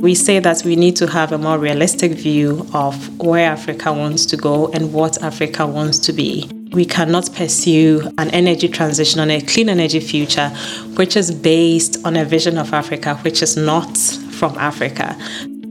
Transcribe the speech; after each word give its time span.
We 0.00 0.14
say 0.14 0.38
that 0.38 0.62
we 0.64 0.76
need 0.76 0.96
to 0.96 1.06
have 1.08 1.30
a 1.30 1.36
more 1.36 1.58
realistic 1.58 2.12
view 2.12 2.66
of 2.72 3.18
where 3.18 3.50
Africa 3.50 3.92
wants 3.92 4.24
to 4.26 4.36
go 4.38 4.68
and 4.72 4.94
what 4.94 5.22
Africa 5.22 5.66
wants 5.66 5.98
to 5.98 6.14
be. 6.14 6.48
We 6.72 6.86
cannot 6.86 7.30
pursue 7.34 8.10
an 8.16 8.30
energy 8.30 8.66
transition 8.66 9.20
on 9.20 9.30
a 9.30 9.42
clean 9.42 9.68
energy 9.68 10.00
future 10.00 10.48
which 10.96 11.18
is 11.18 11.30
based 11.30 11.98
on 12.06 12.16
a 12.16 12.24
vision 12.24 12.56
of 12.56 12.72
Africa 12.72 13.16
which 13.16 13.42
is 13.42 13.58
not 13.58 13.94
from 13.98 14.56
Africa. 14.56 15.14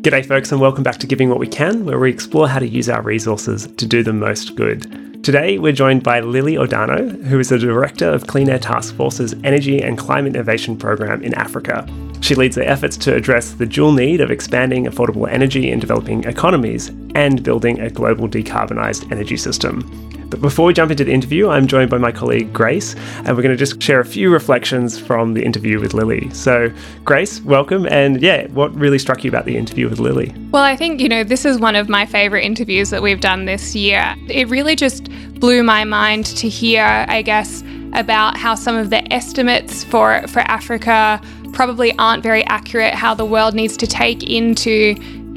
G'day, 0.03 0.23
folks, 0.23 0.51
and 0.51 0.61
welcome 0.61 0.83
back 0.83 0.97
to 0.97 1.07
Giving 1.07 1.29
What 1.29 1.39
We 1.39 1.47
Can, 1.47 1.85
where 1.85 1.97
we 1.97 2.11
explore 2.11 2.47
how 2.47 2.59
to 2.59 2.67
use 2.67 2.87
our 2.87 3.01
resources 3.01 3.65
to 3.77 3.85
do 3.87 4.03
the 4.03 4.13
most 4.13 4.55
good. 4.55 5.23
Today, 5.23 5.57
we're 5.57 5.73
joined 5.73 6.03
by 6.03 6.19
Lily 6.19 6.53
Odarno, 6.53 7.23
who 7.25 7.39
is 7.39 7.49
the 7.49 7.57
Director 7.57 8.07
of 8.07 8.27
Clean 8.27 8.47
Air 8.47 8.59
Task 8.59 8.95
Force's 8.95 9.33
Energy 9.43 9.81
and 9.81 9.97
Climate 9.97 10.35
Innovation 10.35 10.77
Program 10.77 11.23
in 11.23 11.33
Africa. 11.33 11.87
She 12.21 12.35
leads 12.35 12.55
the 12.55 12.67
efforts 12.67 12.97
to 12.97 13.15
address 13.15 13.53
the 13.53 13.65
dual 13.65 13.93
need 13.93 14.21
of 14.21 14.29
expanding 14.31 14.85
affordable 14.85 15.29
energy 15.29 15.71
in 15.71 15.79
developing 15.79 16.23
economies 16.25 16.89
and 17.15 17.43
building 17.43 17.79
a 17.79 17.89
global 17.89 18.27
decarbonised 18.27 19.11
energy 19.11 19.37
system. 19.37 20.09
But 20.29 20.41
before 20.41 20.67
we 20.67 20.73
jump 20.73 20.91
into 20.91 21.03
the 21.03 21.11
interview, 21.11 21.49
I'm 21.49 21.65
joined 21.65 21.89
by 21.89 21.97
my 21.97 22.11
colleague 22.11 22.53
Grace, 22.53 22.95
and 23.25 23.29
we're 23.29 23.41
going 23.41 23.49
to 23.49 23.55
just 23.57 23.81
share 23.81 23.99
a 23.99 24.05
few 24.05 24.31
reflections 24.31 24.99
from 24.99 25.33
the 25.33 25.43
interview 25.43 25.79
with 25.79 25.95
Lily. 25.95 26.29
So, 26.33 26.71
Grace, 27.03 27.41
welcome. 27.41 27.87
And 27.87 28.21
yeah, 28.21 28.45
what 28.49 28.73
really 28.75 28.99
struck 28.99 29.23
you 29.23 29.29
about 29.29 29.45
the 29.45 29.57
interview 29.57 29.89
with 29.89 29.99
Lily? 29.99 30.33
Well, 30.51 30.63
I 30.63 30.75
think, 30.75 31.01
you 31.01 31.09
know, 31.09 31.23
this 31.23 31.45
is 31.45 31.57
one 31.57 31.75
of 31.75 31.89
my 31.89 32.05
favourite 32.05 32.43
interviews 32.43 32.91
that 32.91 33.01
we've 33.01 33.21
done 33.21 33.45
this 33.45 33.75
year. 33.75 34.13
It 34.27 34.47
really 34.49 34.75
just 34.75 35.09
blew 35.39 35.63
my 35.63 35.83
mind 35.83 36.27
to 36.27 36.47
hear, 36.47 36.83
I 37.07 37.23
guess, 37.23 37.63
about 37.93 38.37
how 38.37 38.53
some 38.53 38.75
of 38.75 38.91
the 38.91 39.11
estimates 39.11 39.83
for, 39.83 40.27
for 40.27 40.41
Africa 40.41 41.19
probably 41.53 41.97
aren't 41.97 42.23
very 42.23 42.45
accurate, 42.45 42.93
how 42.93 43.13
the 43.13 43.25
world 43.25 43.53
needs 43.53 43.77
to 43.77 43.87
take 43.87 44.23
into 44.23 44.95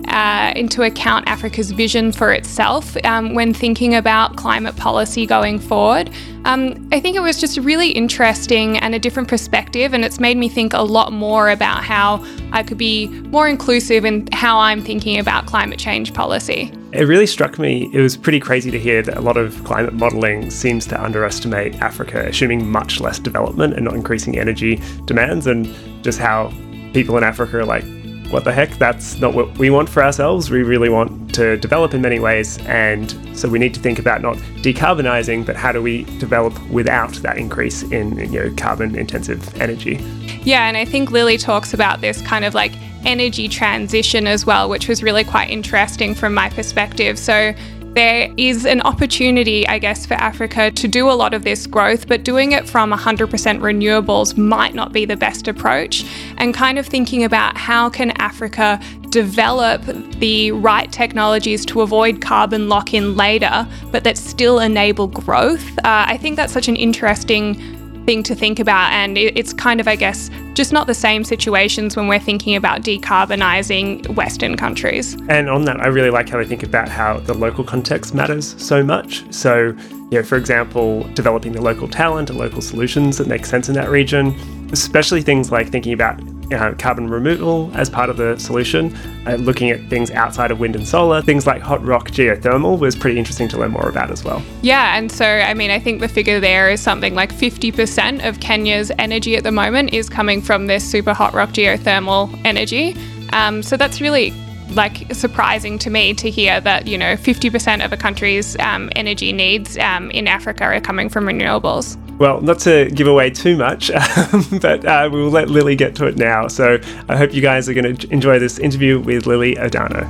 uh, 0.08 0.52
into 0.56 0.82
account 0.82 1.26
Africa's 1.28 1.70
vision 1.70 2.12
for 2.12 2.32
itself 2.32 2.96
um, 3.04 3.34
when 3.34 3.54
thinking 3.54 3.94
about 3.94 4.36
climate 4.36 4.76
policy 4.76 5.26
going 5.26 5.58
forward. 5.58 6.10
Um, 6.44 6.88
I 6.92 6.98
think 6.98 7.16
it 7.16 7.20
was 7.20 7.40
just 7.40 7.56
really 7.58 7.90
interesting 7.90 8.76
and 8.78 8.94
a 8.94 8.98
different 8.98 9.28
perspective, 9.28 9.94
and 9.94 10.04
it's 10.04 10.18
made 10.18 10.36
me 10.36 10.48
think 10.48 10.72
a 10.72 10.82
lot 10.82 11.12
more 11.12 11.50
about 11.50 11.84
how 11.84 12.24
I 12.52 12.62
could 12.62 12.78
be 12.78 13.08
more 13.08 13.48
inclusive 13.48 14.04
in 14.04 14.26
how 14.32 14.58
I'm 14.58 14.82
thinking 14.82 15.18
about 15.18 15.46
climate 15.46 15.78
change 15.78 16.12
policy. 16.12 16.72
It 16.92 17.04
really 17.04 17.26
struck 17.26 17.58
me, 17.58 17.88
it 17.94 18.00
was 18.00 18.16
pretty 18.16 18.40
crazy 18.40 18.70
to 18.70 18.78
hear 18.78 19.02
that 19.02 19.16
a 19.16 19.20
lot 19.20 19.38
of 19.38 19.62
climate 19.64 19.94
modelling 19.94 20.50
seems 20.50 20.86
to 20.88 21.02
underestimate 21.02 21.76
Africa, 21.76 22.26
assuming 22.28 22.70
much 22.70 23.00
less 23.00 23.18
development 23.18 23.74
and 23.74 23.84
not 23.84 23.94
increasing 23.94 24.38
energy 24.38 24.82
demands, 25.06 25.46
and 25.46 25.66
just 26.02 26.18
how 26.18 26.52
people 26.92 27.16
in 27.16 27.24
Africa 27.24 27.58
are 27.58 27.64
like, 27.64 27.84
what 28.32 28.44
the 28.44 28.52
heck, 28.52 28.70
that's 28.78 29.18
not 29.18 29.34
what 29.34 29.58
we 29.58 29.68
want 29.68 29.88
for 29.88 30.02
ourselves. 30.02 30.50
We 30.50 30.62
really 30.62 30.88
want 30.88 31.34
to 31.34 31.58
develop 31.58 31.92
in 31.92 32.00
many 32.00 32.18
ways. 32.18 32.58
And 32.66 33.14
so 33.36 33.46
we 33.48 33.58
need 33.58 33.74
to 33.74 33.80
think 33.80 33.98
about 33.98 34.22
not 34.22 34.36
decarbonizing, 34.62 35.44
but 35.44 35.54
how 35.54 35.70
do 35.70 35.82
we 35.82 36.04
develop 36.18 36.58
without 36.70 37.12
that 37.16 37.36
increase 37.36 37.82
in 37.82 38.16
you 38.32 38.44
know, 38.44 38.54
carbon 38.56 38.94
intensive 38.96 39.60
energy. 39.60 39.96
Yeah, 40.44 40.66
and 40.66 40.78
I 40.78 40.86
think 40.86 41.10
Lily 41.10 41.36
talks 41.36 41.74
about 41.74 42.00
this 42.00 42.22
kind 42.22 42.46
of 42.46 42.54
like 42.54 42.72
energy 43.04 43.48
transition 43.48 44.26
as 44.26 44.46
well, 44.46 44.68
which 44.68 44.88
was 44.88 45.02
really 45.02 45.24
quite 45.24 45.50
interesting 45.50 46.14
from 46.14 46.32
my 46.32 46.48
perspective. 46.48 47.18
So 47.18 47.54
there 47.94 48.32
is 48.38 48.64
an 48.64 48.80
opportunity, 48.82 49.66
I 49.68 49.78
guess, 49.78 50.06
for 50.06 50.14
Africa 50.14 50.70
to 50.70 50.88
do 50.88 51.10
a 51.10 51.12
lot 51.12 51.34
of 51.34 51.44
this 51.44 51.66
growth, 51.66 52.08
but 52.08 52.24
doing 52.24 52.52
it 52.52 52.66
from 52.68 52.90
100% 52.90 53.28
renewables 53.28 54.36
might 54.36 54.74
not 54.74 54.92
be 54.92 55.04
the 55.04 55.16
best 55.16 55.46
approach. 55.46 56.04
And 56.38 56.54
kind 56.54 56.78
of 56.78 56.86
thinking 56.86 57.24
about 57.24 57.56
how 57.56 57.90
can 57.90 58.12
Africa 58.12 58.80
develop 59.10 59.82
the 60.18 60.52
right 60.52 60.90
technologies 60.90 61.66
to 61.66 61.82
avoid 61.82 62.22
carbon 62.22 62.70
lock 62.70 62.94
in 62.94 63.14
later, 63.14 63.68
but 63.90 64.04
that 64.04 64.16
still 64.16 64.58
enable 64.58 65.06
growth. 65.06 65.78
Uh, 65.78 66.06
I 66.08 66.16
think 66.16 66.36
that's 66.36 66.52
such 66.52 66.68
an 66.68 66.76
interesting 66.76 67.81
thing 68.04 68.22
to 68.24 68.34
think 68.34 68.58
about. 68.58 68.92
And 68.92 69.16
it's 69.16 69.52
kind 69.52 69.80
of, 69.80 69.88
I 69.88 69.96
guess, 69.96 70.30
just 70.54 70.72
not 70.72 70.86
the 70.86 70.94
same 70.94 71.24
situations 71.24 71.96
when 71.96 72.08
we're 72.08 72.18
thinking 72.18 72.56
about 72.56 72.82
decarbonising 72.82 74.14
Western 74.14 74.56
countries. 74.56 75.16
And 75.28 75.48
on 75.48 75.64
that, 75.64 75.80
I 75.80 75.86
really 75.86 76.10
like 76.10 76.28
how 76.28 76.38
they 76.38 76.44
think 76.44 76.62
about 76.62 76.88
how 76.88 77.18
the 77.20 77.34
local 77.34 77.64
context 77.64 78.14
matters 78.14 78.54
so 78.62 78.82
much. 78.82 79.24
So, 79.32 79.76
you 80.10 80.18
know, 80.18 80.22
for 80.22 80.36
example, 80.36 81.04
developing 81.14 81.52
the 81.52 81.62
local 81.62 81.88
talent 81.88 82.30
and 82.30 82.38
local 82.38 82.60
solutions 82.60 83.18
that 83.18 83.28
make 83.28 83.46
sense 83.46 83.68
in 83.68 83.74
that 83.76 83.88
region, 83.88 84.34
especially 84.72 85.22
things 85.22 85.50
like 85.50 85.70
thinking 85.70 85.92
about 85.92 86.20
uh, 86.52 86.74
carbon 86.74 87.08
removal 87.08 87.70
as 87.74 87.88
part 87.90 88.10
of 88.10 88.16
the 88.16 88.38
solution, 88.38 88.94
uh, 89.26 89.34
looking 89.36 89.70
at 89.70 89.80
things 89.88 90.10
outside 90.10 90.50
of 90.50 90.60
wind 90.60 90.76
and 90.76 90.86
solar, 90.86 91.22
things 91.22 91.46
like 91.46 91.62
hot 91.62 91.84
rock 91.84 92.10
geothermal 92.10 92.78
was 92.78 92.94
pretty 92.94 93.18
interesting 93.18 93.48
to 93.48 93.58
learn 93.58 93.70
more 93.70 93.88
about 93.88 94.10
as 94.10 94.24
well. 94.24 94.42
Yeah, 94.62 94.96
and 94.96 95.10
so 95.10 95.24
I 95.24 95.54
mean, 95.54 95.70
I 95.70 95.78
think 95.78 96.00
the 96.00 96.08
figure 96.08 96.40
there 96.40 96.70
is 96.70 96.80
something 96.80 97.14
like 97.14 97.32
50% 97.32 98.26
of 98.28 98.40
Kenya's 98.40 98.92
energy 98.98 99.36
at 99.36 99.42
the 99.42 99.52
moment 99.52 99.92
is 99.92 100.08
coming 100.08 100.42
from 100.42 100.66
this 100.66 100.88
super 100.88 101.14
hot 101.14 101.34
rock 101.34 101.50
geothermal 101.50 102.38
energy. 102.44 102.96
Um, 103.32 103.62
so 103.62 103.76
that's 103.76 104.00
really 104.00 104.32
like 104.74 105.12
surprising 105.14 105.78
to 105.78 105.90
me 105.90 106.14
to 106.14 106.30
hear 106.30 106.60
that 106.60 106.86
you 106.86 106.96
know 106.96 107.14
50% 107.14 107.84
of 107.84 107.92
a 107.92 107.96
country's 107.96 108.58
um, 108.58 108.90
energy 108.96 109.32
needs 109.32 109.76
um, 109.78 110.10
in 110.10 110.26
Africa 110.26 110.64
are 110.64 110.80
coming 110.80 111.08
from 111.08 111.26
renewables. 111.26 111.98
Well, 112.22 112.40
not 112.40 112.60
to 112.60 112.88
give 112.88 113.08
away 113.08 113.30
too 113.30 113.56
much, 113.56 113.88
but 114.60 114.84
uh, 114.84 115.10
we'll 115.10 115.28
let 115.28 115.50
Lily 115.50 115.74
get 115.74 115.96
to 115.96 116.06
it 116.06 116.16
now. 116.16 116.46
So 116.46 116.78
I 117.08 117.16
hope 117.16 117.34
you 117.34 117.42
guys 117.42 117.68
are 117.68 117.74
going 117.74 117.96
to 117.96 118.12
enjoy 118.12 118.38
this 118.38 118.60
interview 118.60 119.00
with 119.00 119.26
Lily 119.26 119.56
Odarno. 119.56 120.08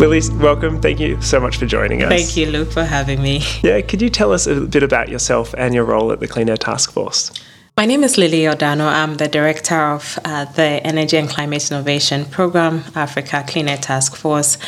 Lily, 0.00 0.22
welcome. 0.38 0.80
Thank 0.80 0.98
you 0.98 1.20
so 1.20 1.40
much 1.40 1.58
for 1.58 1.66
joining 1.66 2.02
us. 2.02 2.08
Thank 2.08 2.38
you, 2.38 2.46
Luke, 2.50 2.72
for 2.72 2.84
having 2.84 3.20
me. 3.20 3.42
Yeah, 3.60 3.82
could 3.82 4.00
you 4.00 4.08
tell 4.08 4.32
us 4.32 4.46
a 4.46 4.62
bit 4.62 4.82
about 4.82 5.10
yourself 5.10 5.54
and 5.58 5.74
your 5.74 5.84
role 5.84 6.10
at 6.10 6.20
the 6.20 6.26
Clean 6.26 6.48
Air 6.48 6.56
Task 6.56 6.90
Force? 6.90 7.30
My 7.78 7.84
name 7.86 8.02
is 8.02 8.18
Lily 8.18 8.40
Odarno. 8.40 8.88
I'm 8.92 9.18
the 9.18 9.28
director 9.28 9.76
of 9.76 10.18
uh, 10.24 10.46
the 10.46 10.84
Energy 10.84 11.16
and 11.16 11.28
Climate 11.28 11.70
Innovation 11.70 12.24
Program, 12.24 12.82
Africa 12.96 13.44
Clean 13.46 13.68
Air 13.68 13.76
Task 13.76 14.16
Force. 14.16 14.58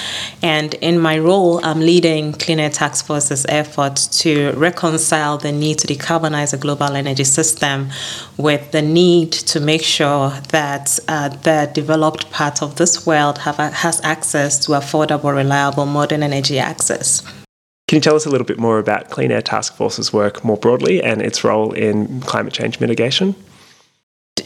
And 0.43 0.75
in 0.75 0.97
my 1.01 1.19
role, 1.19 1.59
I'm 1.65 1.81
leading 1.81 2.33
Clean 2.35 2.61
Air 2.61 2.71
Task 2.71 3.05
Force's 3.07 3.45
effort 3.49 3.97
to 4.21 4.53
reconcile 4.53 5.39
the 5.39 5.51
need 5.51 5.81
to 5.81 5.89
decarbonize 5.89 6.53
the 6.53 6.57
global 6.57 6.95
energy 6.95 7.25
system 7.25 7.89
with 8.37 8.71
the 8.71 8.81
need 8.81 9.33
to 9.33 9.59
make 9.59 9.83
sure 9.83 10.31
that 10.51 10.97
uh, 11.09 11.31
the 11.31 11.69
developed 11.75 12.31
part 12.31 12.63
of 12.63 12.77
this 12.77 13.05
world 13.05 13.39
have, 13.39 13.57
has 13.57 14.01
access 14.05 14.57
to 14.67 14.71
affordable, 14.71 15.35
reliable, 15.35 15.85
modern 15.85 16.23
energy 16.23 16.61
access. 16.61 17.25
Can 17.91 17.97
you 17.97 18.03
tell 18.03 18.15
us 18.15 18.25
a 18.25 18.31
little 18.31 18.47
bit 18.47 18.61
more 18.61 18.79
about 18.79 19.11
Clean 19.11 19.33
Air 19.33 19.43
Task 19.43 19.75
Force's 19.75 20.13
work 20.13 20.45
more 20.45 20.57
broadly 20.57 21.03
and 21.03 21.21
its 21.21 21.43
role 21.43 21.73
in 21.73 22.21
climate 22.21 22.53
change 22.53 22.79
mitigation? 22.79 23.35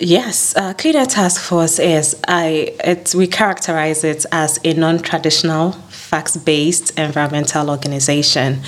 Yes, 0.00 0.56
uh, 0.56 0.72
Clean 0.72 0.96
Air 0.96 1.04
Task 1.04 1.42
Force 1.42 1.78
is 1.78 2.18
I 2.26 2.74
we 3.14 3.26
characterize 3.26 4.02
it 4.02 4.24
as 4.32 4.58
a 4.64 4.72
non-traditional, 4.72 5.72
facts-based 5.72 6.98
environmental 6.98 7.68
organization, 7.68 8.60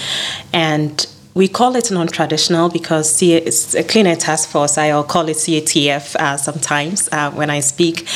and 0.53 1.06
we 1.36 1.47
call 1.48 1.76
it 1.76 1.91
non-traditional 1.91 2.70
because 2.70 3.14
C- 3.14 3.34
it's 3.34 3.74
a 3.74 3.84
Clean 3.84 4.06
Air 4.06 4.16
Task 4.16 4.48
Force. 4.48 4.78
I'll 4.78 5.04
call 5.04 5.28
it 5.28 5.36
CATF 5.36 6.16
uh, 6.16 6.38
sometimes 6.38 7.10
uh, 7.12 7.30
when 7.30 7.50
I 7.50 7.60
speak. 7.60 8.08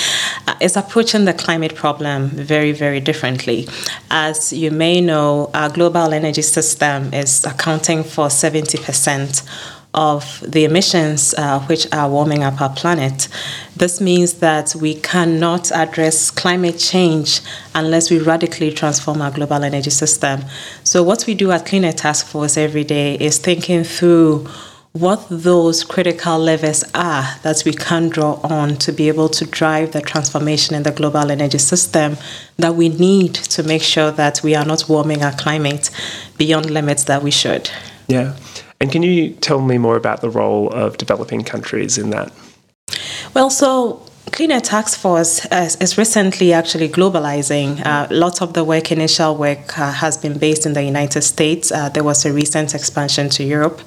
Uh, 0.48 0.54
is 0.58 0.74
approaching 0.74 1.26
the 1.26 1.34
climate 1.34 1.74
problem 1.74 2.28
very, 2.28 2.72
very 2.72 2.98
differently. 2.98 3.68
As 4.10 4.54
you 4.54 4.70
may 4.70 5.02
know, 5.02 5.50
our 5.52 5.68
global 5.68 6.14
energy 6.14 6.40
system 6.40 7.12
is 7.12 7.44
accounting 7.44 8.04
for 8.04 8.30
70 8.30 8.78
percent 8.78 9.42
of 9.92 10.44
the 10.46 10.64
emissions 10.64 11.34
uh, 11.34 11.60
which 11.60 11.92
are 11.92 12.08
warming 12.08 12.42
up 12.42 12.60
our 12.60 12.70
planet. 12.70 13.28
This 13.76 14.00
means 14.00 14.34
that 14.34 14.74
we 14.74 14.94
cannot 14.94 15.72
address 15.72 16.30
climate 16.30 16.78
change 16.78 17.40
unless 17.74 18.10
we 18.10 18.20
radically 18.20 18.72
transform 18.72 19.20
our 19.20 19.30
global 19.30 19.64
energy 19.64 19.90
system. 19.90 20.42
So, 20.84 21.02
what 21.02 21.26
we 21.26 21.34
do 21.34 21.50
at 21.50 21.66
Clean 21.66 21.84
Air 21.84 21.92
Task 21.92 22.26
Force 22.26 22.56
every 22.56 22.84
day 22.84 23.16
is 23.16 23.38
thinking 23.38 23.84
through 23.84 24.48
what 24.92 25.24
those 25.30 25.84
critical 25.84 26.36
levers 26.36 26.82
are 26.94 27.38
that 27.42 27.62
we 27.64 27.72
can 27.72 28.08
draw 28.08 28.40
on 28.42 28.74
to 28.76 28.92
be 28.92 29.06
able 29.06 29.28
to 29.28 29.46
drive 29.46 29.92
the 29.92 30.00
transformation 30.00 30.74
in 30.74 30.82
the 30.82 30.90
global 30.90 31.30
energy 31.30 31.58
system 31.58 32.16
that 32.56 32.74
we 32.74 32.88
need 32.88 33.32
to 33.34 33.62
make 33.62 33.82
sure 33.82 34.10
that 34.10 34.42
we 34.42 34.54
are 34.56 34.64
not 34.64 34.88
warming 34.88 35.22
our 35.22 35.32
climate 35.32 35.90
beyond 36.38 36.68
limits 36.70 37.04
that 37.04 37.22
we 37.22 37.30
should. 37.30 37.70
Yeah. 38.08 38.34
And 38.80 38.90
can 38.90 39.02
you 39.02 39.32
tell 39.34 39.60
me 39.60 39.76
more 39.78 39.96
about 39.96 40.22
the 40.22 40.30
role 40.30 40.70
of 40.70 40.96
developing 40.96 41.44
countries 41.44 41.98
in 41.98 42.10
that? 42.10 42.32
Well, 43.34 43.50
so 43.50 44.02
Clean 44.40 44.52
Air 44.52 44.60
Task 44.60 44.98
Force 44.98 45.44
is, 45.52 45.76
is 45.82 45.98
recently 45.98 46.54
actually 46.54 46.88
globalizing. 46.88 47.84
Uh, 47.84 48.06
lots 48.10 48.40
of 48.40 48.54
the 48.54 48.64
work, 48.64 48.90
initial 48.90 49.36
work, 49.36 49.78
uh, 49.78 49.92
has 49.92 50.16
been 50.16 50.38
based 50.38 50.64
in 50.64 50.72
the 50.72 50.82
United 50.82 51.20
States. 51.20 51.70
Uh, 51.70 51.90
there 51.90 52.02
was 52.02 52.24
a 52.24 52.32
recent 52.32 52.74
expansion 52.74 53.28
to 53.28 53.44
Europe, 53.44 53.82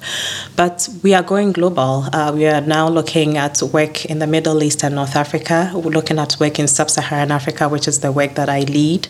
but 0.54 0.88
we 1.02 1.12
are 1.12 1.24
going 1.24 1.50
global. 1.50 2.04
Uh, 2.12 2.30
we 2.32 2.46
are 2.46 2.60
now 2.60 2.88
looking 2.88 3.36
at 3.36 3.60
work 3.72 4.04
in 4.04 4.20
the 4.20 4.28
Middle 4.28 4.62
East 4.62 4.84
and 4.84 4.94
North 4.94 5.16
Africa. 5.16 5.72
We're 5.74 5.90
looking 5.90 6.20
at 6.20 6.36
work 6.38 6.60
in 6.60 6.68
Sub-Saharan 6.68 7.32
Africa, 7.32 7.68
which 7.68 7.88
is 7.88 7.98
the 7.98 8.12
work 8.12 8.36
that 8.36 8.48
I 8.48 8.60
lead, 8.60 9.08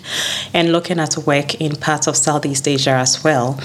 and 0.54 0.72
looking 0.72 0.98
at 0.98 1.14
work 1.26 1.56
in 1.56 1.76
parts 1.76 2.06
of 2.06 2.16
Southeast 2.16 2.66
Asia 2.66 2.92
as 2.92 3.22
well. 3.22 3.60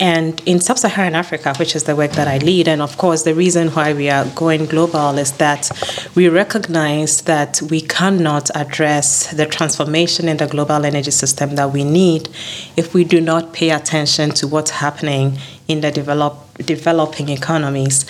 And 0.00 0.42
in 0.46 0.58
Sub-Saharan 0.58 1.14
Africa, 1.14 1.54
which 1.60 1.76
is 1.76 1.84
the 1.84 1.94
work 1.94 2.10
that 2.14 2.26
I 2.26 2.38
lead, 2.38 2.66
and 2.66 2.82
of 2.82 2.98
course 2.98 3.22
the 3.22 3.36
reason 3.36 3.68
why 3.68 3.92
we 3.92 4.10
are 4.10 4.24
going 4.34 4.66
global 4.66 5.16
is 5.16 5.30
that 5.36 5.70
we 6.16 6.28
recognize 6.28 7.19
that 7.22 7.60
we 7.62 7.80
cannot 7.80 8.50
address 8.54 9.30
the 9.32 9.46
transformation 9.46 10.28
in 10.28 10.36
the 10.36 10.46
global 10.46 10.84
energy 10.84 11.10
system 11.10 11.54
that 11.56 11.72
we 11.72 11.84
need 11.84 12.28
if 12.76 12.94
we 12.94 13.04
do 13.04 13.20
not 13.20 13.52
pay 13.52 13.70
attention 13.70 14.30
to 14.30 14.46
what's 14.46 14.70
happening 14.70 15.38
in 15.70 15.80
the 15.80 15.90
develop, 15.92 16.36
developing 16.66 17.28
economies. 17.28 18.04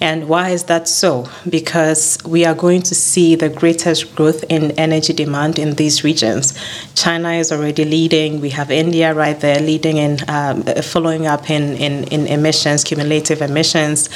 And 0.00 0.28
why 0.28 0.50
is 0.50 0.64
that 0.64 0.88
so? 0.88 1.28
Because 1.48 2.18
we 2.24 2.46
are 2.46 2.54
going 2.54 2.82
to 2.82 2.94
see 2.94 3.34
the 3.34 3.50
greatest 3.50 4.16
growth 4.16 4.44
in 4.48 4.70
energy 4.72 5.12
demand 5.12 5.58
in 5.58 5.74
these 5.74 6.02
regions. 6.02 6.58
China 6.94 7.32
is 7.32 7.52
already 7.52 7.84
leading. 7.84 8.40
We 8.40 8.50
have 8.50 8.70
India 8.70 9.12
right 9.12 9.38
there 9.38 9.60
leading 9.60 9.98
in 9.98 10.18
um, 10.28 10.62
following 10.82 11.26
up 11.26 11.50
in, 11.50 11.74
in, 11.76 12.04
in 12.04 12.26
emissions, 12.26 12.82
cumulative 12.82 13.42
emissions. 13.42 14.08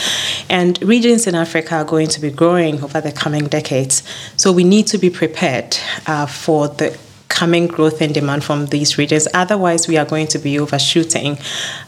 And 0.49 0.83
regions 0.83 1.27
in 1.27 1.35
Africa 1.35 1.77
are 1.77 1.85
going 1.85 2.09
to 2.09 2.21
be 2.21 2.31
growing 2.31 2.83
over 2.83 3.01
the 3.03 3.13
coming 3.13 3.47
decades. 3.47 4.03
So 4.37 4.53
we 4.53 4.65
need 4.65 4.87
to 4.89 4.99
be 4.99 5.11
prepared 5.11 5.77
uh, 6.07 6.27
for 6.27 6.69
the 6.69 6.99
coming 7.37 7.67
growth 7.67 8.01
in 8.01 8.13
demand 8.13 8.43
from 8.43 8.67
these 8.67 8.97
regions. 8.97 9.29
Otherwise, 9.35 9.87
we 9.87 9.99
are 9.99 10.07
going 10.07 10.27
to 10.27 10.39
be 10.39 10.59
overshooting 10.59 11.39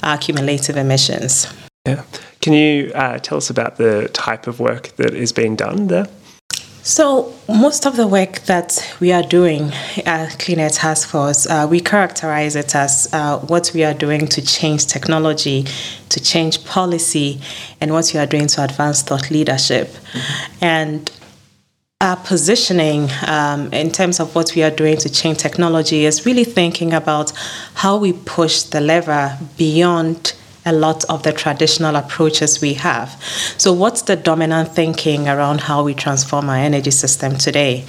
our 0.03 0.19
cumulative 0.19 0.77
emissions. 0.77 1.47
Yeah. 1.87 2.05
Can 2.43 2.53
you 2.53 2.93
uh, 2.95 3.19
tell 3.19 3.39
us 3.39 3.49
about 3.49 3.77
the 3.77 4.11
type 4.13 4.47
of 4.47 4.61
work 4.61 4.89
that 4.97 5.15
is 5.15 5.33
being 5.33 5.57
done 5.57 5.87
there? 5.87 6.07
So, 6.83 7.35
most 7.49 7.87
of 7.87 7.97
the 7.97 8.07
work 8.07 8.41
that 8.47 8.95
we 9.01 9.13
are 9.13 9.23
doing 9.23 9.73
at 10.07 10.39
Clean 10.39 10.59
Air 10.59 10.71
Task 10.71 11.09
Force, 11.09 11.47
uh, 11.47 11.67
we 11.69 11.81
characterize 11.81 12.57
it 12.57 12.75
as 12.75 13.09
uh, 13.13 13.39
what 13.41 13.73
we 13.75 13.85
are 13.85 13.95
doing 13.95 14.27
to 14.29 14.41
change 14.41 14.87
technology, 14.87 15.67
to 16.09 16.21
change 16.21 16.65
policy, 16.65 17.41
and 17.81 17.93
what 17.93 18.11
we 18.15 18.21
are 18.21 18.27
doing 18.27 18.47
to 18.49 18.65
advance 18.65 19.03
thought 19.03 19.31
leadership. 19.31 19.89
Mm-hmm. 19.89 20.65
And 20.65 21.11
our 22.01 22.15
positioning 22.15 23.11
um, 23.27 23.73
in 23.73 23.91
terms 23.91 24.21
of 24.21 24.33
what 24.37 24.55
we 24.55 24.63
are 24.63 24.71
doing 24.71 24.97
to 24.97 25.11
change 25.11 25.37
technology 25.39 26.05
is 26.05 26.25
really 26.25 26.45
thinking 26.45 26.93
about 26.93 27.33
how 27.75 27.97
we 27.97 28.13
push 28.13 28.63
the 28.63 28.81
lever 28.81 29.37
beyond 29.57 30.33
a 30.65 30.73
lot 30.73 31.05
of 31.07 31.25
the 31.25 31.33
traditional 31.33 31.97
approaches 31.97 32.61
we 32.61 32.75
have. 32.75 33.21
So, 33.57 33.73
what's 33.73 34.03
the 34.03 34.15
dominant 34.15 34.77
thinking 34.77 35.27
around 35.27 35.63
how 35.63 35.83
we 35.83 35.95
transform 35.95 36.49
our 36.49 36.57
energy 36.57 36.93
system 36.93 37.37
today? 37.37 37.85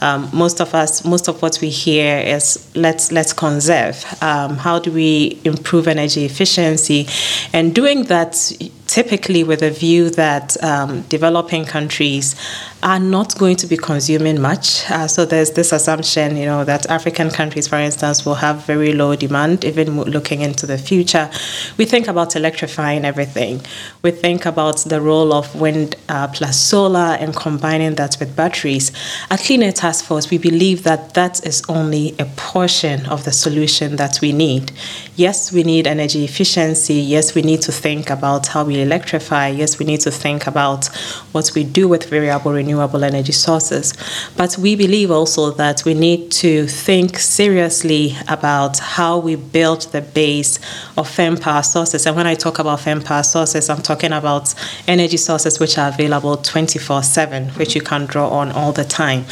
Um, 0.00 0.30
most 0.32 0.60
of 0.60 0.74
us, 0.74 1.04
most 1.04 1.28
of 1.28 1.42
what 1.42 1.58
we 1.60 1.68
hear 1.68 2.18
is 2.18 2.70
let's 2.74 3.12
let's 3.12 3.34
conserve. 3.34 4.02
Um, 4.22 4.56
how 4.56 4.78
do 4.78 4.90
we 4.90 5.38
improve 5.44 5.86
energy 5.86 6.24
efficiency? 6.24 7.08
And 7.52 7.74
doing 7.74 8.04
that 8.04 8.52
typically 8.86 9.44
with 9.44 9.62
a 9.62 9.70
view 9.70 10.10
that 10.10 10.62
um, 10.64 11.02
developing 11.02 11.64
countries 11.64 12.34
are 12.82 12.98
not 12.98 13.36
going 13.38 13.56
to 13.56 13.66
be 13.66 13.76
consuming 13.76 14.40
much. 14.40 14.90
Uh, 14.90 15.06
so 15.06 15.24
there's 15.24 15.50
this 15.52 15.72
assumption, 15.72 16.36
you 16.36 16.46
know, 16.46 16.64
that 16.64 16.86
African 16.86 17.30
countries, 17.30 17.68
for 17.68 17.76
instance, 17.76 18.24
will 18.24 18.36
have 18.36 18.64
very 18.64 18.92
low 18.92 19.14
demand, 19.16 19.64
even 19.64 20.00
looking 20.02 20.40
into 20.40 20.66
the 20.66 20.78
future. 20.78 21.30
We 21.76 21.84
think 21.84 22.08
about 22.08 22.36
electrifying 22.36 23.04
everything. 23.04 23.60
We 24.02 24.10
think 24.10 24.46
about 24.46 24.78
the 24.78 25.00
role 25.00 25.32
of 25.32 25.54
wind 25.60 25.96
uh, 26.08 26.28
plus 26.28 26.58
solar 26.58 27.16
and 27.20 27.36
combining 27.36 27.96
that 27.96 28.16
with 28.18 28.34
batteries. 28.34 28.92
At 29.30 29.40
Clean 29.40 29.62
Air 29.62 29.72
Task 29.72 30.04
Force, 30.06 30.30
we 30.30 30.38
believe 30.38 30.82
that 30.84 31.14
that 31.14 31.44
is 31.46 31.62
only 31.68 32.14
a 32.18 32.24
portion 32.36 33.04
of 33.06 33.24
the 33.24 33.32
solution 33.32 33.96
that 33.96 34.20
we 34.22 34.32
need. 34.32 34.72
Yes, 35.16 35.52
we 35.52 35.64
need 35.64 35.86
energy 35.86 36.24
efficiency. 36.24 36.94
Yes, 36.94 37.34
we 37.34 37.42
need 37.42 37.60
to 37.62 37.72
think 37.72 38.08
about 38.08 38.46
how 38.46 38.64
we 38.64 38.80
electrify, 38.80 39.48
yes, 39.48 39.78
we 39.78 39.84
need 39.84 40.00
to 40.00 40.10
think 40.10 40.46
about 40.46 40.86
what 41.32 41.52
we 41.54 41.64
do 41.64 41.86
with 41.86 42.08
variable 42.08 42.52
renewable 42.70 43.02
energy 43.04 43.32
sources. 43.32 43.92
But 44.36 44.56
we 44.56 44.76
believe 44.76 45.10
also 45.10 45.50
that 45.52 45.84
we 45.84 45.94
need 45.94 46.30
to 46.32 46.66
think 46.66 47.18
seriously 47.18 48.16
about 48.28 48.78
how 48.78 49.18
we 49.18 49.34
build 49.36 49.82
the 49.92 50.02
base 50.02 50.58
of 50.96 51.08
firm 51.08 51.36
power 51.36 51.62
sources. 51.62 52.06
And 52.06 52.16
when 52.16 52.26
I 52.26 52.34
talk 52.34 52.58
about 52.58 52.80
firm 52.80 53.02
power 53.02 53.24
sources, 53.24 53.68
I'm 53.68 53.82
talking 53.82 54.12
about 54.12 54.54
energy 54.86 55.16
sources 55.16 55.58
which 55.58 55.78
are 55.78 55.88
available 55.88 56.36
24 56.36 57.02
7, 57.02 57.48
which 57.50 57.74
you 57.74 57.80
can 57.82 58.06
draw 58.06 58.28
on 58.28 58.52
all 58.52 58.72
the 58.72 58.84
time. 58.84 59.24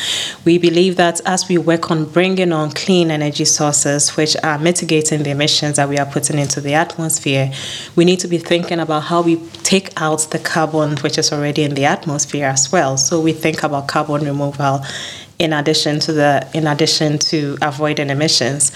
We 0.45 0.59
believe 0.59 0.97
that 0.97 1.21
as 1.25 1.49
we 1.49 1.59
work 1.59 1.91
on 1.91 2.05
bringing 2.07 2.53
on 2.53 2.73
clean 2.73 3.11
energy 3.11 3.45
sources 3.45 4.17
which 4.17 4.37
are 4.43 4.59
mitigating 4.59 5.23
the 5.23 5.31
emissions 5.31 5.77
that 5.77 5.89
we 5.89 5.97
are 5.99 6.07
putting 6.07 6.39
into 6.39 6.61
the 6.61 6.75
atmosphere, 6.75 7.53
we 7.95 8.05
need 8.05 8.19
to 8.21 8.29
be 8.29 8.39
thinking 8.39 8.81
about 8.81 9.05
how 9.05 9.23
we 9.23 9.37
take 9.63 9.93
out 10.01 10.21
the 10.31 10.39
carbon 10.39 10.97
which 10.99 11.19
is 11.19 11.33
already 11.33 11.63
in 11.63 11.75
the 11.75 11.85
atmosphere 11.85 12.47
as 12.47 12.73
well. 12.73 12.97
So 12.97 13.21
we 13.29 13.35
think 13.35 13.63
about 13.63 13.89
carbon 13.89 14.25
removal 14.25 14.75
in 15.39 15.53
addition 15.53 16.01
to 16.01 16.13
the 16.13 16.33
in 16.53 16.67
addition 16.67 17.19
to 17.19 17.57
avoiding 17.63 18.11
emissions. 18.11 18.73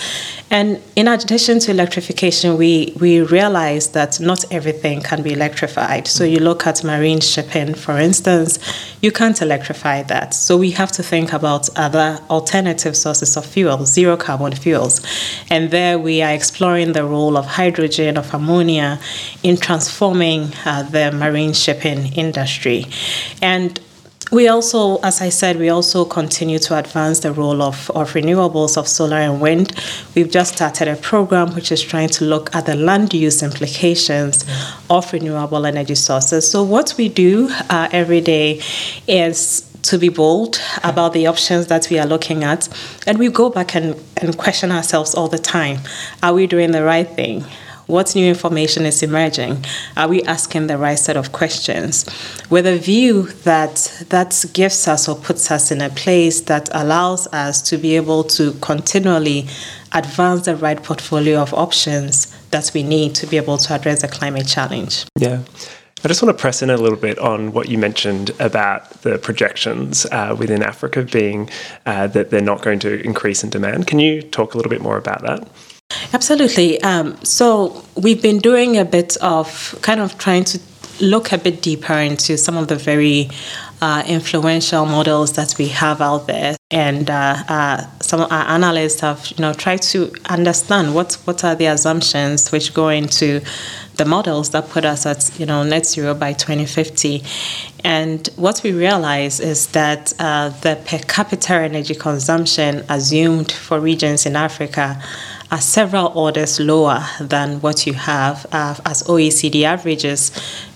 And 0.50 0.80
in 0.94 1.08
addition 1.08 1.58
to 1.60 1.70
electrification, 1.70 2.58
we, 2.58 2.92
we 3.00 3.22
realize 3.22 3.84
that 3.92 4.20
not 4.20 4.44
everything 4.52 5.00
can 5.00 5.22
be 5.22 5.32
electrified. 5.32 6.06
So 6.06 6.24
you 6.24 6.40
look 6.40 6.66
at 6.66 6.84
marine 6.84 7.20
shipping, 7.20 7.74
for 7.74 7.98
instance, 7.98 8.58
you 9.00 9.10
can't 9.10 9.40
electrify 9.40 10.02
that. 10.14 10.34
So 10.34 10.58
we 10.58 10.70
have 10.72 10.92
to 10.92 11.02
think 11.02 11.32
about 11.32 11.70
other 11.76 12.20
alternative 12.28 12.94
sources 12.96 13.36
of 13.38 13.46
fuel, 13.46 13.86
zero 13.86 14.16
carbon 14.16 14.54
fuels. 14.54 15.00
And 15.48 15.70
there 15.70 15.98
we 15.98 16.22
are 16.22 16.34
exploring 16.34 16.92
the 16.92 17.04
role 17.04 17.36
of 17.36 17.46
hydrogen, 17.46 18.18
of 18.18 18.32
ammonia 18.34 19.00
in 19.42 19.56
transforming 19.56 20.52
uh, 20.66 20.82
the 20.82 21.10
marine 21.12 21.54
shipping 21.54 22.12
industry. 22.12 22.84
And 23.40 23.80
we 24.32 24.48
also, 24.48 24.96
as 25.02 25.20
I 25.20 25.28
said, 25.28 25.58
we 25.58 25.68
also 25.68 26.06
continue 26.06 26.58
to 26.60 26.78
advance 26.78 27.20
the 27.20 27.32
role 27.32 27.60
of, 27.60 27.90
of 27.90 28.14
renewables 28.14 28.78
of 28.78 28.88
solar 28.88 29.18
and 29.18 29.42
wind. 29.42 29.78
We've 30.14 30.30
just 30.30 30.54
started 30.54 30.88
a 30.88 30.96
program 30.96 31.54
which 31.54 31.70
is 31.70 31.82
trying 31.82 32.08
to 32.10 32.24
look 32.24 32.54
at 32.54 32.64
the 32.64 32.74
land 32.74 33.12
use 33.12 33.42
implications 33.42 34.44
of 34.88 35.12
renewable 35.12 35.66
energy 35.66 35.94
sources. 35.94 36.50
So, 36.50 36.62
what 36.62 36.94
we 36.96 37.10
do 37.10 37.50
uh, 37.68 37.90
every 37.92 38.22
day 38.22 38.62
is 39.06 39.68
to 39.82 39.98
be 39.98 40.08
bold 40.08 40.60
about 40.82 41.12
the 41.12 41.26
options 41.26 41.66
that 41.66 41.88
we 41.90 41.98
are 41.98 42.06
looking 42.06 42.42
at. 42.42 42.68
And 43.06 43.18
we 43.18 43.28
go 43.28 43.50
back 43.50 43.74
and, 43.74 44.00
and 44.16 44.36
question 44.38 44.70
ourselves 44.70 45.14
all 45.14 45.28
the 45.28 45.38
time 45.38 45.80
Are 46.22 46.32
we 46.32 46.46
doing 46.46 46.70
the 46.70 46.84
right 46.84 47.08
thing? 47.08 47.44
What 47.86 48.14
new 48.14 48.26
information 48.26 48.86
is 48.86 49.02
emerging? 49.02 49.64
Are 49.96 50.08
we 50.08 50.22
asking 50.22 50.68
the 50.68 50.78
right 50.78 50.98
set 50.98 51.16
of 51.16 51.32
questions? 51.32 52.06
With 52.48 52.66
a 52.66 52.78
view 52.78 53.24
that 53.44 54.04
that 54.08 54.44
gives 54.52 54.86
us 54.88 55.08
or 55.08 55.16
puts 55.16 55.50
us 55.50 55.70
in 55.70 55.80
a 55.80 55.90
place 55.90 56.42
that 56.42 56.68
allows 56.72 57.26
us 57.28 57.60
to 57.62 57.76
be 57.76 57.96
able 57.96 58.24
to 58.24 58.52
continually 58.60 59.46
advance 59.92 60.42
the 60.42 60.56
right 60.56 60.82
portfolio 60.82 61.40
of 61.40 61.52
options 61.54 62.34
that 62.50 62.70
we 62.74 62.82
need 62.82 63.14
to 63.16 63.26
be 63.26 63.36
able 63.36 63.58
to 63.58 63.74
address 63.74 64.02
the 64.02 64.08
climate 64.08 64.46
challenge. 64.46 65.04
Yeah. 65.18 65.42
I 66.04 66.08
just 66.08 66.20
want 66.20 66.36
to 66.36 66.40
press 66.40 66.62
in 66.62 66.70
a 66.70 66.76
little 66.76 66.98
bit 66.98 67.16
on 67.20 67.52
what 67.52 67.68
you 67.68 67.78
mentioned 67.78 68.32
about 68.40 68.90
the 69.02 69.18
projections 69.18 70.04
uh, 70.06 70.34
within 70.36 70.60
Africa 70.60 71.02
being 71.04 71.48
uh, 71.86 72.08
that 72.08 72.30
they're 72.30 72.40
not 72.40 72.60
going 72.62 72.80
to 72.80 73.00
increase 73.02 73.44
in 73.44 73.50
demand. 73.50 73.86
Can 73.86 74.00
you 74.00 74.20
talk 74.20 74.54
a 74.54 74.56
little 74.56 74.70
bit 74.70 74.80
more 74.80 74.96
about 74.96 75.22
that? 75.22 75.48
Absolutely. 76.12 76.80
Um, 76.82 77.16
so 77.24 77.84
we've 77.96 78.22
been 78.22 78.38
doing 78.38 78.76
a 78.78 78.84
bit 78.84 79.16
of 79.22 79.78
kind 79.82 80.00
of 80.00 80.18
trying 80.18 80.44
to 80.44 80.58
look 81.00 81.32
a 81.32 81.38
bit 81.38 81.62
deeper 81.62 81.94
into 81.94 82.36
some 82.38 82.56
of 82.56 82.68
the 82.68 82.76
very 82.76 83.28
uh, 83.80 84.02
influential 84.06 84.86
models 84.86 85.32
that 85.32 85.56
we 85.58 85.66
have 85.68 86.00
out 86.00 86.26
there, 86.28 86.56
and 86.70 87.10
uh, 87.10 87.42
uh, 87.48 87.84
some 88.00 88.20
of 88.20 88.30
our 88.30 88.46
analysts 88.48 89.00
have 89.00 89.26
you 89.36 89.42
know 89.42 89.52
tried 89.52 89.82
to 89.82 90.12
understand 90.26 90.94
what 90.94 91.14
what 91.24 91.42
are 91.44 91.56
the 91.56 91.66
assumptions 91.66 92.52
which 92.52 92.72
go 92.74 92.88
into 92.88 93.40
the 93.96 94.04
models 94.04 94.50
that 94.50 94.68
put 94.70 94.84
us 94.84 95.04
at 95.04 95.38
you 95.38 95.46
know 95.46 95.64
net 95.64 95.84
zero 95.84 96.14
by 96.14 96.32
2050. 96.32 97.22
And 97.84 98.28
what 98.36 98.62
we 98.62 98.70
realize 98.72 99.40
is 99.40 99.66
that 99.68 100.12
uh, 100.20 100.50
the 100.50 100.78
per 100.86 100.98
capita 100.98 101.54
energy 101.54 101.96
consumption 101.96 102.84
assumed 102.88 103.50
for 103.50 103.80
regions 103.80 104.24
in 104.24 104.36
Africa 104.36 105.02
are 105.52 105.60
several 105.60 106.10
orders 106.14 106.58
lower 106.58 107.04
than 107.20 107.60
what 107.60 107.86
you 107.86 107.92
have 107.92 108.46
uh, 108.52 108.74
as 108.86 109.02
OECD 109.04 109.62
averages 109.64 110.32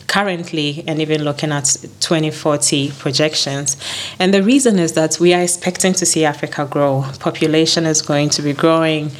currently 0.07 0.85
and 0.87 1.01
even 1.01 1.25
looking 1.25 1.51
at 1.51 1.65
2040 2.01 2.93
projections. 2.99 3.77
And 4.19 4.33
the 4.33 4.43
reason 4.43 4.79
is 4.79 4.93
that 4.93 5.19
we 5.21 5.35
are 5.35 5.43
expecting 5.43 5.93
to 5.95 6.07
see 6.07 6.25
Africa 6.25 6.67
grow. 6.71 7.05
Population 7.21 7.87
is 7.87 8.03
going 8.03 8.31
to 8.31 8.43
be 8.43 8.53
growing. 8.53 9.11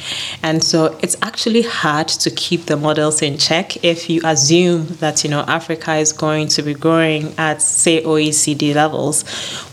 And 0.43 0.63
so 0.63 0.97
it's 1.01 1.17
actually 1.21 1.63
hard 1.63 2.07
to 2.07 2.29
keep 2.31 2.65
the 2.65 2.77
models 2.77 3.21
in 3.21 3.37
check 3.37 3.83
if 3.83 4.09
you 4.09 4.21
assume 4.23 4.87
that, 4.99 5.23
you 5.23 5.29
know, 5.29 5.41
Africa 5.41 5.95
is 5.95 6.13
going 6.13 6.47
to 6.49 6.61
be 6.61 6.73
growing 6.73 7.33
at, 7.37 7.61
say, 7.61 8.03
OECD 8.03 8.73
levels 8.73 9.23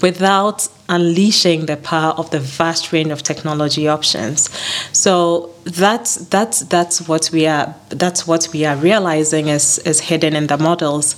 without 0.02 0.68
unleashing 0.88 1.66
the 1.66 1.76
power 1.76 2.12
of 2.12 2.30
the 2.30 2.40
vast 2.40 2.92
range 2.92 3.10
of 3.10 3.22
technology 3.22 3.88
options. 3.88 4.50
So 4.92 5.50
that's 5.64 6.16
that's 6.26 6.60
that's 6.60 7.08
what 7.08 7.30
we 7.32 7.46
are 7.46 7.74
that's 7.88 8.26
what 8.26 8.48
we 8.52 8.66
are 8.66 8.76
realizing 8.76 9.48
is 9.48 9.78
is 9.78 10.00
hidden 10.00 10.36
in 10.36 10.46
the 10.46 10.58
models. 10.58 11.16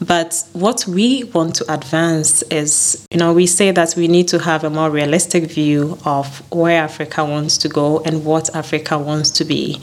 But 0.00 0.44
what 0.52 0.86
we 0.86 1.24
want 1.24 1.56
to 1.56 1.72
advance 1.72 2.42
is, 2.42 3.06
you 3.10 3.18
know, 3.18 3.32
we 3.32 3.46
say 3.46 3.72
that 3.72 3.94
we 3.96 4.06
need 4.06 4.28
to 4.28 4.38
have 4.38 4.62
a 4.64 4.70
more 4.70 4.90
realistic 4.90 5.50
view 5.50 5.98
of 6.04 6.40
where 6.52 6.82
Africa 6.82 7.24
wants 7.24 7.58
to 7.58 7.68
go 7.68 8.00
and 8.00 8.24
what 8.24 8.54
Africa 8.54 8.98
wants 8.98 9.30
to 9.30 9.44
be. 9.44 9.80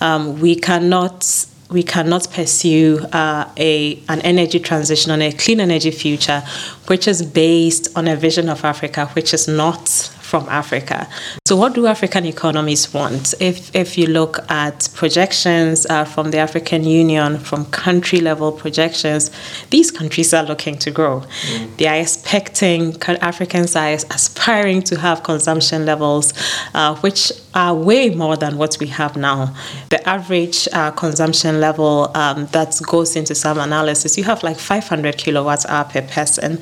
Um, 0.00 0.40
we 0.40 0.56
cannot 0.56 1.46
we 1.70 1.82
cannot 1.82 2.30
pursue 2.30 3.00
uh, 3.12 3.48
a 3.56 3.98
an 4.08 4.20
energy 4.20 4.60
transition 4.60 5.10
on 5.10 5.22
a 5.22 5.32
clean 5.32 5.60
energy 5.60 5.90
future, 5.90 6.42
which 6.86 7.08
is 7.08 7.22
based 7.22 7.88
on 7.96 8.06
a 8.08 8.16
vision 8.16 8.48
of 8.48 8.64
Africa, 8.64 9.06
which 9.14 9.32
is 9.34 9.48
not 9.48 9.88
from 10.34 10.48
Africa. 10.48 11.06
So, 11.46 11.54
what 11.54 11.74
do 11.74 11.86
African 11.86 12.24
economies 12.24 12.92
want? 12.92 13.34
If, 13.40 13.74
if 13.76 13.96
you 13.98 14.06
look 14.06 14.38
at 14.50 14.88
projections 14.94 15.86
uh, 15.86 16.04
from 16.04 16.32
the 16.32 16.38
African 16.38 16.82
Union, 16.82 17.38
from 17.38 17.66
country 17.66 18.20
level 18.20 18.50
projections, 18.50 19.30
these 19.70 19.90
countries 19.90 20.34
are 20.34 20.42
looking 20.42 20.76
to 20.78 20.90
grow. 20.90 21.20
Mm. 21.20 21.76
They 21.76 21.86
are 21.86 22.00
expecting, 22.00 22.96
Africans 23.32 23.76
are 23.76 23.92
aspiring 24.18 24.82
to 24.84 24.98
have 24.98 25.22
consumption 25.22 25.86
levels 25.86 26.32
uh, 26.74 26.96
which 26.96 27.30
are 27.54 27.74
way 27.74 28.10
more 28.10 28.36
than 28.36 28.58
what 28.58 28.76
we 28.80 28.86
have 28.88 29.16
now. 29.16 29.54
The 29.90 30.06
average 30.08 30.68
uh, 30.72 30.90
consumption 30.90 31.60
level 31.60 32.10
um, 32.16 32.46
that 32.46 32.78
goes 32.86 33.14
into 33.16 33.34
some 33.34 33.58
analysis, 33.58 34.18
you 34.18 34.24
have 34.24 34.42
like 34.42 34.58
500 34.58 35.16
kilowatts 35.16 35.64
hour 35.66 35.84
per 35.84 36.02
person. 36.02 36.58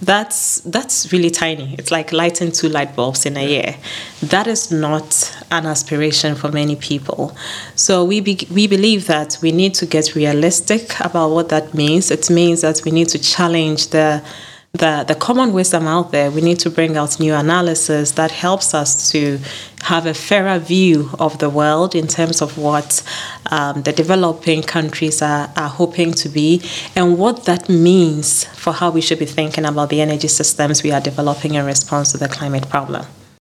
That's 0.00 0.60
that's 0.60 1.12
really 1.12 1.30
tiny. 1.30 1.74
It's 1.78 1.90
like 1.90 2.12
lighting 2.12 2.52
two 2.52 2.68
light 2.68 2.96
bulbs 2.96 3.26
in 3.26 3.36
a 3.36 3.46
year. 3.46 3.76
That 4.22 4.46
is 4.46 4.70
not 4.70 5.38
an 5.50 5.66
aspiration 5.66 6.34
for 6.34 6.50
many 6.50 6.76
people. 6.76 7.36
So 7.74 8.04
we 8.04 8.20
be, 8.20 8.46
we 8.50 8.66
believe 8.66 9.06
that 9.06 9.38
we 9.42 9.52
need 9.52 9.74
to 9.74 9.86
get 9.86 10.14
realistic 10.14 10.98
about 11.00 11.30
what 11.30 11.50
that 11.50 11.74
means. 11.74 12.10
It 12.10 12.30
means 12.30 12.62
that 12.62 12.80
we 12.84 12.90
need 12.90 13.08
to 13.10 13.18
challenge 13.18 13.88
the 13.88 14.22
the, 14.72 15.04
the 15.06 15.16
common 15.16 15.52
wisdom 15.52 15.86
out 15.86 16.12
there, 16.12 16.30
we 16.30 16.40
need 16.40 16.60
to 16.60 16.70
bring 16.70 16.96
out 16.96 17.18
new 17.18 17.34
analysis 17.34 18.12
that 18.12 18.30
helps 18.30 18.72
us 18.72 19.10
to 19.10 19.38
have 19.82 20.06
a 20.06 20.14
fairer 20.14 20.58
view 20.58 21.10
of 21.18 21.38
the 21.38 21.50
world 21.50 21.94
in 21.94 22.06
terms 22.06 22.40
of 22.40 22.56
what 22.56 23.02
um, 23.50 23.82
the 23.82 23.92
developing 23.92 24.62
countries 24.62 25.22
are, 25.22 25.52
are 25.56 25.68
hoping 25.68 26.12
to 26.12 26.28
be 26.28 26.62
and 26.94 27.18
what 27.18 27.46
that 27.46 27.68
means 27.68 28.44
for 28.44 28.72
how 28.72 28.90
we 28.90 29.00
should 29.00 29.18
be 29.18 29.26
thinking 29.26 29.64
about 29.64 29.90
the 29.90 30.00
energy 30.00 30.28
systems 30.28 30.82
we 30.82 30.92
are 30.92 31.00
developing 31.00 31.54
in 31.54 31.66
response 31.66 32.12
to 32.12 32.18
the 32.18 32.28
climate 32.28 32.68
problem. 32.68 33.04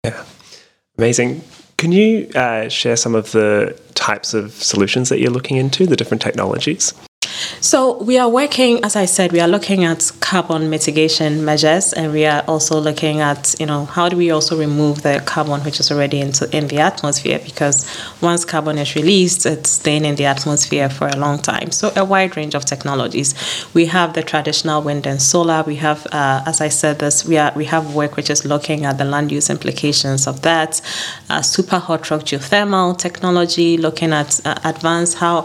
Yeah, 0.06 0.24
amazing. 0.98 1.42
Can 1.78 1.92
you 1.92 2.30
uh, 2.36 2.70
share 2.70 2.96
some 2.96 3.16
of 3.16 3.32
the 3.32 3.78
types 3.94 4.34
of 4.34 4.52
solutions 4.52 5.10
that 5.10 5.20
you're 5.20 5.32
looking 5.32 5.58
into, 5.58 5.86
the 5.86 5.96
different 5.98 6.22
technologies? 6.22 6.94
So 7.62 8.02
we 8.02 8.18
are 8.18 8.30
working, 8.30 8.86
as 8.86 8.96
I 8.96 9.04
said, 9.04 9.34
we 9.34 9.42
are 9.42 9.48
looking 9.48 9.84
at 9.84 10.10
carbon 10.22 10.70
mitigation 10.70 11.44
measures, 11.44 11.92
and 11.92 12.14
we 12.14 12.26
are 12.26 12.42
also 12.48 12.80
looking 12.80 13.20
at, 13.20 13.54
you 13.60 13.66
know, 13.66 13.84
how 13.84 14.08
do 14.08 14.16
we 14.16 14.32
also 14.32 14.58
remove 14.58 15.02
the 15.02 15.22
carbon 15.26 15.60
which 15.66 15.82
is 15.82 15.92
already 15.92 16.22
into 16.22 16.50
in 16.56 16.70
the 16.70 16.80
atmosphere? 16.80 17.38
Because 17.44 17.86
once 18.22 18.46
carbon 18.46 18.78
is 18.78 18.96
released, 18.96 19.46
it's 19.46 19.72
staying 19.72 20.06
in 20.06 20.16
the 20.16 20.24
atmosphere 20.24 20.90
for 20.90 21.10
a 21.10 21.18
long 21.18 21.38
time. 21.38 21.72
So 21.72 21.92
a 21.98 22.06
wide 22.06 22.38
range 22.38 22.56
of 22.56 22.64
technologies. 22.64 23.36
We 23.74 23.88
have 23.88 24.14
the 24.14 24.24
traditional 24.24 24.82
wind 24.82 25.06
and 25.06 25.22
solar. 25.22 25.62
We 25.64 25.76
have, 25.76 26.08
uh, 26.14 26.44
as 26.46 26.62
I 26.62 26.70
said, 26.70 27.00
this 27.00 27.26
we 27.26 27.38
are 27.38 27.52
we 27.58 27.66
have 27.66 27.94
work 27.94 28.16
which 28.16 28.30
is 28.30 28.46
looking 28.46 28.86
at 28.86 28.98
the 28.98 29.06
land 29.06 29.34
use 29.34 29.50
implications 29.50 30.28
of 30.28 30.44
that. 30.44 30.80
Uh, 31.30 31.42
super 31.42 31.80
hot 31.80 32.10
rock 32.10 32.22
geothermal 32.22 32.98
technology, 32.98 33.76
looking 33.76 34.14
at 34.14 34.40
uh, 34.46 34.58
advanced 34.64 35.18
how 35.18 35.42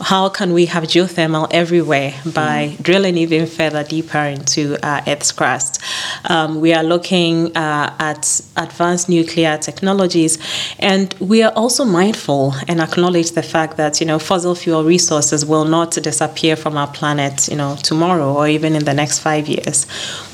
how 0.00 0.30
can 0.30 0.54
we 0.54 0.64
have 0.64 0.84
geothermal 0.84 1.46
everywhere 1.58 2.14
by 2.24 2.56
mm. 2.68 2.82
drilling 2.82 3.16
even 3.16 3.46
further 3.46 3.82
deeper 3.82 4.24
into 4.36 4.62
uh, 4.86 5.02
Earth's 5.06 5.32
crust. 5.32 5.82
Um, 6.24 6.60
we 6.60 6.70
are 6.72 6.84
looking 6.84 7.34
uh, 7.56 7.94
at 7.98 8.40
advanced 8.56 9.08
nuclear 9.08 9.58
technologies, 9.58 10.38
and 10.78 11.12
we 11.32 11.42
are 11.42 11.52
also 11.62 11.84
mindful 11.84 12.54
and 12.68 12.80
acknowledge 12.80 13.30
the 13.32 13.42
fact 13.42 13.76
that 13.76 14.00
you 14.00 14.06
know 14.06 14.18
fossil 14.18 14.54
fuel 14.54 14.84
resources 14.84 15.44
will 15.44 15.64
not 15.64 15.90
disappear 16.10 16.54
from 16.54 16.76
our 16.76 16.90
planet, 16.98 17.48
you 17.48 17.56
know, 17.56 17.76
tomorrow 17.90 18.32
or 18.38 18.46
even 18.46 18.74
in 18.78 18.84
the 18.84 18.94
next 18.94 19.18
five 19.18 19.48
years. 19.48 19.84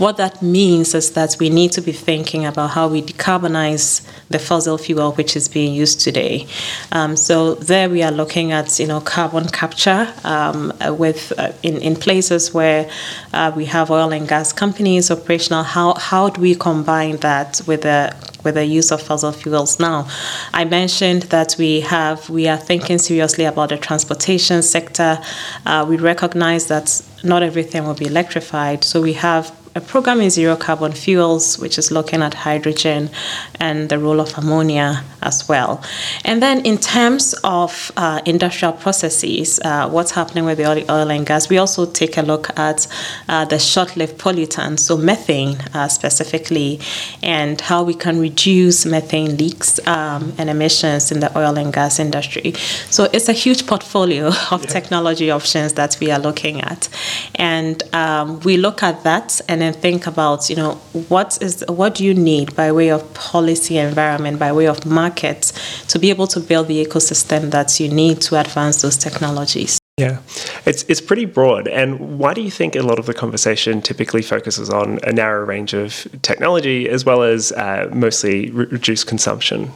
What 0.02 0.16
that 0.18 0.42
means 0.42 0.94
is 0.94 1.12
that 1.12 1.36
we 1.40 1.48
need 1.48 1.72
to 1.72 1.80
be 1.80 1.92
thinking 1.92 2.44
about 2.44 2.70
how 2.70 2.86
we 2.88 3.00
decarbonize 3.02 4.06
the 4.28 4.38
fossil 4.38 4.76
fuel 4.78 5.12
which 5.12 5.36
is 5.36 5.48
being 5.48 5.72
used 5.74 6.00
today. 6.00 6.46
Um, 6.92 7.16
so 7.16 7.54
there 7.70 7.88
we 7.88 8.02
are 8.02 8.12
looking 8.12 8.52
at 8.52 8.78
you 8.80 8.86
know 8.86 9.00
carbon 9.00 9.46
capture 9.60 10.02
um, 10.24 10.72
with 11.02 11.13
uh, 11.38 11.52
in 11.62 11.78
in 11.78 11.96
places 11.96 12.52
where 12.54 12.88
uh, 13.32 13.52
we 13.54 13.64
have 13.66 13.90
oil 13.90 14.12
and 14.12 14.28
gas 14.28 14.52
companies 14.52 15.10
operational. 15.10 15.62
How 15.62 15.94
how 15.94 16.28
do 16.28 16.40
we 16.40 16.54
combine 16.54 17.16
that 17.18 17.60
with 17.66 17.82
the 17.82 18.14
with 18.44 18.54
the 18.54 18.64
use 18.64 18.92
of 18.92 19.00
fossil 19.02 19.32
fuels 19.32 19.80
now. 19.80 20.06
I 20.52 20.64
mentioned 20.64 21.22
that 21.24 21.56
we 21.58 21.80
have 21.80 22.28
we 22.28 22.46
are 22.46 22.58
thinking 22.58 22.98
seriously 22.98 23.44
about 23.44 23.70
the 23.70 23.78
transportation 23.78 24.62
sector. 24.62 25.18
Uh, 25.66 25.84
we 25.88 25.96
recognize 25.96 26.66
that 26.68 27.02
not 27.22 27.42
everything 27.42 27.84
will 27.84 27.94
be 27.94 28.06
electrified, 28.06 28.84
so 28.84 29.00
we 29.00 29.14
have 29.14 29.50
a 29.76 29.80
program 29.80 30.20
in 30.20 30.30
zero 30.30 30.54
carbon 30.54 30.92
fuels, 30.92 31.58
which 31.58 31.78
is 31.78 31.90
looking 31.90 32.22
at 32.22 32.32
hydrogen 32.32 33.10
and 33.58 33.88
the 33.88 33.98
role 33.98 34.20
of 34.20 34.36
ammonia 34.38 35.02
as 35.20 35.48
well. 35.48 35.82
And 36.24 36.40
then 36.40 36.64
in 36.64 36.78
terms 36.78 37.34
of 37.42 37.90
uh, 37.96 38.20
industrial 38.24 38.74
processes, 38.74 39.58
uh, 39.64 39.88
what's 39.88 40.12
happening 40.12 40.44
with 40.44 40.58
the 40.58 40.66
oil, 40.70 40.84
oil, 40.90 41.10
and 41.10 41.26
gas, 41.26 41.48
we 41.48 41.58
also 41.58 41.86
take 41.86 42.16
a 42.16 42.22
look 42.22 42.56
at 42.56 42.86
uh, 43.28 43.44
the 43.46 43.58
short-lived 43.58 44.18
pollutants, 44.18 44.80
so 44.80 44.96
methane 44.96 45.56
uh, 45.72 45.88
specifically, 45.88 46.78
and 47.22 47.60
how 47.60 47.82
we 47.82 47.94
can 47.94 48.20
reduce 48.20 48.86
methane 48.86 49.36
leaks 49.36 49.84
um, 49.88 50.32
and 50.38 50.50
emissions 50.50 51.10
in 51.10 51.18
the 51.18 51.36
oil 51.36 51.58
and 51.58 51.72
gas 51.72 51.98
industry. 51.98 52.52
So 52.90 53.08
it's 53.12 53.28
a 53.28 53.32
huge 53.32 53.66
portfolio 53.66 54.26
of 54.52 54.62
yeah. 54.62 54.70
technology 54.70 55.30
options 55.32 55.72
that 55.72 55.96
we 56.00 56.12
are 56.12 56.20
looking 56.20 56.60
at, 56.60 56.88
and 57.34 57.82
um, 57.92 58.38
we 58.40 58.56
look 58.56 58.84
at 58.84 59.02
that 59.02 59.40
and 59.48 59.63
then 59.64 59.72
think 59.72 60.06
about, 60.06 60.48
you 60.50 60.56
know, 60.56 60.74
what 61.08 61.38
is 61.40 61.64
what 61.68 61.94
do 61.96 62.04
you 62.04 62.14
need 62.14 62.54
by 62.54 62.70
way 62.72 62.90
of 62.90 63.02
policy 63.14 63.78
environment, 63.78 64.38
by 64.38 64.52
way 64.52 64.66
of 64.66 64.84
markets, 64.86 65.52
to 65.86 65.98
be 65.98 66.10
able 66.10 66.26
to 66.28 66.40
build 66.40 66.68
the 66.68 66.84
ecosystem 66.84 67.50
that 67.50 67.80
you 67.80 67.88
need 67.88 68.20
to 68.22 68.38
advance 68.38 68.82
those 68.82 68.96
technologies. 68.96 69.78
Yeah, 69.96 70.18
it's 70.66 70.84
it's 70.88 71.00
pretty 71.00 71.24
broad. 71.24 71.68
And 71.68 72.18
why 72.18 72.34
do 72.34 72.42
you 72.42 72.50
think 72.50 72.74
a 72.74 72.82
lot 72.82 72.98
of 72.98 73.06
the 73.06 73.14
conversation 73.14 73.80
typically 73.80 74.22
focuses 74.22 74.68
on 74.68 74.98
a 75.04 75.12
narrow 75.12 75.44
range 75.46 75.72
of 75.72 76.08
technology 76.22 76.88
as 76.88 77.04
well 77.04 77.22
as 77.22 77.52
uh, 77.52 77.88
mostly 77.92 78.50
re- 78.50 78.66
reduced 78.66 79.06
consumption? 79.06 79.70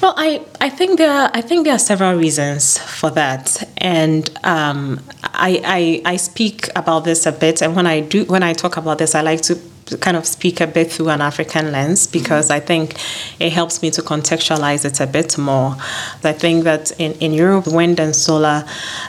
Well, 0.00 0.14
I, 0.16 0.42
I 0.62 0.70
think 0.70 0.96
there 0.96 1.10
are, 1.10 1.30
I 1.34 1.42
think 1.42 1.64
there 1.64 1.74
are 1.74 1.78
several 1.78 2.14
reasons 2.14 2.78
for 2.78 3.10
that, 3.10 3.68
and 3.76 4.30
um, 4.44 5.00
I, 5.22 5.60
I 6.04 6.12
I 6.12 6.16
speak 6.16 6.68
about 6.74 7.04
this 7.04 7.26
a 7.26 7.32
bit. 7.32 7.60
And 7.60 7.76
when 7.76 7.86
I 7.86 8.00
do 8.00 8.24
when 8.24 8.42
I 8.42 8.54
talk 8.54 8.78
about 8.78 8.96
this, 8.96 9.14
I 9.14 9.20
like 9.20 9.42
to 9.42 9.58
kind 9.98 10.16
of 10.16 10.26
speak 10.26 10.60
a 10.60 10.66
bit 10.66 10.92
through 10.92 11.08
an 11.08 11.20
African 11.20 11.72
lens 11.72 12.06
because 12.06 12.46
mm-hmm. 12.46 12.56
I 12.56 12.60
think 12.60 12.94
it 13.38 13.52
helps 13.52 13.82
me 13.82 13.90
to 13.92 14.02
contextualize 14.02 14.84
it 14.84 15.00
a 15.00 15.06
bit 15.06 15.38
more. 15.38 15.76
I 16.22 16.32
think 16.32 16.64
that 16.64 16.92
in, 16.98 17.12
in 17.14 17.32
Europe, 17.32 17.66
wind 17.66 18.00
and 18.00 18.14
solar 18.14 18.64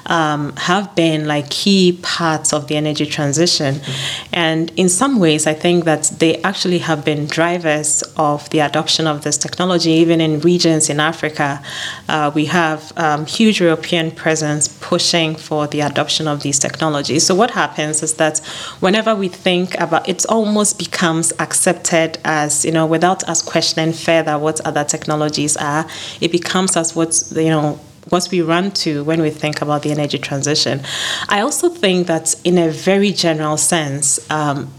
um, 0.05 0.53
have 0.57 0.95
been 0.95 1.27
like 1.27 1.49
key 1.49 1.99
parts 2.01 2.53
of 2.53 2.67
the 2.67 2.75
energy 2.75 3.05
transition. 3.05 3.75
Mm-hmm. 3.75 4.29
And 4.33 4.71
in 4.75 4.89
some 4.89 5.19
ways, 5.19 5.47
I 5.47 5.53
think 5.53 5.85
that 5.85 6.03
they 6.19 6.41
actually 6.43 6.79
have 6.79 7.03
been 7.05 7.25
drivers 7.27 8.03
of 8.17 8.49
the 8.49 8.59
adoption 8.59 9.07
of 9.07 9.23
this 9.23 9.37
technology, 9.37 9.91
even 9.91 10.21
in 10.21 10.39
regions 10.41 10.89
in 10.89 10.99
Africa. 10.99 11.61
Uh, 12.07 12.31
we 12.33 12.45
have 12.45 12.93
um, 12.97 13.25
huge 13.25 13.59
European 13.59 14.11
presence 14.11 14.67
pushing 14.67 15.35
for 15.35 15.67
the 15.67 15.81
adoption 15.81 16.27
of 16.27 16.41
these 16.43 16.59
technologies. 16.59 17.25
So, 17.25 17.35
what 17.35 17.51
happens 17.51 18.03
is 18.03 18.15
that 18.15 18.39
whenever 18.79 19.15
we 19.15 19.27
think 19.27 19.79
about 19.79 20.07
it's 20.07 20.25
almost 20.25 20.70
becomes 20.73 21.33
accepted 21.39 22.17
as, 22.23 22.65
you 22.65 22.71
know, 22.71 22.85
without 22.85 23.27
us 23.29 23.41
questioning 23.41 23.93
further 23.93 24.37
what 24.37 24.61
other 24.61 24.83
technologies 24.83 25.57
are, 25.57 25.85
it 26.19 26.31
becomes 26.31 26.77
as 26.77 26.95
what, 26.95 27.23
you 27.35 27.49
know, 27.49 27.79
what 28.09 28.27
we 28.31 28.41
run 28.41 28.71
to 28.71 29.03
when 29.03 29.21
we 29.21 29.29
think 29.29 29.61
about 29.61 29.83
the 29.83 29.91
energy 29.91 30.17
transition. 30.17 30.81
I 31.29 31.41
also 31.41 31.69
think 31.69 32.07
that, 32.07 32.35
in 32.43 32.57
a 32.57 32.69
very 32.69 33.11
general 33.11 33.57
sense, 33.57 34.19
um, 34.31 34.71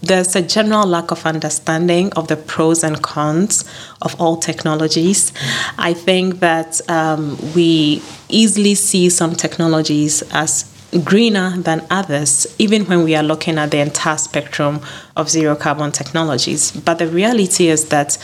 there's 0.00 0.36
a 0.36 0.42
general 0.42 0.86
lack 0.86 1.10
of 1.10 1.26
understanding 1.26 2.12
of 2.12 2.28
the 2.28 2.36
pros 2.36 2.84
and 2.84 3.02
cons 3.02 3.64
of 4.00 4.18
all 4.20 4.36
technologies. 4.36 5.32
I 5.76 5.92
think 5.92 6.40
that 6.40 6.80
um, 6.88 7.36
we 7.54 8.02
easily 8.28 8.74
see 8.74 9.10
some 9.10 9.34
technologies 9.34 10.22
as 10.32 10.72
greener 11.04 11.56
than 11.56 11.86
others, 11.90 12.46
even 12.58 12.84
when 12.86 13.04
we 13.04 13.14
are 13.14 13.22
looking 13.22 13.58
at 13.58 13.70
the 13.70 13.78
entire 13.78 14.16
spectrum 14.16 14.80
of 15.16 15.28
zero 15.28 15.54
carbon 15.54 15.92
technologies. 15.92 16.72
But 16.72 16.98
the 16.98 17.06
reality 17.06 17.68
is 17.68 17.88
that 17.88 18.16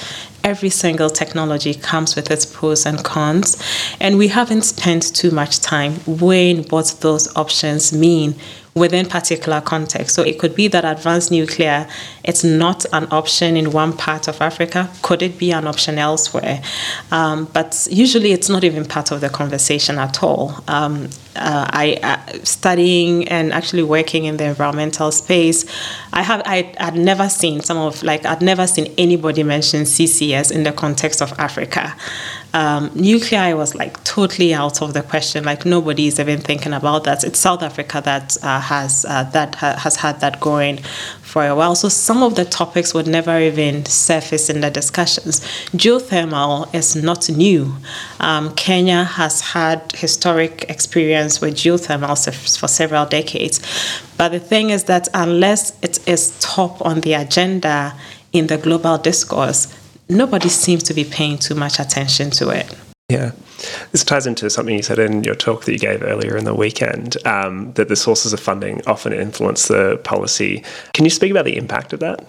every 0.43 0.71
single 0.71 1.11
technology 1.11 1.75
comes 1.75 2.17
with 2.17 2.31
its 2.31 2.47
pros 2.47 2.87
and 2.87 3.03
cons, 3.05 3.63
and 4.01 4.17
we 4.19 4.29
haven't 4.29 4.63
spent 4.63 5.15
too 5.15 5.31
much 5.31 5.61
time 5.61 6.01
weighing 6.07 6.65
what 6.65 6.97
those 7.01 7.35
options 7.37 7.93
mean 7.93 8.35
within 8.75 9.07
particular 9.07 9.61
context. 9.61 10.15
So 10.15 10.23
it 10.23 10.39
could 10.39 10.55
be 10.55 10.69
that 10.69 10.85
advanced 10.85 11.31
nuclear 11.31 11.87
it's 12.25 12.43
not 12.43 12.87
an 12.93 13.07
option 13.11 13.57
in 13.57 13.71
one 13.71 13.93
part 13.93 14.29
of 14.29 14.41
Africa. 14.41 14.91
Could 15.03 15.23
it 15.23 15.39
be 15.39 15.53
an 15.53 15.67
option 15.67 15.99
elsewhere? 15.99 16.63
Um, 17.13 17.45
but 17.53 17.87
usually 17.91 18.33
it's 18.33 18.49
not 18.49 18.65
even 18.65 18.87
part 18.87 19.11
of 19.13 19.21
the 19.21 19.29
conversation 19.29 19.99
at 19.99 20.23
all. 20.23 20.65
Um, 20.67 21.11
uh, 21.37 21.69
I 21.71 21.99
uh, 22.03 22.39
studying 22.45 23.29
and 23.29 23.53
actually 23.53 23.83
working 23.83 24.25
in 24.25 24.39
the 24.39 24.45
environmental 24.45 25.11
space. 25.13 25.67
I 26.13 26.23
have 26.23 26.43
I 26.47 26.75
had 26.79 26.95
never 26.95 27.29
seen 27.29 27.61
some 27.61 27.77
of 27.77 28.03
like 28.03 28.25
I'd 28.25 28.41
never 28.41 28.67
seen 28.67 28.93
anybody 28.97 29.43
mention 29.43 29.83
CCS 29.83 30.51
in 30.51 30.63
the 30.63 30.73
context 30.73 31.21
of 31.21 31.33
Africa. 31.39 31.95
Um, 32.55 32.93
nuclear 32.95 33.57
was 33.57 33.75
like 33.75 34.03
totally 34.05 34.55
out 34.55 34.81
of 34.81 34.95
the 34.95 35.03
question. 35.03 35.43
Like 35.43 35.67
nobody 35.67 36.07
is 36.07 36.21
even 36.21 36.41
thinking 36.41 36.73
about 36.73 37.03
that. 37.03 37.25
It's 37.25 37.41
South 37.41 37.63
Africa 37.63 38.01
that 38.05 38.37
uh, 38.45 38.61
has 38.61 39.05
uh, 39.05 39.25
that 39.25 39.57
ha- 39.57 39.77
has 39.77 39.97
had 39.97 40.21
that 40.21 40.39
going 40.39 40.79
for 41.21 41.45
a 41.45 41.55
while. 41.57 41.75
So 41.75 41.89
some 41.89 42.23
of 42.23 42.37
the 42.37 42.45
topics 42.45 42.95
would 42.95 43.09
never 43.09 43.41
even 43.41 43.85
surface 43.87 44.49
in 44.49 44.61
the 44.61 44.71
discussions. 44.71 45.41
Geothermal 45.73 46.73
is 46.73 46.95
not 46.95 47.29
new. 47.29 47.75
Um, 48.21 48.55
Kenya 48.55 49.03
has 49.03 49.41
had 49.41 49.91
historic 49.93 50.65
experience 50.71 51.41
with 51.41 51.55
geothermal 51.55 52.15
for 52.61 52.69
several 52.69 53.05
decades. 53.05 53.61
But 54.17 54.29
the 54.29 54.39
thing 54.39 54.71
is 54.71 54.85
that 54.85 55.09
unless 55.13 55.77
it 55.83 56.07
is 56.09 56.39
top 56.39 56.81
on 56.87 57.01
the 57.01 57.15
agenda 57.15 57.95
in 58.33 58.47
the 58.47 58.59
global 58.59 58.97
discourse, 58.97 59.67
nobody 60.09 60.49
seems 60.49 60.83
to 60.85 60.95
be 60.95 61.05
paying 61.05 61.39
too 61.39 61.55
much 61.55 61.79
attention 61.79 62.31
to 62.31 62.51
it. 62.51 62.75
Yeah. 63.09 63.33
This 63.93 64.03
ties 64.03 64.27
into 64.27 64.49
something 64.49 64.75
you 64.75 64.83
said 64.83 64.99
in 64.99 65.25
your 65.25 65.35
talk 65.35 65.65
that 65.65 65.73
you 65.73 65.79
gave 65.79 66.03
earlier 66.03 66.37
in 66.37 66.45
the 66.45 66.55
weekend 66.55 67.17
um, 67.27 67.73
that 67.75 67.89
the 67.89 67.97
sources 67.97 68.33
of 68.33 68.41
funding 68.41 68.81
often 68.87 69.13
influence 69.13 69.69
the 69.69 70.01
policy. 70.05 70.65
Can 70.95 71.05
you 71.05 71.11
speak 71.11 71.31
about 71.31 71.45
the 71.45 71.57
impact 71.57 71.93
of 71.93 72.01
that? 72.01 72.27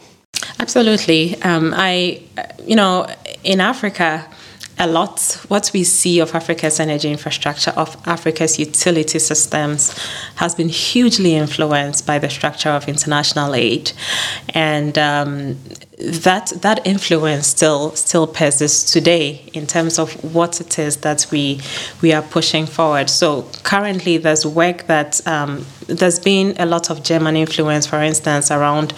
Absolutely. 0.60 1.42
Um, 1.44 1.74
I, 1.76 2.22
you 2.66 2.76
know, 2.76 3.08
in 3.44 3.62
Africa, 3.62 4.30
a 4.78 4.88
lot 4.88 5.22
what 5.48 5.72
we 5.74 5.84
see 5.84 6.20
of 6.20 6.36
Africa's 6.36 6.80
energy 6.80 7.10
infrastructure, 7.10 7.72
of 7.72 7.96
Africa's 8.06 8.60
utility 8.60 9.20
systems, 9.20 9.98
has 10.36 10.54
been 10.54 10.70
hugely 10.70 11.36
influenced 11.36 12.06
by 12.06 12.20
the 12.20 12.30
structure 12.30 12.70
of 12.70 12.88
international 12.88 13.56
aid, 13.56 13.94
and 14.50 14.98
um, 14.98 15.58
that 15.98 16.52
that 16.62 16.86
influence 16.86 17.48
still 17.48 17.96
still 17.96 18.28
persists 18.28 18.92
today 18.92 19.50
in 19.54 19.66
terms 19.66 19.98
of 19.98 20.12
what 20.36 20.60
it 20.60 20.78
is 20.78 20.98
that 20.98 21.26
we 21.32 21.62
we 22.02 22.12
are 22.12 22.22
pushing 22.22 22.66
forward. 22.66 23.10
So 23.10 23.50
currently, 23.64 24.18
there's 24.18 24.46
work 24.46 24.88
that 24.88 25.26
um, 25.26 25.66
there's 25.88 26.20
been 26.20 26.56
a 26.60 26.66
lot 26.66 26.90
of 26.90 27.02
German 27.02 27.38
influence, 27.38 27.88
for 27.88 28.02
instance, 28.02 28.52
around 28.52 28.94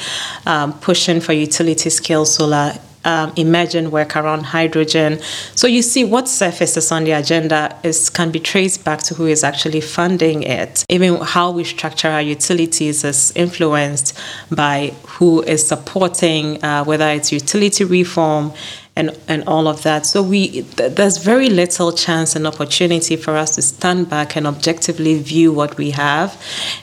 um, 0.47 0.73
pushing 0.79 1.19
for 1.19 1.33
utility 1.33 1.91
scale 1.91 2.25
solar 2.25 2.73
um, 3.07 3.31
emergent 3.37 3.91
work 3.91 4.15
around 4.15 4.43
hydrogen. 4.43 5.19
So 5.55 5.65
you 5.65 5.81
see 5.81 6.03
what 6.03 6.27
surfaces 6.27 6.91
on 6.91 7.05
the 7.05 7.11
agenda 7.11 7.79
is 7.81 8.09
can 8.09 8.31
be 8.31 8.39
traced 8.39 8.83
back 8.83 8.99
to 9.03 9.13
who 9.15 9.25
is 9.25 9.43
actually 9.43 9.81
funding 9.81 10.43
it. 10.43 10.85
Even 10.89 11.15
how 11.15 11.51
we 11.51 11.63
structure 11.63 12.09
our 12.09 12.21
utilities 12.21 13.03
is 13.03 13.31
influenced 13.35 14.19
by 14.51 14.93
who 15.07 15.41
is 15.43 15.65
supporting, 15.65 16.63
uh, 16.63 16.83
whether 16.83 17.07
it's 17.09 17.31
utility 17.31 17.85
reform 17.85 18.51
and, 18.97 19.17
and 19.29 19.43
all 19.47 19.67
of 19.67 19.83
that. 19.83 20.05
So 20.05 20.21
we 20.21 20.63
th- 20.63 20.93
there's 20.95 21.17
very 21.17 21.49
little 21.49 21.93
chance 21.93 22.35
and 22.35 22.45
opportunity 22.45 23.15
for 23.15 23.37
us 23.37 23.55
to 23.55 23.61
stand 23.61 24.09
back 24.09 24.35
and 24.35 24.45
objectively 24.45 25.17
view 25.21 25.53
what 25.53 25.77
we 25.77 25.91
have 25.91 26.29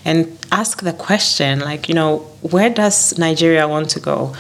and 0.04 0.38
ask 0.52 0.82
the 0.82 0.92
question 0.92 1.60
like, 1.60 1.88
you 1.88 1.94
know, 1.94 2.18
where 2.40 2.70
does 2.70 3.18
Nigeria 3.18 3.68
want 3.68 3.90
to 3.90 4.00
go? 4.00 4.32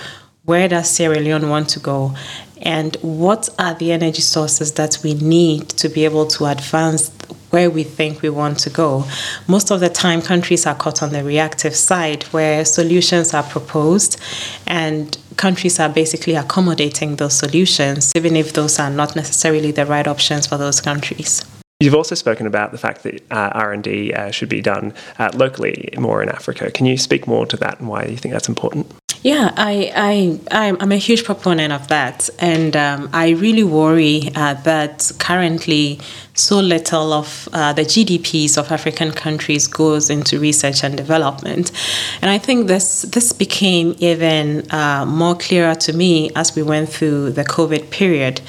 Where 0.44 0.68
does 0.68 0.90
Sierra 0.90 1.20
Leone 1.20 1.48
want 1.48 1.68
to 1.70 1.80
go? 1.80 2.14
And 2.60 2.96
what 3.02 3.48
are 3.58 3.74
the 3.74 3.92
energy 3.92 4.20
sources 4.20 4.72
that 4.74 4.98
we 5.02 5.14
need 5.14 5.68
to 5.70 5.88
be 5.88 6.04
able 6.04 6.26
to 6.28 6.46
advance 6.46 7.10
where 7.50 7.70
we 7.70 7.82
think 7.82 8.22
we 8.22 8.30
want 8.30 8.58
to 8.60 8.70
go? 8.70 9.04
Most 9.48 9.70
of 9.70 9.80
the 9.80 9.88
time, 9.88 10.20
countries 10.22 10.66
are 10.66 10.74
caught 10.74 11.02
on 11.02 11.10
the 11.10 11.24
reactive 11.24 11.74
side 11.74 12.24
where 12.24 12.64
solutions 12.64 13.32
are 13.34 13.42
proposed 13.42 14.20
and 14.66 15.16
countries 15.36 15.80
are 15.80 15.88
basically 15.88 16.34
accommodating 16.34 17.16
those 17.16 17.36
solutions, 17.38 18.12
even 18.14 18.36
if 18.36 18.52
those 18.52 18.78
are 18.78 18.90
not 18.90 19.16
necessarily 19.16 19.72
the 19.72 19.86
right 19.86 20.06
options 20.06 20.46
for 20.46 20.56
those 20.56 20.80
countries. 20.80 21.44
You've 21.80 21.94
also 21.94 22.14
spoken 22.14 22.46
about 22.46 22.70
the 22.70 22.78
fact 22.78 23.02
that 23.02 23.20
uh, 23.30 23.50
R&D 23.52 24.14
uh, 24.14 24.30
should 24.30 24.48
be 24.48 24.62
done 24.62 24.94
uh, 25.18 25.30
locally 25.34 25.92
more 25.98 26.22
in 26.22 26.28
Africa. 26.28 26.70
Can 26.70 26.86
you 26.86 26.96
speak 26.96 27.26
more 27.26 27.46
to 27.46 27.56
that 27.58 27.80
and 27.80 27.88
why 27.88 28.04
you 28.04 28.16
think 28.16 28.32
that's 28.32 28.48
important? 28.48 28.94
Yeah, 29.24 29.52
I, 29.56 30.38
I, 30.50 30.76
I'm 30.78 30.92
a 30.92 30.98
huge 30.98 31.24
proponent 31.24 31.72
of 31.72 31.88
that. 31.88 32.28
And 32.40 32.76
um, 32.76 33.08
I 33.14 33.30
really 33.30 33.64
worry 33.64 34.30
uh, 34.34 34.52
that 34.64 35.10
currently 35.18 35.98
so 36.34 36.60
little 36.60 37.14
of 37.14 37.48
uh, 37.54 37.72
the 37.72 37.86
GDPs 37.86 38.58
of 38.58 38.70
African 38.70 39.12
countries 39.12 39.66
goes 39.66 40.10
into 40.10 40.38
research 40.38 40.84
and 40.84 40.94
development. 40.94 41.72
And 42.20 42.30
I 42.30 42.36
think 42.36 42.66
this, 42.66 43.00
this 43.00 43.32
became 43.32 43.94
even 43.98 44.70
uh, 44.70 45.06
more 45.06 45.36
clearer 45.36 45.74
to 45.74 45.94
me 45.94 46.30
as 46.36 46.54
we 46.54 46.62
went 46.62 46.90
through 46.90 47.30
the 47.30 47.44
COVID 47.44 47.88
period 47.88 48.42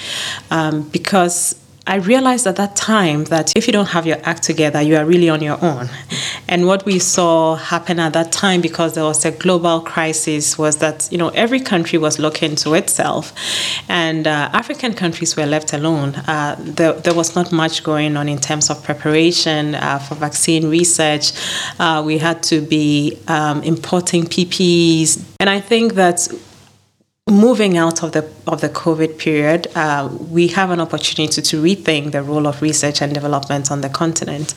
um, 0.51 0.89
because 0.89 1.55
I 1.87 1.97
realized 1.97 2.47
at 2.47 2.55
that 2.55 2.75
time 2.75 3.25
that 3.25 3.53
if 3.55 3.67
you 3.67 3.73
don't 3.73 3.89
have 3.89 4.07
your 4.07 4.17
act 4.23 4.41
together, 4.41 4.81
you 4.81 4.95
are 4.95 5.05
really 5.05 5.29
on 5.29 5.43
your 5.43 5.63
own. 5.63 5.87
And 6.47 6.65
what 6.65 6.83
we 6.83 6.97
saw 6.97 7.55
happen 7.55 7.99
at 7.99 8.13
that 8.13 8.31
time, 8.31 8.61
because 8.61 8.95
there 8.95 9.03
was 9.03 9.23
a 9.23 9.31
global 9.31 9.81
crisis, 9.81 10.57
was 10.57 10.77
that 10.77 11.07
you 11.11 11.17
know 11.17 11.29
every 11.29 11.59
country 11.59 11.99
was 11.99 12.17
looking 12.17 12.55
to 12.57 12.73
itself, 12.73 13.33
and 13.87 14.25
uh, 14.25 14.49
African 14.51 14.93
countries 14.93 15.35
were 15.35 15.45
left 15.45 15.73
alone. 15.73 16.15
Uh, 16.15 16.55
there, 16.59 16.93
there, 16.93 17.13
was 17.13 17.35
not 17.35 17.51
much 17.51 17.83
going 17.83 18.17
on 18.17 18.27
in 18.27 18.39
terms 18.39 18.71
of 18.71 18.83
preparation 18.83 19.75
uh, 19.75 19.99
for 19.99 20.15
vaccine 20.15 20.69
research. 20.69 21.33
Uh, 21.79 22.01
we 22.03 22.17
had 22.17 22.41
to 22.43 22.61
be 22.61 23.17
um, 23.27 23.61
importing 23.61 24.23
PPEs, 24.23 25.23
and 25.39 25.49
I 25.51 25.59
think 25.59 25.93
that 25.93 26.27
moving 27.29 27.75
out 27.75 28.03
of 28.03 28.11
the 28.11 28.23
of 28.45 28.61
the 28.61 28.69
COVID 28.69 29.17
period, 29.17 29.67
uh, 29.73 30.07
we 30.29 30.47
have 30.49 30.69
an 30.69 30.79
opportunity 30.79 31.41
to 31.41 31.61
rethink 31.61 32.11
the 32.11 32.21
role 32.21 32.45
of 32.45 32.61
research 32.61 33.01
and 33.01 33.15
development 33.15 33.71
on 33.71 33.81
the 33.81 33.89
continent. 33.89 34.53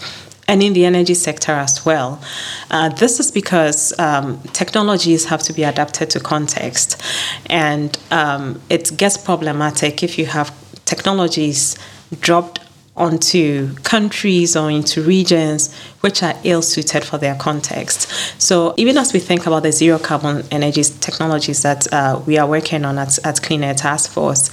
And 0.47 0.63
in 0.63 0.73
the 0.73 0.87
energy 0.87 1.13
sector 1.13 1.53
as 1.53 1.85
well. 1.85 2.23
Uh, 2.71 2.89
this 2.89 3.21
is 3.21 3.31
because 3.31 3.99
um, 3.99 4.41
technologies 4.55 5.27
have 5.27 5.43
to 5.43 5.53
be 5.53 5.63
adapted 5.63 6.09
to 6.11 6.21
context. 6.21 7.03
And 7.51 7.99
um, 8.11 8.59
it 8.71 8.97
gets 8.97 9.19
problematic 9.19 10.03
if 10.03 10.19
you 10.19 10.25
have 10.25 10.51
technologies 10.87 11.77
dropped 12.21 12.61
onto 12.97 13.75
countries 13.85 14.57
or 14.57 14.71
into 14.71 15.03
regions 15.03 15.75
which 16.01 16.23
are 16.23 16.35
ill 16.45 16.63
suited 16.63 17.05
for 17.05 17.19
their 17.19 17.35
context. 17.35 18.09
So, 18.41 18.75
even 18.77 18.97
as 18.97 19.13
we 19.13 19.19
think 19.19 19.47
about 19.47 19.65
the 19.65 19.73
zero 19.73 19.99
carbon 19.99 20.45
energy 20.51 20.83
technologies 20.83 21.63
that 21.63 21.93
uh, 21.93 22.23
we 22.27 22.39
are 22.39 22.47
working 22.47 22.85
on 22.85 22.99
at, 22.99 23.19
at 23.25 23.43
Clean 23.43 23.63
Air 23.63 23.75
Task 23.75 24.11
Force, 24.11 24.51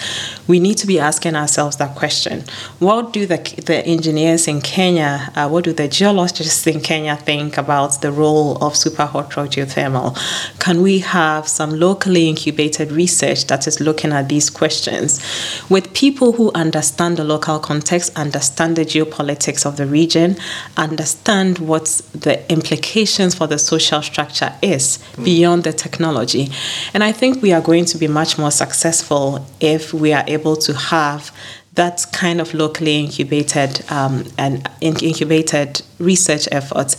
we 0.48 0.60
need 0.60 0.78
to 0.80 0.88
be 0.88 1.00
asking 1.00 1.36
ourselves 1.36 1.78
that 1.78 1.96
question 1.96 2.44
What 2.80 3.14
do 3.14 3.26
the, 3.26 3.38
the 3.66 3.86
engineers 3.86 4.48
in 4.48 4.62
Kenya, 4.62 5.32
uh, 5.36 5.48
what 5.48 5.66
do 5.66 5.74
the 5.74 5.88
geologists 5.88 6.66
in 6.66 6.82
Kenya 6.82 7.16
think 7.16 7.58
about 7.58 8.02
the 8.02 8.12
role 8.12 8.58
of 8.64 8.76
super 8.76 9.06
hot 9.06 9.36
rock 9.36 9.50
geothermal? 9.50 10.18
Can 10.60 10.82
we 10.82 11.00
have 11.00 11.48
some 11.48 11.72
locally 11.80 12.28
incubated 12.28 12.92
research 12.92 13.46
that 13.48 13.68
is 13.68 13.80
looking 13.80 14.12
at 14.12 14.30
these 14.30 14.50
questions 14.50 15.22
with 15.70 15.94
people 15.94 16.34
who 16.34 16.52
understand 16.54 17.18
the 17.18 17.24
local 17.24 17.60
context, 17.60 18.18
understand 18.18 18.76
the 18.76 18.86
geopolitics 18.86 19.66
of 19.66 19.78
the 19.78 19.86
region, 19.86 20.36
understand 20.78 21.35
understand 21.36 21.68
what 21.68 21.86
the 22.14 22.52
implications 22.52 23.36
for 23.36 23.48
the 23.48 23.58
social 23.58 24.02
structure 24.02 24.54
is 24.62 25.00
mm. 25.16 25.26
beyond 25.26 25.64
the 25.64 25.74
technology. 25.74 26.50
And 26.94 27.04
I 27.04 27.12
think 27.12 27.42
we 27.42 27.54
are 27.54 27.62
going 27.62 27.86
to 27.86 27.98
be 27.98 28.08
much 28.08 28.38
more 28.38 28.52
successful 28.52 29.46
if 29.60 29.94
we 29.94 30.14
are 30.14 30.24
able 30.28 30.56
to 30.58 30.74
have 30.74 31.32
that 31.76 32.06
kind 32.14 32.40
of 32.40 32.54
locally 32.54 33.00
incubated 33.00 33.84
um, 33.92 34.24
and 34.38 34.70
incubated 34.82 35.82
research 36.00 36.48
efforts. 36.52 36.96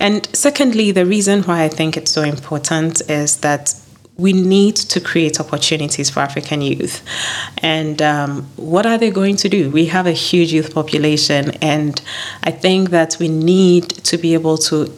And 0.00 0.28
secondly, 0.34 0.92
the 0.92 1.06
reason 1.06 1.42
why 1.44 1.64
I 1.64 1.68
think 1.68 1.96
it's 1.96 2.12
so 2.12 2.22
important 2.22 3.00
is 3.08 3.38
that 3.38 3.74
we 4.18 4.32
need 4.32 4.74
to 4.74 5.00
create 5.00 5.38
opportunities 5.38 6.10
for 6.10 6.20
African 6.20 6.60
youth. 6.60 7.02
And 7.58 8.02
um, 8.02 8.42
what 8.56 8.84
are 8.84 8.98
they 8.98 9.10
going 9.10 9.36
to 9.36 9.48
do? 9.48 9.70
We 9.70 9.86
have 9.86 10.06
a 10.06 10.12
huge 10.12 10.52
youth 10.52 10.74
population, 10.74 11.52
and 11.62 12.00
I 12.42 12.50
think 12.50 12.90
that 12.90 13.16
we 13.20 13.28
need 13.28 13.88
to 13.88 14.18
be 14.18 14.34
able 14.34 14.58
to 14.58 14.92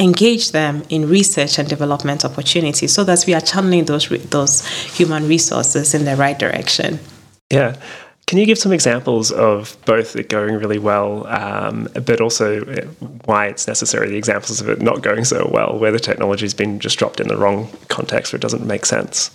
engage 0.00 0.50
them 0.50 0.82
in 0.90 1.08
research 1.08 1.58
and 1.58 1.68
development 1.68 2.24
opportunities 2.24 2.92
so 2.92 3.04
that 3.04 3.24
we 3.26 3.34
are 3.34 3.40
channeling 3.40 3.84
those 3.84 4.08
those 4.30 4.66
human 4.96 5.28
resources 5.28 5.94
in 5.94 6.04
the 6.04 6.16
right 6.16 6.38
direction. 6.38 6.98
Yeah. 7.50 7.76
Can 8.28 8.36
you 8.36 8.44
give 8.44 8.58
some 8.58 8.72
examples 8.72 9.32
of 9.32 9.78
both 9.86 10.14
it 10.14 10.28
going 10.28 10.56
really 10.56 10.78
well, 10.78 11.26
um, 11.28 11.88
but 11.94 12.20
also 12.20 12.62
uh, 12.66 12.82
why 13.24 13.46
it's 13.46 13.66
necessary, 13.66 14.10
the 14.10 14.18
examples 14.18 14.60
of 14.60 14.68
it 14.68 14.82
not 14.82 15.00
going 15.00 15.24
so 15.24 15.50
well, 15.50 15.78
where 15.78 15.90
the 15.90 15.98
technology 15.98 16.44
has 16.44 16.52
been 16.52 16.78
just 16.78 16.98
dropped 16.98 17.20
in 17.20 17.28
the 17.28 17.38
wrong 17.38 17.70
context 17.88 18.34
or 18.34 18.36
it 18.36 18.42
doesn't 18.42 18.66
make 18.66 18.84
sense? 18.84 19.30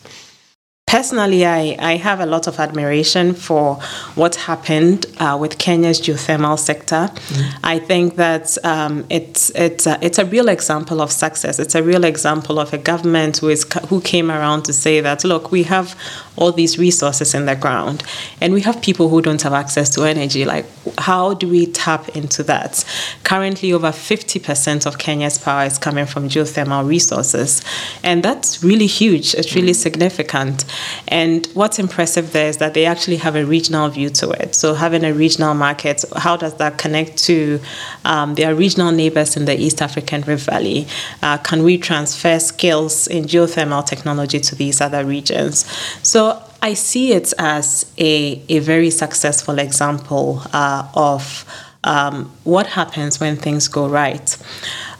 Personally, 0.93 1.43
I, 1.43 1.75
I 1.79 1.95
have 1.95 2.19
a 2.19 2.27
lot 2.27 2.45
of 2.45 2.59
admiration 2.59 3.33
for 3.33 3.77
what 4.13 4.35
happened 4.35 5.07
uh, 5.17 5.35
with 5.41 5.57
Kenya's 5.57 5.99
geothermal 5.99 6.59
sector. 6.59 7.09
Mm. 7.09 7.53
I 7.63 7.79
think 7.79 8.15
that 8.17 8.55
um, 8.63 9.03
it's 9.09 9.49
it's 9.55 9.87
a, 9.87 9.97
it's 10.05 10.19
a 10.19 10.25
real 10.25 10.49
example 10.49 11.01
of 11.01 11.11
success. 11.11 11.57
It's 11.57 11.73
a 11.73 11.81
real 11.81 12.03
example 12.03 12.59
of 12.59 12.73
a 12.73 12.77
government 12.77 13.39
who 13.39 13.49
is 13.49 13.65
who 13.89 14.01
came 14.01 14.29
around 14.29 14.65
to 14.65 14.73
say 14.73 15.01
that 15.01 15.23
look, 15.23 15.51
we 15.51 15.63
have 15.63 15.95
all 16.35 16.51
these 16.51 16.77
resources 16.77 17.33
in 17.33 17.47
the 17.47 17.55
ground, 17.55 18.03
and 18.39 18.53
we 18.53 18.61
have 18.61 18.79
people 18.79 19.09
who 19.09 19.19
don't 19.19 19.41
have 19.41 19.53
access 19.53 19.89
to 19.95 20.03
energy. 20.03 20.45
Like, 20.45 20.65
how 20.99 21.33
do 21.33 21.47
we 21.47 21.65
tap 21.65 22.09
into 22.09 22.43
that? 22.43 22.85
Currently, 23.23 23.73
over 23.73 23.91
fifty 23.91 24.39
percent 24.39 24.85
of 24.85 24.99
Kenya's 24.99 25.39
power 25.39 25.65
is 25.65 25.79
coming 25.79 26.05
from 26.05 26.29
geothermal 26.29 26.87
resources, 26.87 27.63
and 28.03 28.21
that's 28.21 28.63
really 28.63 28.87
huge. 28.87 29.33
It's 29.33 29.55
really 29.55 29.73
significant. 29.73 30.65
And 31.07 31.47
what's 31.53 31.79
impressive 31.79 32.31
there 32.31 32.47
is 32.47 32.57
that 32.57 32.73
they 32.73 32.85
actually 32.85 33.17
have 33.17 33.35
a 33.35 33.45
regional 33.45 33.89
view 33.89 34.09
to 34.09 34.31
it. 34.31 34.55
So 34.55 34.73
having 34.73 35.03
a 35.03 35.13
regional 35.13 35.53
market, 35.53 36.03
how 36.15 36.37
does 36.37 36.55
that 36.55 36.77
connect 36.77 37.17
to 37.25 37.59
um, 38.05 38.35
their 38.35 38.55
regional 38.55 38.91
neighbors 38.91 39.35
in 39.37 39.45
the 39.45 39.59
East 39.59 39.81
African 39.81 40.21
Rift 40.21 40.45
Valley? 40.45 40.87
Uh, 41.21 41.37
can 41.37 41.63
we 41.63 41.77
transfer 41.77 42.39
skills 42.39 43.07
in 43.07 43.25
geothermal 43.25 43.85
technology 43.85 44.39
to 44.39 44.55
these 44.55 44.81
other 44.81 45.05
regions? 45.05 45.65
So 46.01 46.41
I 46.61 46.75
see 46.75 47.11
it 47.11 47.33
as 47.37 47.91
a, 47.97 48.41
a 48.47 48.59
very 48.59 48.89
successful 48.89 49.59
example 49.59 50.41
uh, 50.53 50.87
of 50.95 51.45
um, 51.83 52.31
what 52.43 52.67
happens 52.67 53.19
when 53.19 53.35
things 53.35 53.67
go 53.67 53.87
right. 53.87 54.37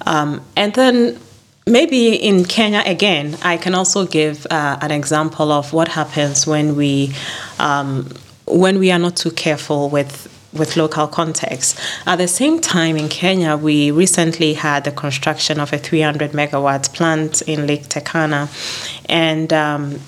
Um, 0.06 0.42
and 0.58 0.74
then 0.74 1.20
Maybe 1.66 2.14
in 2.16 2.44
Kenya 2.44 2.84
again, 2.86 3.38
I 3.42 3.56
can 3.56 3.74
also 3.74 4.06
give 4.06 4.46
uh, 4.52 4.78
an 4.82 4.92
example 4.92 5.52
of 5.52 5.72
what 5.72 5.88
happens 5.88 6.46
when 6.46 6.76
we 6.76 7.14
um, 7.58 8.10
when 8.46 8.80
we 8.80 8.92
are 8.92 9.00
not 9.00 9.16
too 9.16 9.32
careful 9.32 9.90
with 9.90 10.28
with 10.54 10.78
local 10.78 11.08
context. 11.08 11.80
At 12.06 12.18
the 12.18 12.28
same 12.28 12.60
time, 12.60 12.96
in 12.96 13.10
Kenya, 13.10 13.58
we 13.58 13.92
recently 13.92 14.54
had 14.54 14.84
the 14.84 14.92
construction 14.92 15.60
of 15.60 15.74
a 15.74 15.78
300 15.78 16.32
megawatt 16.32 16.94
plant 16.94 17.42
in 17.44 17.66
Lake 17.66 17.84
Turkana, 17.90 18.48
and 19.10 19.52
um, 19.52 20.00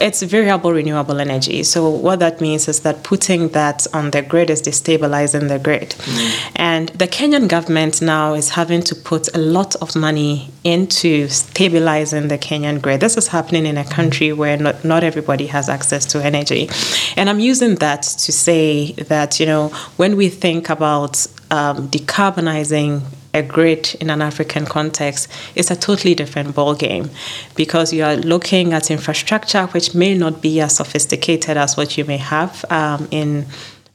it's 0.00 0.22
variable 0.22 0.72
renewable 0.72 1.20
energy. 1.20 1.62
So 1.62 1.88
what 1.88 2.18
that 2.20 2.40
means 2.40 2.68
is 2.68 2.80
that 2.80 3.02
putting 3.04 3.48
that 3.48 3.86
on 3.92 4.10
the 4.10 4.22
grid 4.22 4.50
is 4.50 4.62
destabilizing 4.62 5.48
the 5.48 5.58
grid, 5.58 5.90
mm. 5.90 6.50
and 6.56 6.88
the 6.90 7.06
Kenyan 7.06 7.48
government 7.48 8.02
now 8.02 8.34
is 8.34 8.50
having 8.50 8.82
to 8.82 8.94
put 8.94 9.34
a 9.34 9.38
lot 9.38 9.76
of 9.76 9.94
money 9.94 10.50
into 10.64 11.28
stabilizing 11.28 12.28
the 12.28 12.38
Kenyan 12.38 12.80
grid. 12.82 13.00
This 13.00 13.16
is 13.16 13.28
happening 13.28 13.66
in 13.66 13.76
a 13.76 13.84
country 13.84 14.32
where 14.32 14.56
not, 14.56 14.84
not 14.84 15.04
everybody 15.04 15.46
has 15.46 15.68
access 15.68 16.04
to 16.06 16.24
energy, 16.24 16.68
and 17.16 17.30
I'm 17.30 17.40
using 17.40 17.76
that 17.76 18.02
to 18.02 18.32
say 18.32 18.92
that 18.92 19.40
you 19.40 19.46
know 19.46 19.68
when 19.96 20.16
we 20.16 20.28
think 20.28 20.70
about 20.70 21.26
um, 21.50 21.88
decarbonizing 21.88 23.02
a 23.32 23.42
grid 23.42 23.96
in 24.00 24.10
an 24.10 24.22
African 24.22 24.66
context 24.66 25.28
is 25.54 25.70
a 25.70 25.76
totally 25.76 26.14
different 26.14 26.54
ballgame 26.54 27.10
because 27.54 27.92
you 27.92 28.04
are 28.04 28.16
looking 28.16 28.72
at 28.72 28.90
infrastructure 28.90 29.66
which 29.68 29.94
may 29.94 30.14
not 30.14 30.42
be 30.42 30.60
as 30.60 30.76
sophisticated 30.76 31.56
as 31.56 31.76
what 31.76 31.96
you 31.96 32.04
may 32.04 32.16
have 32.16 32.64
um, 32.70 33.08
in 33.10 33.46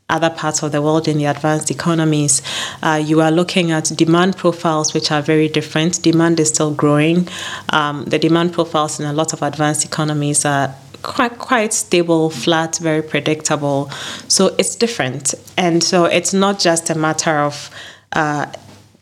other 0.08 0.30
parts 0.30 0.62
of 0.62 0.72
the 0.72 0.82
world 0.82 1.08
in 1.08 1.18
the 1.18 1.26
advanced 1.26 1.72
economies. 1.72 2.42
Uh, 2.84 3.02
you 3.04 3.22
are 3.22 3.32
looking 3.32 3.72
at 3.72 3.86
demand 3.96 4.38
profiles 4.38 4.94
which 4.94 5.12
are 5.12 5.22
very 5.22 5.48
different. 5.48 6.02
Demand 6.04 6.40
is 6.40 6.50
still 6.50 6.74
growing. 6.74 7.28
Um, 7.70 8.06
the 8.06 8.20
demand 8.20 8.54
profiles 8.54 9.00
in 9.00 9.08
a 9.08 9.14
lot 9.14 9.34
of 9.34 9.42
advanced 9.42 9.84
economies 9.84 10.46
are 10.46 10.76
quite 11.02 11.38
quite 11.38 11.74
stable, 11.74 12.30
flat, 12.30 12.78
very 12.78 13.02
predictable. 13.02 13.90
So 14.28 14.56
it's 14.58 14.76
different, 14.76 15.34
and 15.58 15.84
so 15.84 16.06
it's 16.06 16.34
not 16.34 16.60
just 16.60 16.90
a 16.90 16.96
matter 16.96 17.38
of 17.40 17.70
uh, 18.14 18.46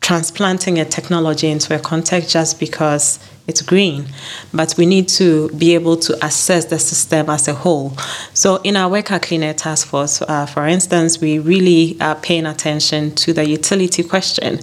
transplanting 0.03 0.77
a 0.77 0.85
technology 0.85 1.49
into 1.49 1.73
a 1.73 1.79
context 1.79 2.29
just 2.29 2.59
because 2.59 3.19
it's 3.45 3.61
green, 3.61 4.05
but 4.53 4.73
we 4.77 4.85
need 4.85 5.09
to 5.09 5.49
be 5.49 5.73
able 5.75 5.97
to 5.97 6.25
assess 6.25 6.65
the 6.65 6.79
system 6.79 7.29
as 7.29 7.47
a 7.49 7.53
whole. 7.53 7.91
So, 8.33 8.57
in 8.63 8.77
our 8.77 8.89
work 8.89 9.11
at 9.11 9.23
Clean 9.23 9.43
Air 9.43 9.53
Task 9.53 9.87
Force, 9.87 10.21
uh, 10.21 10.45
for 10.45 10.65
instance, 10.65 11.19
we 11.19 11.39
really 11.39 11.97
are 11.99 12.15
paying 12.15 12.45
attention 12.45 13.15
to 13.15 13.33
the 13.33 13.47
utility 13.47 14.03
question. 14.03 14.59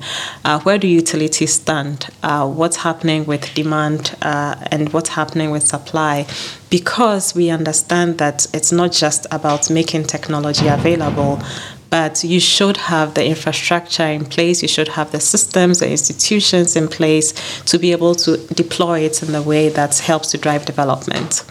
Uh, 0.46 0.60
where 0.60 0.78
do 0.78 0.88
utilities 0.88 1.54
stand? 1.54 2.08
Uh, 2.22 2.48
what's 2.48 2.76
happening 2.76 3.26
with 3.26 3.52
demand 3.54 4.16
uh, 4.22 4.54
and 4.70 4.90
what's 4.94 5.10
happening 5.10 5.50
with 5.50 5.66
supply? 5.66 6.26
Because 6.70 7.34
we 7.34 7.50
understand 7.50 8.16
that 8.16 8.46
it's 8.54 8.72
not 8.72 8.92
just 8.92 9.26
about 9.30 9.68
making 9.68 10.04
technology 10.04 10.68
available, 10.68 11.42
but 11.90 12.24
you 12.24 12.40
should 12.40 12.76
have 12.76 13.14
the 13.14 13.24
infrastructure 13.24 14.06
in 14.06 14.24
place, 14.24 14.62
you 14.62 14.68
should 14.68 14.88
have 14.88 15.10
the 15.12 15.20
systems, 15.20 15.80
the 15.80 15.90
institutions 15.90 16.76
in 16.76 16.88
place 16.88 17.32
to 17.64 17.78
be 17.78 17.92
able 17.92 18.14
to 18.14 18.36
deploy 18.54 19.00
it 19.00 19.22
in 19.22 19.32
the 19.32 19.42
way 19.42 19.68
that 19.68 19.98
helps 19.98 20.30
to 20.30 20.38
drive 20.38 20.64
development. 20.64 21.44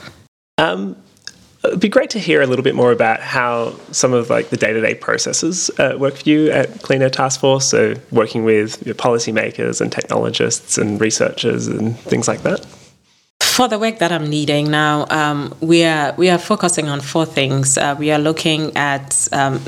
Um, 0.58 0.96
it'd 1.64 1.80
be 1.80 1.90
great 1.90 2.10
to 2.12 2.20
hear 2.20 2.42
a 2.42 2.48
little 2.48 2.64
bit 2.64 2.76
more 2.76 2.92
about 2.92 3.20
how 3.20 3.76
some 3.92 4.14
of 4.14 4.30
like 4.30 4.50
the 4.50 4.58
day-to-day 4.58 4.96
processes 4.96 5.70
uh, 5.78 5.96
work 5.98 6.16
for 6.16 6.30
you 6.30 6.52
at 6.52 6.82
Clean 6.82 7.02
Air 7.02 7.10
Task 7.10 7.40
Force. 7.40 7.68
So 7.68 7.96
working 8.12 8.44
with 8.46 8.86
your 8.86 8.96
policymakers 8.96 9.82
and 9.82 9.92
technologists 9.92 10.78
and 10.78 11.00
researchers 11.02 11.68
and 11.68 11.98
things 12.00 12.28
like 12.28 12.44
that. 12.44 12.66
For 13.42 13.68
the 13.68 13.78
work 13.80 14.00
that 14.00 14.12
I'm 14.12 14.30
leading 14.30 14.72
now, 14.72 15.06
um, 15.10 15.54
we 15.60 15.84
are 15.84 16.14
we 16.18 16.30
are 16.30 16.38
focusing 16.38 16.88
on 16.88 17.02
four 17.02 17.26
things. 17.26 17.78
Uh, 17.78 17.96
we 18.00 18.10
are 18.12 18.20
looking 18.20 18.76
at 18.78 19.28
um, 19.34 19.62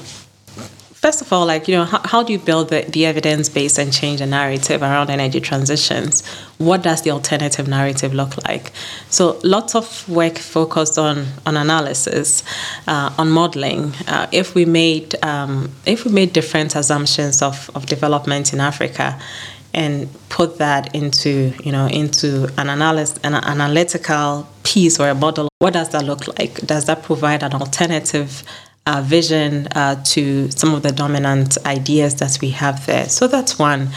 First 1.02 1.24
of 1.24 1.34
all, 1.34 1.48
like, 1.48 1.68
you 1.68 1.74
know, 1.74 1.86
how, 1.86 2.00
how 2.06 2.22
do 2.22 2.32
you 2.32 2.38
build 2.38 2.70
the, 2.70 2.82
the 2.88 3.08
evidence 3.08 3.50
base 3.50 3.80
and 3.80 3.92
change 3.92 4.20
the 4.20 4.28
narrative 4.28 4.84
around 4.84 5.10
energy 5.10 5.42
transitions? 5.42 6.24
What 6.60 6.84
does 6.84 7.02
the 7.02 7.10
alternative 7.10 7.68
narrative 7.68 8.14
look 8.14 8.38
like? 8.48 8.72
So, 9.10 9.40
lots 9.44 9.74
of 9.74 10.08
work 10.08 10.38
focused 10.38 11.00
on, 11.00 11.26
on 11.48 11.58
analysis, 11.58 12.44
uh, 12.86 13.12
on 13.18 13.32
modeling. 13.32 13.94
Uh, 14.08 14.28
if 14.32 14.54
we 14.54 14.66
made 14.66 15.16
um, 15.26 15.72
if 15.88 16.06
we 16.06 16.12
made 16.12 16.34
different 16.34 16.76
assumptions 16.76 17.42
of, 17.42 17.72
of 17.74 17.88
development 17.88 18.54
in 18.54 18.60
Africa, 18.60 19.20
and 19.74 20.08
put 20.30 20.60
that 20.60 20.94
into 20.94 21.52
you 21.64 21.72
know 21.72 21.88
into 21.88 22.48
an 22.60 22.70
analyst 22.70 23.20
an 23.24 23.34
analytical 23.34 24.48
piece 24.64 25.00
or 25.00 25.08
a 25.10 25.16
model 25.16 25.48
what 25.60 25.74
does 25.74 25.90
that 25.90 26.04
look 26.04 26.28
like 26.38 26.56
does 26.68 26.86
that 26.86 27.02
provide 27.04 27.42
an 27.42 27.54
alternative 27.54 28.44
uh, 28.88 29.02
vision 29.06 29.68
uh, 29.76 30.02
to 30.04 30.50
some 30.50 30.74
of 30.74 30.82
the 30.82 30.92
dominant 30.92 31.56
ideas 31.68 32.16
that 32.16 32.40
we 32.42 32.50
have 32.50 32.84
there. 32.88 33.08
So 33.10 33.28
that's 33.28 33.60
one. 33.60 33.90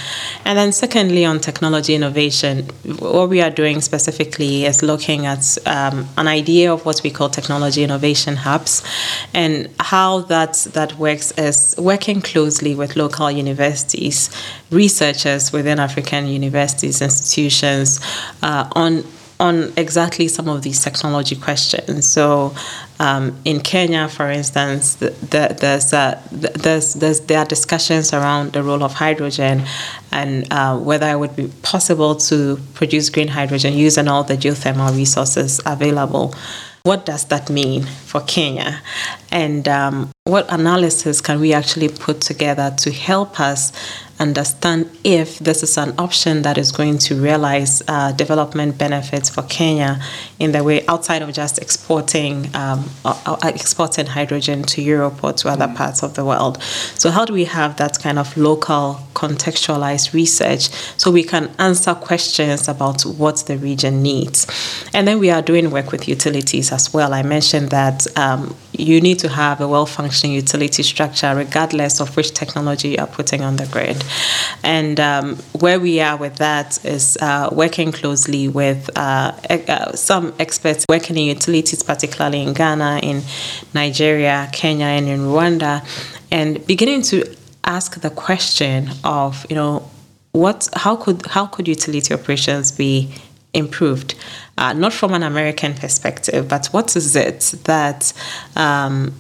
And 0.45 0.59
then, 0.59 0.73
secondly, 0.73 1.25
on 1.25 1.41
technology 1.41 1.95
innovation, 1.95 2.67
what 2.99 3.31
we 3.31 3.41
are 3.41 3.51
doing 3.51 3.81
specifically 3.81 4.67
is 4.67 4.83
looking 4.83 5.25
at 5.25 5.57
um, 5.67 6.07
an 6.19 6.29
idea 6.29 6.71
of 6.71 6.85
what 6.85 7.01
we 7.03 7.11
call 7.11 7.31
technology 7.31 7.83
innovation 7.83 8.37
hubs 8.37 8.83
and 9.33 9.71
how 9.81 10.21
that, 10.23 10.53
that 10.75 10.99
works 10.99 11.33
is 11.39 11.75
working 11.79 12.21
closely 12.21 12.75
with 12.75 12.95
local 12.95 13.31
universities, 13.31 14.29
researchers 14.71 15.51
within 15.51 15.81
African 15.81 16.27
universities, 16.27 17.01
institutions 17.01 18.01
uh, 18.43 18.69
on 18.73 19.03
on 19.41 19.73
exactly 19.77 20.29
some 20.29 20.49
of 20.49 20.63
these 20.63 20.83
technology 20.83 21.37
questions. 21.37 22.07
So, 22.07 22.55
um, 23.01 23.37
in 23.45 23.61
Kenya, 23.61 24.09
for 24.09 24.31
instance, 24.31 24.95
the, 24.97 25.11
the, 25.11 25.57
there's, 25.61 25.93
uh, 25.93 26.21
there's, 26.31 26.95
there's, 26.95 27.21
there 27.21 27.39
are 27.39 27.45
discussions 27.45 28.13
around 28.13 28.53
the 28.53 28.63
role 28.63 28.85
of 28.85 28.95
hydrogen 28.95 29.65
and 30.13 30.47
uh, 30.53 30.79
whether 30.79 31.09
it 31.09 31.19
would 31.19 31.35
be 31.35 31.49
possible 31.63 32.15
to 32.15 32.59
produce 32.75 33.11
green 33.11 33.29
hydrogen 33.29 33.75
using 33.75 34.07
all 34.07 34.23
the 34.23 34.37
geothermal 34.37 34.95
resources 34.97 35.61
available. 35.67 36.35
what 36.87 37.07
does 37.07 37.25
that 37.25 37.49
mean 37.49 37.83
for 37.83 38.21
Kenya? 38.21 38.83
And 39.33 39.67
um, 39.67 40.11
what 40.25 40.45
analysis 40.53 41.23
can 41.23 41.41
we 41.41 41.55
actually 41.55 41.89
put 41.89 42.21
together 42.21 42.75
to 42.77 42.93
help 42.93 43.41
us 43.41 43.73
understand 44.19 44.89
if 45.03 45.39
this 45.39 45.63
is 45.63 45.77
an 45.77 45.95
option 45.99 46.43
that 46.43 46.57
is 46.57 46.71
going 46.73 46.99
to 46.99 47.21
realize 47.21 47.83
uh, 47.89 48.13
development 48.13 48.79
benefits 48.79 49.29
for 49.29 49.43
Kenya 49.43 50.01
in 50.39 50.53
the 50.53 50.63
way 50.63 50.87
outside 50.87 51.23
of 51.23 51.33
just 51.33 51.59
exporting 51.59 52.55
um, 52.55 52.89
uh, 53.05 53.19
uh 53.27 53.37
exporting 53.49 54.07
hydrogen 54.07 54.63
to 54.63 54.83
Europe 54.83 55.23
or 55.25 55.33
to 55.33 55.49
other 55.49 55.69
parts 55.69 56.03
of 56.03 56.15
the 56.15 56.25
world. 56.25 56.63
So 56.97 57.11
how 57.11 57.25
do 57.25 57.33
we 57.33 57.45
have 57.45 57.77
that 57.77 57.99
kind 57.99 58.19
of 58.19 58.37
local 58.37 59.01
contextualized 59.15 60.13
research 60.13 60.69
so 60.97 61.11
we 61.11 61.25
can 61.25 61.51
answer 61.59 61.95
questions 61.95 62.69
about 62.69 63.03
what 63.03 63.45
the 63.47 63.57
region 63.59 64.03
needs? 64.03 64.47
And 64.93 65.09
then 65.09 65.19
we 65.19 65.31
are 65.31 65.43
doing 65.43 65.71
work 65.71 65.93
with 65.93 66.09
utilities 66.09 66.73
as 66.73 66.93
well. 66.93 67.13
I 67.13 67.23
mentioned 67.23 67.71
that 67.71 68.07
um, 68.17 68.55
you 68.79 69.01
need 69.01 69.19
to 69.21 69.29
have 69.29 69.61
a 69.61 69.69
well-functioning 69.69 70.35
utility 70.35 70.83
structure 70.83 71.35
regardless 71.35 72.01
of 72.01 72.17
which 72.17 72.33
technology 72.33 72.89
you 72.91 72.97
are 72.99 73.07
putting 73.07 73.43
on 73.43 73.57
the 73.57 73.67
grid. 73.67 74.05
And 74.63 74.99
um, 74.99 75.37
where 75.61 75.79
we 75.79 76.01
are 76.01 76.17
with 76.17 76.37
that 76.37 76.85
is 76.85 77.17
uh, 77.21 77.49
working 77.53 77.93
closely 77.93 78.49
with 78.49 78.91
uh, 78.97 79.33
uh, 79.51 79.93
some 79.93 80.35
experts 80.39 80.85
working 80.89 81.17
in 81.17 81.25
utilities, 81.25 81.83
particularly 81.83 82.43
in 82.43 82.53
Ghana, 82.53 83.01
in 83.03 83.23
Nigeria, 83.75 84.49
Kenya, 84.53 84.87
and 84.87 85.09
in 85.09 85.21
Rwanda, 85.21 85.87
and 86.31 86.65
beginning 86.67 87.03
to 87.03 87.25
ask 87.65 88.01
the 88.01 88.11
question 88.11 88.91
of, 89.05 89.47
you 89.49 89.57
know, 89.57 89.89
what, 90.33 90.69
how 90.73 90.97
could 90.97 91.25
how 91.27 91.47
could 91.47 91.69
utility 91.69 92.13
operations 92.13 92.73
be 92.73 93.15
improved? 93.55 94.15
Uh, 94.59 94.73
not 94.73 94.93
from 94.93 95.15
an 95.15 95.23
American 95.23 95.75
perspective, 95.75 96.49
but 96.49 96.67
what 96.67 96.95
is 96.97 97.17
it 97.17 97.55
that 97.65 98.13
um, 98.57 99.13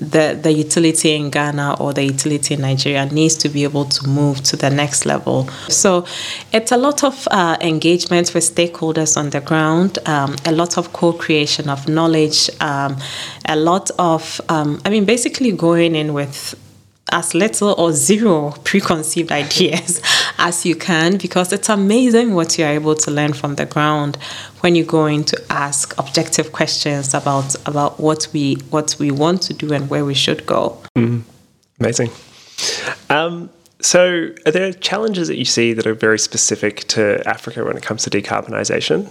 the, 0.00 0.38
the 0.42 0.50
utility 0.50 1.14
in 1.14 1.30
Ghana 1.30 1.76
or 1.78 1.92
the 1.92 2.02
utility 2.02 2.54
in 2.54 2.62
Nigeria 2.62 3.04
needs 3.06 3.36
to 3.36 3.48
be 3.48 3.64
able 3.64 3.84
to 3.84 4.08
move 4.08 4.42
to 4.44 4.56
the 4.56 4.70
next 4.70 5.04
level. 5.04 5.46
So 5.68 6.06
it's 6.52 6.72
a 6.72 6.78
lot 6.78 7.04
of 7.04 7.28
uh, 7.30 7.58
engagement 7.60 8.32
with 8.34 8.44
stakeholders 8.44 9.16
on 9.16 9.30
the 9.30 9.40
ground, 9.40 9.98
um, 10.06 10.36
a 10.46 10.52
lot 10.52 10.78
of 10.78 10.92
co 10.92 11.12
creation 11.12 11.68
of 11.68 11.86
knowledge, 11.86 12.48
um, 12.60 12.96
a 13.46 13.56
lot 13.56 13.90
of, 13.98 14.40
um, 14.48 14.80
I 14.86 14.90
mean, 14.90 15.04
basically 15.04 15.52
going 15.52 15.94
in 15.94 16.14
with 16.14 16.54
as 17.12 17.34
little 17.34 17.74
or 17.78 17.92
zero 17.92 18.52
preconceived 18.64 19.32
ideas 19.32 20.00
as 20.38 20.64
you 20.64 20.74
can 20.74 21.16
because 21.16 21.52
it's 21.52 21.68
amazing 21.68 22.34
what 22.34 22.58
you're 22.58 22.68
able 22.68 22.94
to 22.94 23.10
learn 23.10 23.32
from 23.32 23.56
the 23.56 23.66
ground 23.66 24.16
when 24.60 24.74
you're 24.74 24.86
going 24.86 25.24
to 25.24 25.36
ask 25.50 25.96
objective 25.98 26.52
questions 26.52 27.14
about 27.14 27.54
about 27.66 27.98
what 28.00 28.28
we 28.32 28.54
what 28.70 28.96
we 28.98 29.10
want 29.10 29.42
to 29.42 29.54
do 29.54 29.72
and 29.72 29.90
where 29.90 30.04
we 30.04 30.14
should 30.14 30.46
go. 30.46 30.80
Mm, 30.96 31.22
amazing. 31.78 32.10
Um, 33.08 33.50
so, 33.80 34.30
are 34.44 34.52
there 34.52 34.72
challenges 34.72 35.28
that 35.28 35.38
you 35.38 35.44
see 35.44 35.72
that 35.72 35.86
are 35.86 35.94
very 35.94 36.18
specific 36.18 36.80
to 36.88 37.26
Africa 37.26 37.64
when 37.64 37.76
it 37.76 37.82
comes 37.82 38.02
to 38.04 38.10
decarbonisation? 38.10 39.10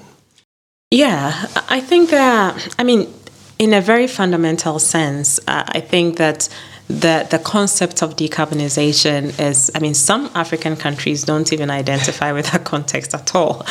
Yeah, 0.92 1.48
I 1.70 1.80
think. 1.80 2.14
Uh, 2.14 2.58
I 2.78 2.84
mean, 2.84 3.12
in 3.58 3.74
a 3.74 3.82
very 3.82 4.08
fundamental 4.08 4.80
sense, 4.80 5.40
uh, 5.48 5.64
I 5.68 5.80
think 5.80 6.18
that 6.18 6.50
the 6.90 7.28
the 7.30 7.38
concept 7.38 8.02
of 8.02 8.16
decarbonization 8.16 9.40
is 9.40 9.70
I 9.76 9.80
mean 9.80 9.94
some 9.94 10.32
African 10.34 10.76
countries 10.76 11.24
don't 11.24 11.54
even 11.54 11.70
identify 11.70 12.32
with 12.32 12.52
that 12.52 12.66
context 12.66 13.14
at 13.14 13.36
all 13.36 13.64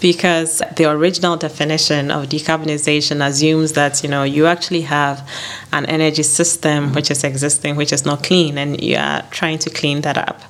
because 0.00 0.62
the 0.76 0.84
original 0.88 1.36
definition 1.36 2.12
of 2.12 2.28
decarbonization 2.28 3.26
assumes 3.26 3.72
that 3.72 4.04
you 4.04 4.08
know 4.08 4.22
you 4.22 4.46
actually 4.46 4.82
have 4.82 5.28
an 5.72 5.84
energy 5.86 6.22
system 6.22 6.92
which 6.92 7.10
is 7.10 7.24
existing 7.24 7.74
which 7.74 7.92
is 7.92 8.06
not 8.06 8.22
clean 8.22 8.56
and 8.56 8.80
you 8.80 8.96
are 8.96 9.22
trying 9.32 9.58
to 9.58 9.68
clean 9.68 10.02
that 10.02 10.16
up 10.16 10.40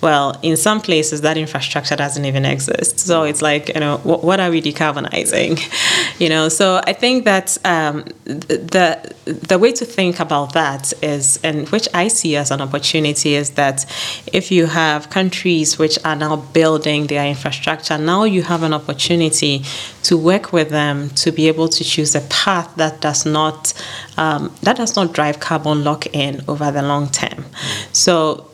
well 0.00 0.38
in 0.42 0.56
some 0.56 0.80
places 0.80 1.20
that 1.22 1.36
infrastructure 1.36 1.96
doesn't 1.96 2.24
even 2.24 2.44
exist 2.44 3.00
so 3.00 3.22
it's 3.24 3.42
like 3.42 3.68
you 3.74 3.80
know 3.80 3.98
what, 3.98 4.22
what 4.24 4.40
are 4.40 4.50
we 4.50 4.60
decarbonizing 4.60 5.58
you 6.18 6.28
know 6.28 6.48
so 6.48 6.80
I 6.84 6.92
think 6.92 7.24
that 7.24 7.56
um, 7.64 8.04
the 8.24 9.14
the 9.24 9.58
way 9.58 9.72
to 9.72 9.84
think 9.84 10.20
about 10.20 10.54
that 10.54 10.92
is 11.02 11.38
and 11.44 11.68
which 11.68 11.88
I 11.94 12.08
see 12.08 12.34
as 12.36 12.50
an 12.50 12.60
opportunity 12.60 13.34
is 13.34 13.50
that 13.50 13.84
if 14.32 14.50
you 14.50 14.66
have 14.66 15.10
countries 15.10 15.78
which 15.78 15.98
are 16.04 16.16
now 16.16 16.36
building 16.36 17.06
their 17.06 17.26
infrastructure, 17.26 17.98
now 17.98 18.24
you 18.24 18.42
have 18.42 18.62
an 18.62 18.72
opportunity 18.72 19.62
to 20.04 20.16
work 20.16 20.52
with 20.52 20.70
them 20.70 21.10
to 21.10 21.30
be 21.30 21.48
able 21.48 21.68
to 21.68 21.84
choose 21.84 22.14
a 22.14 22.22
path 22.22 22.74
that 22.76 23.00
does 23.00 23.26
not 23.26 23.72
um, 24.16 24.52
that 24.62 24.76
does 24.76 24.96
not 24.96 25.12
drive 25.12 25.40
carbon 25.40 25.84
lock 25.84 26.06
in 26.14 26.42
over 26.48 26.70
the 26.70 26.82
long 26.82 27.08
term. 27.08 27.44
So 27.92 28.47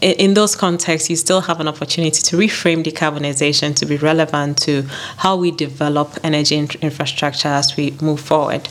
in 0.00 0.34
those 0.34 0.54
contexts, 0.56 1.08
you 1.08 1.16
still 1.16 1.40
have 1.40 1.60
an 1.60 1.68
opportunity 1.68 2.20
to 2.22 2.36
reframe 2.36 2.84
decarbonization 2.84 3.74
to 3.76 3.86
be 3.86 3.96
relevant 3.96 4.58
to 4.58 4.82
how 5.18 5.36
we 5.36 5.50
develop 5.50 6.18
energy 6.22 6.56
infrastructure 6.56 7.48
as 7.48 7.76
we 7.76 7.92
move 8.02 8.20
forward. 8.20 8.68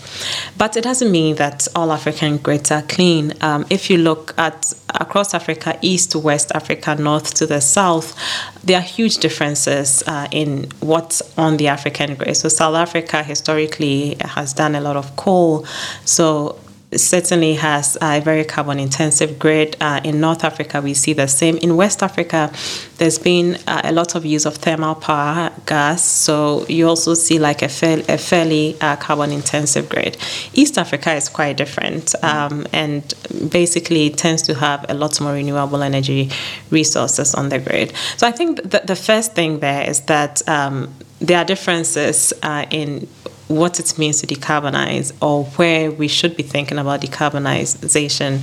But 0.58 0.78
it 0.78 0.84
doesn't 0.84 1.12
mean 1.12 1.36
that 1.36 1.68
all 1.76 1.92
African 1.92 2.38
grids 2.38 2.72
are 2.72 2.84
clean. 2.84 3.34
Um, 3.42 3.66
if 3.70 3.90
you 3.90 3.98
look 3.98 4.34
at 4.38 4.74
across 4.90 5.34
Africa, 5.34 5.78
east 5.82 6.12
to 6.12 6.20
west 6.20 6.52
Africa, 6.54 6.96
north 6.96 7.34
to 7.36 7.46
the 7.46 7.62
south, 7.62 8.16
there 8.64 8.78
are 8.78 8.82
huge 8.82 9.18
differences 9.18 10.04
uh, 10.08 10.28
in 10.32 10.70
what's 10.80 11.22
on 11.38 11.58
the 11.58 11.68
African 11.68 12.16
grid. 12.16 12.38
So 12.38 12.50
South 12.50 12.76
Africa 12.76 13.24
historically 13.24 14.16
has 14.22 14.54
done 14.54 14.76
a 14.76 14.82
lot 14.82 14.96
of 14.96 15.16
coal. 15.16 15.66
So 16.06 16.60
certainly 17.00 17.56
has 17.56 17.98
a 18.02 18.20
very 18.20 18.44
carbon 18.44 18.80
intensive 18.80 19.40
grid. 19.40 19.76
Uh, 19.80 20.02
in 20.04 20.20
North 20.20 20.44
Africa, 20.44 20.82
we 20.82 20.94
see 20.94 21.14
the 21.14 21.28
same. 21.28 21.58
In 21.58 21.76
West 21.76 22.04
Africa, 22.04 22.52
there's 22.98 23.20
been 23.20 23.58
uh, 23.68 23.82
a 23.84 23.92
lot 23.92 24.16
of 24.16 24.26
use 24.26 24.46
of 24.46 24.56
thermal 24.56 24.96
power 24.96 25.52
gas, 25.66 26.04
so 26.04 26.66
you 26.68 26.88
also 26.88 27.14
see 27.14 27.40
like 27.40 27.62
a, 27.62 27.70
fair, 27.70 28.04
a 28.08 28.18
fairly 28.18 28.78
uh, 28.82 28.96
carbon 28.96 29.32
intensive 29.32 29.90
grid. 29.90 30.18
East 30.54 30.78
Africa 30.78 31.14
is 31.14 31.30
quite 31.30 31.58
different 31.58 32.14
um, 32.24 32.66
and 32.74 33.14
basically 33.50 34.10
tends 34.10 34.42
to 34.44 34.54
have 34.54 34.86
a 34.90 34.94
lot 34.94 35.20
more 35.22 35.34
renewable 35.34 35.84
energy 35.84 36.30
resources 36.70 37.34
on 37.36 37.50
the 37.50 37.60
grid. 37.60 37.94
So 38.18 38.28
I 38.28 38.32
think 38.32 38.62
that 38.64 38.88
the 38.88 38.96
first 38.96 39.34
thing 39.34 39.60
there 39.60 39.90
is 39.90 40.02
that 40.02 40.48
um, 40.48 40.94
there 41.20 41.38
are 41.38 41.46
differences 41.46 42.34
uh, 42.44 42.66
in 42.70 43.08
what 43.48 43.80
it 43.80 43.98
means 43.98 44.22
to 44.22 44.28
decarbonize 44.28 45.14
or 45.22 45.46
where 45.58 45.92
we 45.92 46.08
should 46.08 46.36
be 46.36 46.44
thinking 46.44 46.78
about 46.78 47.02
decarbonization 47.02 48.42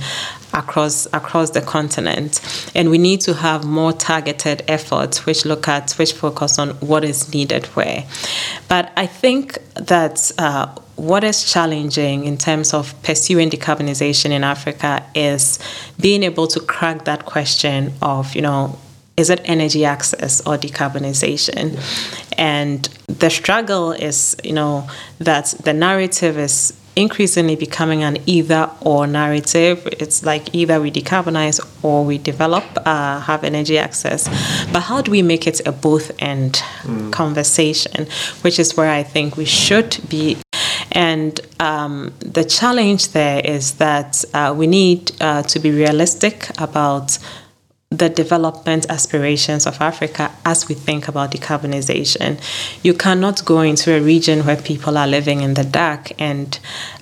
across 0.53 1.05
across 1.13 1.51
the 1.51 1.61
continent. 1.61 2.39
And 2.75 2.89
we 2.89 2.97
need 2.97 3.21
to 3.21 3.33
have 3.33 3.65
more 3.65 3.93
targeted 3.93 4.63
efforts 4.67 5.25
which 5.25 5.45
look 5.45 5.67
at 5.67 5.91
which 5.93 6.13
focus 6.13 6.59
on 6.59 6.69
what 6.81 7.03
is 7.03 7.33
needed 7.33 7.65
where. 7.67 8.05
But 8.67 8.91
i 8.95 9.05
think 9.05 9.57
that 9.75 10.31
uh, 10.37 10.67
what 10.95 11.23
is 11.23 11.51
challenging 11.51 12.25
in 12.25 12.37
terms 12.37 12.73
of 12.73 12.93
pursuing 13.03 13.49
decarbonization 13.49 14.29
in 14.31 14.43
africa 14.43 15.03
is 15.15 15.59
being 15.99 16.23
able 16.23 16.47
to 16.47 16.59
crack 16.59 17.05
that 17.05 17.25
question 17.25 17.93
of 18.01 18.35
you 18.35 18.41
know 18.41 18.77
is 19.21 19.29
it 19.29 19.39
energy 19.45 19.85
access 19.85 20.41
or 20.47 20.57
decarbonization? 20.57 21.65
And 22.37 22.85
the 23.07 23.29
struggle 23.29 23.91
is, 23.91 24.35
you 24.43 24.53
know, 24.53 24.87
that 25.19 25.45
the 25.63 25.73
narrative 25.73 26.37
is 26.37 26.73
increasingly 26.95 27.55
becoming 27.55 28.03
an 28.03 28.17
either 28.25 28.69
or 28.81 29.07
narrative. 29.07 29.87
It's 30.03 30.25
like 30.25 30.53
either 30.53 30.81
we 30.81 30.91
decarbonize 30.91 31.59
or 31.83 32.03
we 32.03 32.17
develop, 32.17 32.65
uh, 32.85 33.19
have 33.21 33.43
energy 33.43 33.77
access. 33.77 34.27
But 34.73 34.81
how 34.81 35.01
do 35.01 35.11
we 35.11 35.21
make 35.21 35.47
it 35.47 35.65
a 35.65 35.71
both 35.71 36.11
end 36.19 36.53
mm. 36.81 37.11
conversation, 37.11 38.07
which 38.41 38.59
is 38.59 38.75
where 38.75 38.91
I 38.91 39.03
think 39.03 39.37
we 39.37 39.45
should 39.45 39.97
be. 40.09 40.37
And 40.91 41.39
um, 41.59 42.13
the 42.19 42.43
challenge 42.43 43.13
there 43.13 43.39
is 43.39 43.75
that 43.75 44.25
uh, 44.33 44.53
we 44.57 44.67
need 44.67 45.11
uh, 45.21 45.43
to 45.43 45.59
be 45.59 45.71
realistic 45.71 46.49
about 46.59 47.17
the 47.91 48.07
development 48.07 48.85
aspirations 48.89 49.67
of 49.67 49.81
Africa 49.81 50.31
as 50.45 50.69
we 50.69 50.75
think 50.75 51.09
about 51.09 51.31
decarbonization. 51.31 52.39
You 52.83 52.93
cannot 52.93 53.43
go 53.43 53.59
into 53.59 53.93
a 53.93 53.99
region 53.99 54.45
where 54.45 54.55
people 54.55 54.97
are 54.97 55.07
living 55.07 55.41
in 55.41 55.55
the 55.55 55.65
dark 55.65 56.13
and 56.19 56.57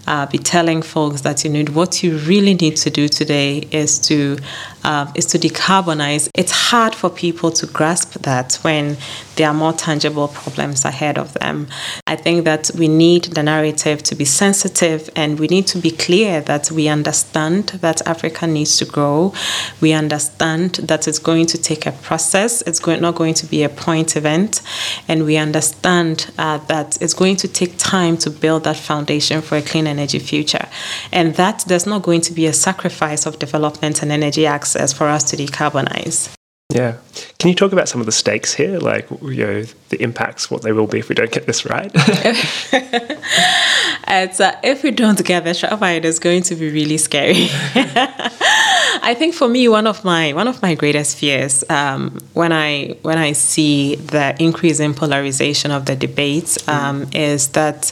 uh, 0.10 0.26
be 0.26 0.39
telling 0.39 0.82
folks 0.82 1.22
that 1.22 1.45
you 1.45 1.52
need 1.52 1.69
what 1.69 2.04
you 2.04 2.17
really 2.17 2.56
need 2.56 2.76
to 2.76 2.89
do 2.89 3.08
today 3.08 3.60
is 3.72 4.00
to 4.00 4.38
uh, 4.84 5.12
is 5.15 5.26
to 5.28 5.38
decarbonize. 5.38 6.30
It's 6.34 6.52
hard 6.52 6.95
for 6.95 7.10
people 7.10 7.52
to 7.52 7.67
grasp 7.67 8.13
that 8.22 8.56
when 8.62 8.98
there 9.36 9.48
are 9.48 9.54
more 9.54 9.74
tangible 9.74 10.28
problems 10.28 10.84
ahead 10.86 11.17
of 11.17 11.34
them. 11.34 11.67
I 12.08 12.15
think 12.15 12.45
that 12.45 12.72
we 12.78 12.88
need 12.88 13.26
the 13.26 13.43
narrative 13.43 14.04
to 14.04 14.15
be 14.15 14.26
sensitive 14.26 15.10
and 15.15 15.39
we 15.39 15.48
need 15.48 15.67
to 15.67 15.78
be 15.78 15.91
clear 15.91 16.41
that 16.41 16.72
we 16.72 16.88
understand 16.88 17.69
that 17.82 18.06
Africa 18.08 18.48
needs 18.48 18.78
to 18.78 18.86
grow. 18.86 19.34
We 19.80 19.93
understand 19.93 20.76
that 20.76 21.08
it's 21.08 21.19
going 21.19 21.45
to 21.48 21.58
take 21.58 21.86
a 21.86 21.91
process, 21.91 22.62
it's 22.63 22.80
going, 22.80 23.02
not 23.02 23.15
going 23.15 23.34
to 23.36 23.45
be 23.45 23.63
a 23.63 23.69
point 23.69 24.15
event. 24.15 24.62
And 25.08 25.26
we 25.26 25.38
understand 25.38 26.32
uh, 26.38 26.58
that 26.67 27.02
it's 27.02 27.13
going 27.13 27.36
to 27.38 27.48
take 27.48 27.78
time 27.78 28.17
to 28.17 28.30
build 28.30 28.63
that 28.63 28.78
foundation 28.78 29.41
for 29.41 29.58
a 29.58 29.62
clean 29.62 29.88
energy 30.00 30.20
future. 30.20 30.68
And 31.12 31.36
that 31.36 31.64
there's 31.68 31.86
not 31.86 32.02
going 32.04 32.22
to 32.22 32.34
be 32.34 32.46
a 32.46 32.54
sacrifice 32.54 33.26
of 33.26 33.40
development 33.40 34.02
and 34.02 34.12
energy 34.12 34.46
access 34.46 34.94
for 34.94 35.08
us 35.08 35.24
to 35.26 35.38
decarbonize. 35.38 36.38
Yeah. 36.71 36.97
Can 37.39 37.49
you 37.49 37.55
talk 37.55 37.71
about 37.71 37.89
some 37.89 37.99
of 37.99 38.05
the 38.05 38.12
stakes 38.12 38.53
here, 38.53 38.77
like 38.77 39.10
you 39.23 39.43
know 39.43 39.63
the 39.89 39.99
impacts, 40.03 40.51
what 40.51 40.62
they 40.62 40.71
will 40.71 40.86
be 40.86 40.99
if 40.99 41.10
we 41.10 41.15
don't 41.15 41.32
get 41.32 41.47
this 41.47 41.65
right? 41.65 41.89
it's, 44.08 44.39
uh, 44.39 44.55
if 44.62 44.84
we 44.84 44.91
don't 44.91 45.25
get 45.25 45.45
this 45.45 45.63
right, 45.63 45.93
it 45.93 46.05
is 46.05 46.19
going 46.19 46.43
to 46.43 46.53
be 46.55 46.69
really 46.69 46.99
scary. 46.99 47.47
I 49.01 49.15
think 49.17 49.34
for 49.34 49.47
me, 49.47 49.67
one 49.67 49.88
of 49.88 50.05
my 50.05 50.34
one 50.34 50.47
of 50.47 50.62
my 50.62 50.75
greatest 50.75 51.17
fears 51.17 51.63
um, 51.71 52.19
when 52.34 52.51
I 52.51 52.97
when 53.01 53.17
I 53.17 53.32
see 53.32 53.95
the 53.95 54.36
increase 54.39 54.79
in 54.79 54.93
polarization 54.93 55.71
of 55.71 55.86
the 55.86 55.95
debates 55.95 56.67
um, 56.67 57.08
mm. 57.08 57.15
is 57.15 57.47
that 57.49 57.91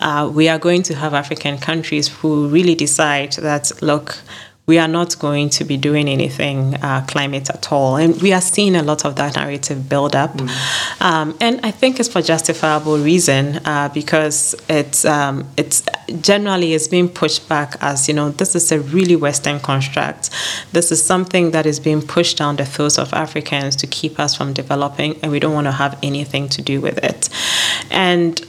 uh, 0.00 0.28
we 0.34 0.48
are 0.48 0.58
going 0.58 0.82
to 0.84 0.96
have 0.96 1.14
African 1.14 1.58
countries 1.58 2.08
who 2.08 2.48
really 2.48 2.74
decide 2.74 3.34
that 3.34 3.70
look 3.82 4.18
we 4.66 4.78
are 4.78 4.88
not 4.88 5.16
going 5.20 5.48
to 5.48 5.64
be 5.64 5.76
doing 5.76 6.08
anything 6.08 6.74
uh, 6.76 7.04
climate 7.06 7.48
at 7.50 7.70
all. 7.72 7.96
And 7.96 8.20
we 8.20 8.32
are 8.32 8.40
seeing 8.40 8.74
a 8.74 8.82
lot 8.82 9.04
of 9.04 9.14
that 9.14 9.36
narrative 9.36 9.88
build 9.88 10.16
up. 10.16 10.32
Mm. 10.34 11.00
Um, 11.00 11.36
and 11.40 11.64
I 11.64 11.70
think 11.70 12.00
it's 12.00 12.08
for 12.08 12.20
justifiable 12.20 12.98
reason 12.98 13.60
uh, 13.64 13.88
because 13.94 14.56
it's, 14.68 15.04
um, 15.04 15.46
it's 15.56 15.84
generally 16.20 16.72
is 16.72 16.88
being 16.88 17.08
pushed 17.08 17.48
back 17.48 17.76
as, 17.80 18.08
you 18.08 18.14
know, 18.14 18.30
this 18.30 18.56
is 18.56 18.72
a 18.72 18.80
really 18.80 19.14
Western 19.14 19.60
construct. 19.60 20.30
This 20.72 20.90
is 20.90 21.00
something 21.00 21.52
that 21.52 21.64
is 21.64 21.78
being 21.78 22.02
pushed 22.02 22.38
down 22.38 22.56
the 22.56 22.66
throats 22.66 22.98
of 22.98 23.14
Africans 23.14 23.76
to 23.76 23.86
keep 23.86 24.18
us 24.18 24.34
from 24.34 24.52
developing, 24.52 25.16
and 25.22 25.30
we 25.30 25.38
don't 25.38 25.54
want 25.54 25.66
to 25.66 25.72
have 25.72 25.96
anything 26.02 26.48
to 26.48 26.62
do 26.62 26.80
with 26.80 26.98
it. 27.04 27.28
And 27.90 28.40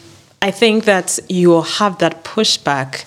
I 0.42 0.52
think 0.52 0.86
that 0.86 1.20
you 1.30 1.50
will 1.50 1.64
have 1.64 1.98
that 2.00 2.24
pushback 2.24 3.06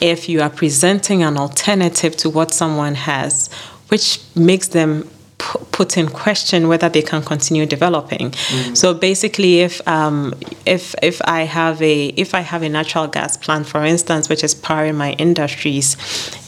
if 0.00 0.28
you 0.28 0.40
are 0.40 0.50
presenting 0.50 1.22
an 1.22 1.36
alternative 1.36 2.16
to 2.18 2.30
what 2.30 2.52
someone 2.52 2.94
has, 2.94 3.52
which 3.88 4.20
makes 4.34 4.68
them 4.68 5.08
put 5.72 5.96
in 5.96 6.08
question 6.08 6.68
whether 6.68 6.88
they 6.88 7.02
can 7.02 7.22
continue 7.22 7.66
developing. 7.66 8.30
Mm-hmm. 8.30 8.74
So 8.74 8.94
basically, 8.94 9.60
if 9.60 9.86
um, 9.88 10.34
if 10.66 10.94
if 11.02 11.20
I 11.24 11.42
have 11.42 11.80
a 11.82 12.08
if 12.08 12.34
I 12.34 12.40
have 12.40 12.62
a 12.62 12.68
natural 12.68 13.06
gas 13.06 13.36
plant, 13.36 13.66
for 13.66 13.84
instance, 13.84 14.28
which 14.28 14.44
is 14.44 14.54
powering 14.54 14.96
my 14.96 15.12
industries, 15.12 15.96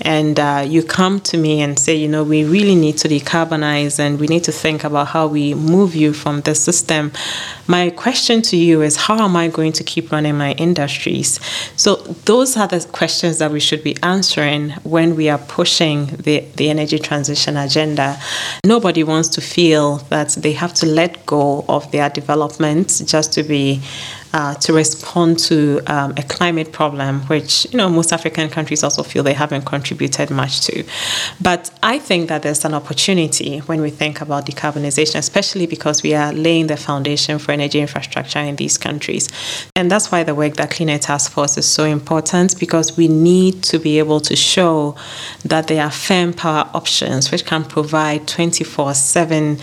and 0.02 0.38
uh, 0.38 0.64
you 0.66 0.83
come 0.83 1.20
to 1.20 1.37
me 1.37 1.62
and 1.62 1.78
say, 1.78 1.94
you 1.94 2.09
know, 2.09 2.24
we 2.24 2.44
really 2.44 2.74
need 2.74 2.98
to 2.98 3.09
decarbonize 3.09 3.98
and 3.98 4.20
we 4.20 4.26
need 4.26 4.44
to 4.44 4.52
think 4.52 4.85
about 4.85 5.09
how 5.09 5.26
we 5.26 5.55
move 5.55 5.94
you 5.94 6.12
from 6.12 6.42
the 6.42 6.55
system. 6.55 7.12
My 7.66 7.90
question 7.90 8.42
to 8.42 8.57
you 8.57 8.83
is, 8.83 8.96
how 8.96 9.18
am 9.24 9.37
I 9.37 9.48
going 9.48 9.72
to 9.72 9.85
keep 9.85 10.12
running 10.12 10.37
my 10.37 10.52
industries? 10.52 11.40
So 11.76 11.96
those 12.26 12.57
are 12.57 12.68
the 12.68 12.81
questions 12.92 13.38
that 13.38 13.50
we 13.50 13.61
should 13.61 13.83
be 13.83 13.96
answering 14.02 14.70
when 14.83 15.16
we 15.16 15.28
are 15.28 15.38
pushing 15.38 16.07
the 16.07 16.44
the 16.57 16.68
energy 16.68 16.98
transition 16.98 17.57
agenda. 17.57 18.18
Nobody 18.64 18.82
nobody 18.83 19.05
wants 19.05 19.29
to 19.29 19.40
feel 19.40 19.99
that 20.09 20.31
they 20.31 20.51
have 20.51 20.75
to 20.75 20.87
let 20.87 21.25
go 21.25 21.64
of 21.68 21.88
their 21.92 22.11
development 22.11 23.01
just 23.07 23.33
to 23.33 23.45
be 23.45 23.81
uh, 24.33 24.55
to 24.55 24.73
respond 24.73 25.38
to 25.38 25.81
um, 25.87 26.12
a 26.16 26.23
climate 26.23 26.73
problem, 26.73 27.21
which 27.23 27.66
you 27.71 27.77
know 27.77 27.88
most 27.88 28.12
African 28.12 28.49
countries 28.49 28.83
also 28.83 29.03
feel 29.03 29.23
they 29.23 29.33
haven't 29.35 29.64
contributed 29.64 30.31
much 30.31 30.62
to. 30.62 30.85
But 31.40 31.71
I 31.83 31.99
think 31.99 32.29
that 32.29 32.42
there's 32.42 32.64
an 32.64 32.75
opportunity 32.75 33.59
when 33.61 33.81
we 33.81 33.90
think 33.90 34.21
about 34.21 34.47
decarbonization, 34.47 35.16
especially 35.16 35.66
because 35.66 36.03
we 36.03 36.14
are 36.14 36.33
laying 36.33 36.68
the 36.68 36.77
foundation 36.77 37.38
for 37.38 37.53
energy 37.53 37.81
infrastructure 37.81 38.38
in 38.38 38.57
these 38.57 38.79
countries, 38.79 39.29
and 39.77 39.90
that's 39.90 40.11
why 40.11 40.23
the 40.23 40.35
work 40.35 40.55
that 40.55 40.71
Clean 40.71 40.88
Air 40.88 40.99
Task 40.99 41.33
Force 41.33 41.59
is 41.59 41.66
so 41.66 41.85
important 41.85 42.59
because 42.59 42.97
we 42.97 43.09
need 43.09 43.62
to 43.64 43.79
be 43.79 43.99
able 43.99 44.21
to 44.21 44.37
show 44.37 44.97
that 45.45 45.68
there 45.68 45.85
are 45.85 45.90
firm 45.90 46.33
power 46.33 46.68
options 46.75 47.31
which 47.31 47.45
can 47.45 47.64
provide 47.64 48.27
24/7 48.27 49.61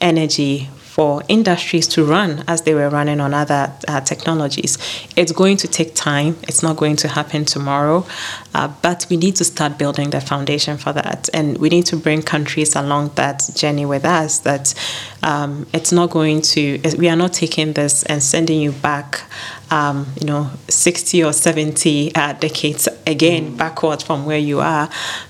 energy 0.00 0.68
for 0.98 1.22
industries 1.28 1.86
to 1.86 2.04
run 2.04 2.42
as 2.48 2.62
they 2.62 2.74
were 2.74 2.88
running 2.88 3.20
on 3.20 3.32
other 3.32 3.72
uh, 3.86 4.00
technologies. 4.00 4.76
It's 5.14 5.30
going 5.30 5.56
to 5.58 5.68
take 5.68 5.94
time, 5.94 6.36
it's 6.42 6.60
not 6.60 6.76
going 6.76 6.96
to 6.96 7.06
happen 7.06 7.44
tomorrow, 7.44 8.04
uh, 8.52 8.72
but 8.82 9.06
we 9.08 9.16
need 9.16 9.36
to 9.36 9.44
start 9.44 9.78
building 9.78 10.10
the 10.10 10.20
foundation 10.20 10.76
for 10.76 10.92
that. 10.94 11.28
And 11.32 11.56
we 11.58 11.68
need 11.68 11.86
to 11.86 11.96
bring 11.96 12.22
countries 12.22 12.74
along 12.74 13.12
that 13.14 13.48
journey 13.54 13.86
with 13.86 14.04
us 14.04 14.40
that 14.40 14.74
um, 15.22 15.68
it's 15.72 15.92
not 15.92 16.10
going 16.10 16.42
to, 16.42 16.80
we 16.98 17.08
are 17.08 17.14
not 17.14 17.32
taking 17.32 17.74
this 17.74 18.02
and 18.02 18.20
sending 18.20 18.60
you 18.60 18.72
back 18.72 19.22
um, 19.70 20.06
you 20.20 20.26
know, 20.26 20.50
60 20.68 21.24
or 21.24 21.32
70 21.32 22.14
uh, 22.14 22.32
decades 22.34 22.88
again 23.06 23.52
mm. 23.52 23.56
backwards 23.56 24.02
from 24.02 24.26
where 24.26 24.38
you 24.38 24.60
are. 24.60 24.88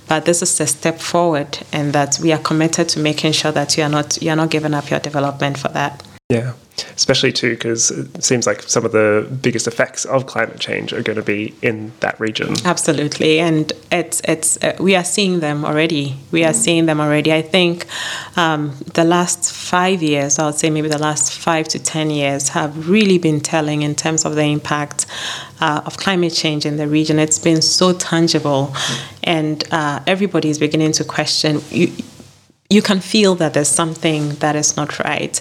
But 0.09 0.24
this 0.24 0.42
is 0.42 0.61
a 0.61 0.66
step 0.66 1.01
forward, 1.01 1.59
and 1.72 1.92
that 1.92 2.18
we 2.22 2.33
are 2.33 2.38
committed 2.38 2.88
to 2.90 3.01
making 3.01 3.33
sure 3.33 3.53
that 3.53 3.77
you 3.77 3.85
are 3.85 3.88
not 3.88 4.20
you 4.22 4.31
are 4.31 4.37
not 4.37 4.51
giving 4.51 4.74
up 4.74 4.90
your 4.90 5.01
development 5.01 5.59
for 5.59 5.68
that. 5.68 6.03
Yeah 6.28 6.52
especially 6.98 7.32
too 7.32 7.50
because 7.50 7.90
it 7.90 8.22
seems 8.22 8.46
like 8.46 8.62
some 8.62 8.84
of 8.84 8.92
the 8.92 9.28
biggest 9.42 9.66
effects 9.66 10.04
of 10.04 10.26
climate 10.26 10.58
change 10.58 10.92
are 10.92 11.02
going 11.02 11.16
to 11.16 11.22
be 11.22 11.54
in 11.62 11.92
that 12.00 12.18
region. 12.20 12.54
Absolutely, 12.64 13.38
and 13.40 13.72
it's 13.90 14.20
it's 14.24 14.62
uh, 14.62 14.76
we 14.78 14.94
are 14.94 15.04
seeing 15.04 15.40
them 15.40 15.64
already. 15.64 16.16
We 16.30 16.44
are 16.44 16.52
seeing 16.52 16.86
them 16.86 17.00
already. 17.00 17.32
I 17.32 17.42
think 17.42 17.86
um, 18.36 18.76
the 18.94 19.04
last 19.04 19.52
five 19.52 20.02
years, 20.02 20.38
I 20.38 20.46
would 20.46 20.54
say 20.54 20.70
maybe 20.70 20.88
the 20.88 20.98
last 20.98 21.32
five 21.32 21.68
to 21.68 21.78
ten 21.78 22.10
years, 22.10 22.50
have 22.50 22.88
really 22.88 23.18
been 23.18 23.40
telling 23.40 23.82
in 23.82 23.94
terms 23.94 24.24
of 24.24 24.34
the 24.34 24.44
impact 24.44 25.06
uh, 25.60 25.82
of 25.86 25.96
climate 25.96 26.34
change 26.34 26.66
in 26.66 26.76
the 26.76 26.86
region. 26.86 27.18
It's 27.18 27.38
been 27.38 27.62
so 27.62 27.92
tangible, 27.92 28.74
and 29.24 29.62
uh, 29.72 30.00
everybody 30.06 30.50
is 30.50 30.58
beginning 30.58 30.92
to 30.92 31.04
question. 31.04 31.60
You, 31.70 31.92
you 32.70 32.83
can 32.83 33.00
feel 33.00 33.35
that 33.35 33.54
there's 33.54 33.68
something 33.68 34.28
that 34.40 34.54
is 34.54 34.76
not 34.76 34.98
right. 34.98 35.40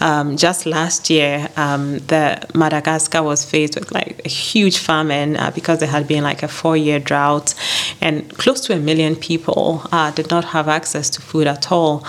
Um, 0.00 0.36
just 0.36 0.64
last 0.64 1.10
year, 1.10 1.48
um, 1.56 1.98
the 2.06 2.40
Madagascar 2.54 3.20
was 3.24 3.44
faced 3.44 3.74
with 3.74 3.90
like 3.90 4.20
a 4.24 4.28
huge 4.28 4.78
famine 4.78 5.36
uh, 5.36 5.50
because 5.52 5.80
there 5.80 5.88
had 5.88 6.06
been 6.06 6.22
like 6.22 6.44
a 6.44 6.48
four-year 6.48 7.00
drought, 7.00 7.54
and 8.00 8.32
close 8.38 8.60
to 8.66 8.74
a 8.74 8.78
million 8.78 9.16
people 9.16 9.82
uh, 9.90 10.12
did 10.12 10.30
not 10.30 10.44
have 10.44 10.68
access 10.68 11.10
to 11.10 11.20
food 11.20 11.48
at 11.48 11.72
all. 11.72 12.06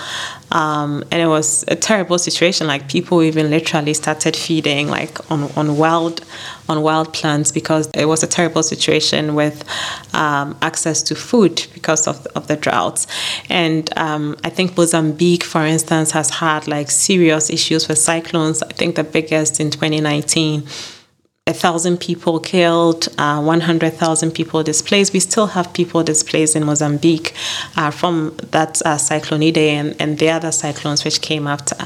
Um, 0.52 1.04
and 1.10 1.22
it 1.22 1.26
was 1.26 1.64
a 1.68 1.76
terrible 1.76 2.18
situation. 2.18 2.66
Like 2.66 2.88
people 2.88 3.22
even 3.22 3.50
literally 3.50 3.94
started 3.94 4.36
feeding 4.36 4.88
like 4.88 5.30
on, 5.30 5.50
on 5.56 5.76
wild 5.76 6.24
on 6.68 6.82
wild 6.82 7.12
plants 7.12 7.50
because 7.50 7.90
it 7.94 8.04
was 8.04 8.22
a 8.22 8.26
terrible 8.26 8.62
situation 8.62 9.34
with 9.34 9.64
um, 10.14 10.56
access 10.62 11.02
to 11.02 11.14
food 11.16 11.66
because 11.74 12.06
of, 12.06 12.26
of 12.36 12.46
the 12.46 12.56
droughts. 12.56 13.06
And 13.48 13.90
um, 13.98 14.36
I 14.44 14.50
think 14.50 14.76
Mozambique, 14.76 15.42
for 15.42 15.66
instance, 15.66 16.12
has 16.12 16.30
had 16.30 16.68
like 16.68 16.90
serious 16.90 17.50
issues 17.50 17.88
with 17.88 17.98
cyclones. 17.98 18.62
I 18.62 18.72
think 18.72 18.94
the 18.94 19.04
biggest 19.04 19.58
in 19.58 19.70
2019 19.70 20.64
a 21.50 21.54
thousand 21.54 21.98
people 21.98 22.38
killed, 22.40 23.08
uh, 23.18 23.42
100,000 23.42 24.30
people 24.30 24.62
displaced. 24.62 25.12
We 25.12 25.20
still 25.20 25.48
have 25.48 25.72
people 25.72 26.02
displaced 26.02 26.56
in 26.56 26.64
Mozambique 26.64 27.34
uh, 27.76 27.90
from 27.90 28.36
that 28.52 28.80
uh, 28.82 28.96
cyclone 28.96 29.40
Idai 29.40 29.72
and, 29.80 29.96
and 30.00 30.18
the 30.18 30.30
other 30.30 30.52
cyclones 30.52 31.04
which 31.04 31.20
came 31.20 31.46
after. 31.46 31.76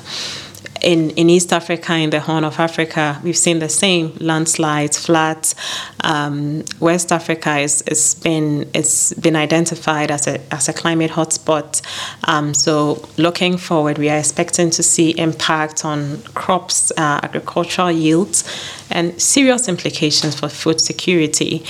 In, 0.83 1.11
in 1.11 1.31
East 1.31 1.51
Africa, 1.51 1.95
in 1.95 2.11
the 2.11 2.21
Horn 2.21 2.45
of 2.45 2.61
Africa, 2.61 3.19
we've 3.25 3.39
seen 3.39 3.59
the 3.59 3.71
same 3.71 4.13
landslides, 4.21 4.99
floods. 4.99 5.55
Um, 6.03 6.63
West 6.79 7.11
Africa 7.11 7.57
is, 7.59 7.81
is 7.83 8.17
been 8.17 8.69
it's 8.75 9.15
been 9.15 9.35
identified 9.35 10.11
as 10.11 10.27
a 10.27 10.41
as 10.53 10.69
a 10.69 10.75
climate 10.75 11.13
hotspot. 11.13 11.81
Um, 12.25 12.53
so 12.53 13.03
looking 13.17 13.57
forward, 13.57 13.97
we 13.97 14.11
are 14.11 14.19
expecting 14.19 14.69
to 14.71 14.83
see 14.83 15.19
impact 15.19 15.87
on 15.87 16.21
crops, 16.35 16.93
uh, 16.99 17.21
agricultural 17.23 17.91
yields 17.91 18.45
and 18.91 19.21
serious 19.21 19.69
implications 19.69 20.39
for 20.39 20.49
food 20.49 20.81
security. 20.81 21.65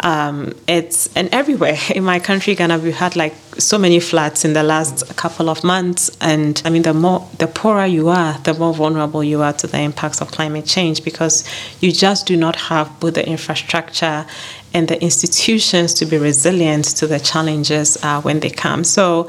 Um, 0.00 0.52
it's 0.68 1.08
and 1.16 1.28
everywhere 1.32 1.78
in 1.94 2.04
my 2.04 2.18
country, 2.18 2.54
Ghana, 2.54 2.78
we 2.78 2.92
had 2.92 3.16
like 3.16 3.34
so 3.58 3.78
many 3.78 4.00
floods 4.00 4.44
in 4.44 4.52
the 4.52 4.62
last 4.62 5.16
couple 5.16 5.50
of 5.50 5.62
months, 5.64 6.10
and 6.20 6.60
I 6.64 6.70
mean, 6.70 6.82
the 6.82 6.94
more 6.94 7.28
the 7.38 7.46
poorer 7.46 7.86
you 7.86 8.08
are, 8.08 8.38
the 8.38 8.54
more 8.54 8.74
vulnerable 8.74 9.24
you 9.24 9.42
are 9.42 9.52
to 9.54 9.66
the 9.66 9.80
impacts 9.80 10.20
of 10.20 10.30
climate 10.30 10.66
change 10.66 11.04
because 11.04 11.44
you 11.80 11.92
just 11.92 12.26
do 12.26 12.36
not 12.36 12.56
have 12.56 12.88
both 13.00 13.14
the 13.14 13.26
infrastructure 13.26 14.26
and 14.72 14.86
the 14.86 15.02
institutions 15.02 15.92
to 15.94 16.06
be 16.06 16.16
resilient 16.16 16.84
to 16.84 17.06
the 17.06 17.18
challenges 17.18 17.98
uh, 18.04 18.20
when 18.22 18.40
they 18.40 18.50
come. 18.50 18.84
So, 18.84 19.28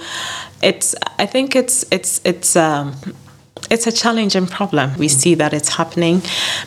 it's 0.62 0.93
I 1.17 1.25
think 1.25 1.56
it's 1.56 1.86
it's 1.91 2.21
it's. 2.23 2.56
Um, 2.56 2.96
it's 3.69 3.87
a 3.87 3.91
challenging 3.91 4.47
problem. 4.47 4.97
We 4.97 5.07
see 5.07 5.35
that 5.35 5.53
it's 5.53 5.69
happening, 5.69 6.21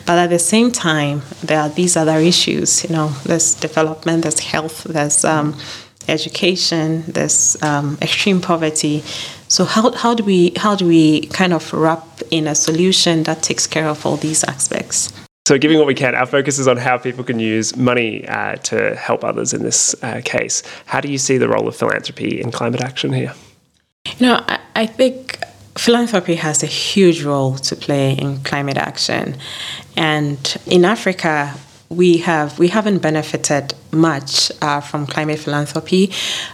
but 0.05 0.17
at 0.17 0.29
the 0.29 0.39
same 0.39 0.71
time, 0.71 1.21
there 1.43 1.59
are 1.59 1.69
these 1.69 1.95
other 1.97 2.17
issues. 2.17 2.83
You 2.83 2.91
know, 2.95 3.09
there's 3.25 3.55
development, 3.55 4.23
there's 4.23 4.39
health, 4.39 4.83
there's 4.83 5.25
um, 5.25 5.55
education, 6.07 7.03
there's 7.07 7.61
um, 7.63 7.97
extreme 8.01 8.41
poverty. 8.41 9.03
So 9.47 9.65
how, 9.65 9.91
how 9.91 10.13
do 10.13 10.23
we 10.23 10.53
how 10.57 10.75
do 10.75 10.87
we 10.87 11.27
kind 11.27 11.53
of 11.53 11.71
wrap 11.73 12.05
in 12.31 12.47
a 12.47 12.55
solution 12.55 13.23
that 13.23 13.43
takes 13.43 13.67
care 13.67 13.87
of 13.87 14.05
all 14.05 14.17
these 14.17 14.43
aspects? 14.43 15.13
So, 15.47 15.59
giving 15.59 15.77
what 15.77 15.85
we 15.85 15.93
can, 15.93 16.15
our 16.15 16.25
focus 16.25 16.57
is 16.57 16.67
on 16.67 16.77
how 16.77 16.97
people 16.97 17.23
can 17.23 17.39
use 17.39 17.77
money 17.77 18.27
uh, 18.27 18.55
to 18.55 18.95
help 18.95 19.23
others 19.23 19.53
in 19.53 19.61
this 19.61 19.93
uh, 20.01 20.21
case. 20.25 20.63
How 20.87 20.99
do 21.01 21.07
you 21.07 21.19
see 21.19 21.37
the 21.37 21.47
role 21.47 21.67
of 21.67 21.75
philanthropy 21.75 22.41
in 22.41 22.51
climate 22.51 22.81
action 22.81 23.13
here? 23.13 23.31
You 24.17 24.25
know, 24.25 24.43
I, 24.47 24.59
I 24.75 24.85
think 24.87 25.37
philanthropy 25.77 26.35
has 26.35 26.63
a 26.63 26.67
huge 26.67 27.23
role 27.23 27.55
to 27.55 27.75
play 27.75 28.13
in 28.13 28.43
climate 28.43 28.77
action. 28.77 29.35
And 29.95 30.57
in 30.65 30.85
Africa, 30.85 31.53
we 31.89 32.17
have 32.17 32.57
we 32.57 32.67
haven't 32.69 32.99
benefited 32.99 33.73
much 33.91 34.51
uh, 34.61 34.81
from 34.81 35.05
climate 35.05 35.39
philanthropy 35.39 36.11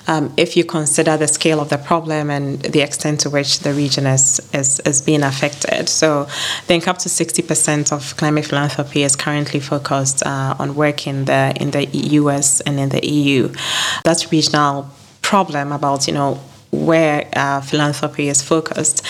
um, 0.08 0.32
if 0.36 0.58
you 0.58 0.66
consider 0.66 1.16
the 1.16 1.28
scale 1.28 1.60
of 1.60 1.70
the 1.70 1.78
problem 1.78 2.30
and 2.30 2.62
the 2.62 2.82
extent 2.82 3.22
to 3.22 3.30
which 3.30 3.60
the 3.60 3.74
region 3.74 4.06
is, 4.06 4.42
is, 4.54 4.80
is 4.82 5.02
being 5.02 5.24
affected. 5.24 5.88
So 5.88 6.24
I 6.24 6.62
think 6.66 6.88
up 6.88 6.98
to 7.00 7.10
60% 7.10 7.94
of 7.94 8.16
climate 8.18 8.46
philanthropy 8.46 9.04
is 9.04 9.16
currently 9.16 9.62
focused 9.62 10.22
uh, 10.26 10.56
on 10.60 10.76
work 10.76 11.08
in 11.08 11.26
the 11.26 11.54
in 11.60 11.72
the 11.72 11.86
US 12.20 12.60
and 12.62 12.80
in 12.80 12.90
the 12.90 13.06
EU. 13.08 13.54
That's 14.04 14.26
a 14.26 14.30
regional 14.30 14.90
problem 15.22 15.72
about 15.72 16.08
you 16.08 16.14
know 16.14 16.40
where 16.72 17.28
uh, 17.34 17.62
philanthropy 17.62 18.30
is 18.30 18.42
focused. 18.42 19.06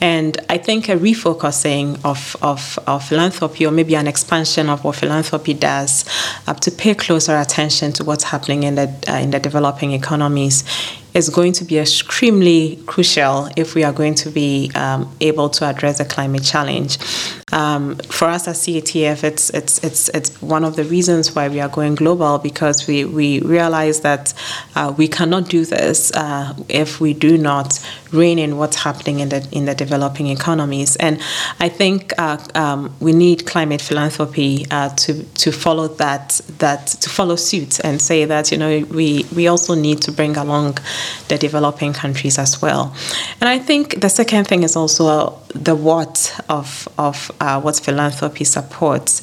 And 0.00 0.38
I 0.50 0.58
think 0.58 0.88
a 0.88 0.96
refocusing 0.96 1.98
of, 2.04 2.36
of, 2.42 2.78
of 2.86 3.04
philanthropy, 3.08 3.66
or 3.66 3.72
maybe 3.72 3.96
an 3.96 4.06
expansion 4.06 4.68
of 4.68 4.84
what 4.84 4.96
philanthropy 4.96 5.54
does, 5.54 6.04
uh, 6.46 6.54
to 6.54 6.70
pay 6.70 6.94
closer 6.94 7.36
attention 7.36 7.92
to 7.94 8.04
what's 8.04 8.24
happening 8.24 8.64
in 8.64 8.74
the, 8.74 8.94
uh, 9.08 9.14
in 9.14 9.30
the 9.30 9.40
developing 9.40 9.92
economies 9.92 10.64
is 11.16 11.30
going 11.30 11.52
to 11.54 11.64
be 11.64 11.78
extremely 11.78 12.78
crucial 12.86 13.48
if 13.56 13.74
we 13.74 13.82
are 13.82 13.92
going 13.92 14.14
to 14.14 14.28
be 14.28 14.70
um, 14.74 15.10
able 15.22 15.48
to 15.48 15.64
address 15.64 15.96
the 15.96 16.04
climate 16.04 16.44
challenge. 16.44 16.98
Um, 17.52 17.96
for 17.96 18.26
us 18.26 18.46
at 18.48 18.56
CATF, 18.56 19.24
it's, 19.24 19.50
it's, 19.50 19.82
it's, 19.82 20.08
it's 20.10 20.42
one 20.42 20.64
of 20.64 20.76
the 20.76 20.84
reasons 20.84 21.34
why 21.34 21.48
we 21.48 21.60
are 21.60 21.68
going 21.68 21.94
global 21.94 22.38
because 22.38 22.86
we, 22.86 23.04
we 23.04 23.40
realize 23.40 24.00
that 24.00 24.34
uh, 24.74 24.92
we 24.96 25.08
cannot 25.08 25.48
do 25.48 25.64
this 25.64 26.12
uh, 26.12 26.54
if 26.68 27.00
we 27.00 27.14
do 27.14 27.38
not 27.38 27.78
rein 28.12 28.38
in 28.38 28.58
what's 28.58 28.76
happening 28.76 29.20
in 29.20 29.28
the, 29.28 29.46
in 29.52 29.64
the 29.64 29.74
developing 29.74 30.26
economies. 30.26 30.96
And 30.96 31.20
I 31.60 31.68
think 31.68 32.12
uh, 32.18 32.38
um, 32.54 32.94
we 33.00 33.12
need 33.12 33.46
climate 33.46 33.80
philanthropy 33.80 34.66
uh, 34.70 34.90
to, 34.96 35.22
to 35.22 35.52
follow 35.52 35.88
that, 35.88 36.40
that, 36.58 36.88
to 36.88 37.08
follow 37.08 37.36
suit 37.36 37.80
and 37.84 38.02
say 38.02 38.24
that, 38.24 38.52
you 38.52 38.58
know, 38.58 38.84
we, 38.90 39.24
we 39.34 39.46
also 39.46 39.74
need 39.74 40.02
to 40.02 40.12
bring 40.12 40.36
along 40.36 40.78
the 41.28 41.38
developing 41.38 41.92
countries 41.92 42.38
as 42.38 42.62
well. 42.62 42.94
And 43.40 43.48
I 43.48 43.58
think 43.58 44.00
the 44.00 44.08
second 44.08 44.46
thing 44.46 44.62
is 44.62 44.76
also 44.76 45.38
the 45.54 45.74
what 45.74 46.38
of, 46.48 46.88
of 46.98 47.30
uh, 47.40 47.60
what 47.60 47.76
philanthropy 47.78 48.44
supports. 48.44 49.22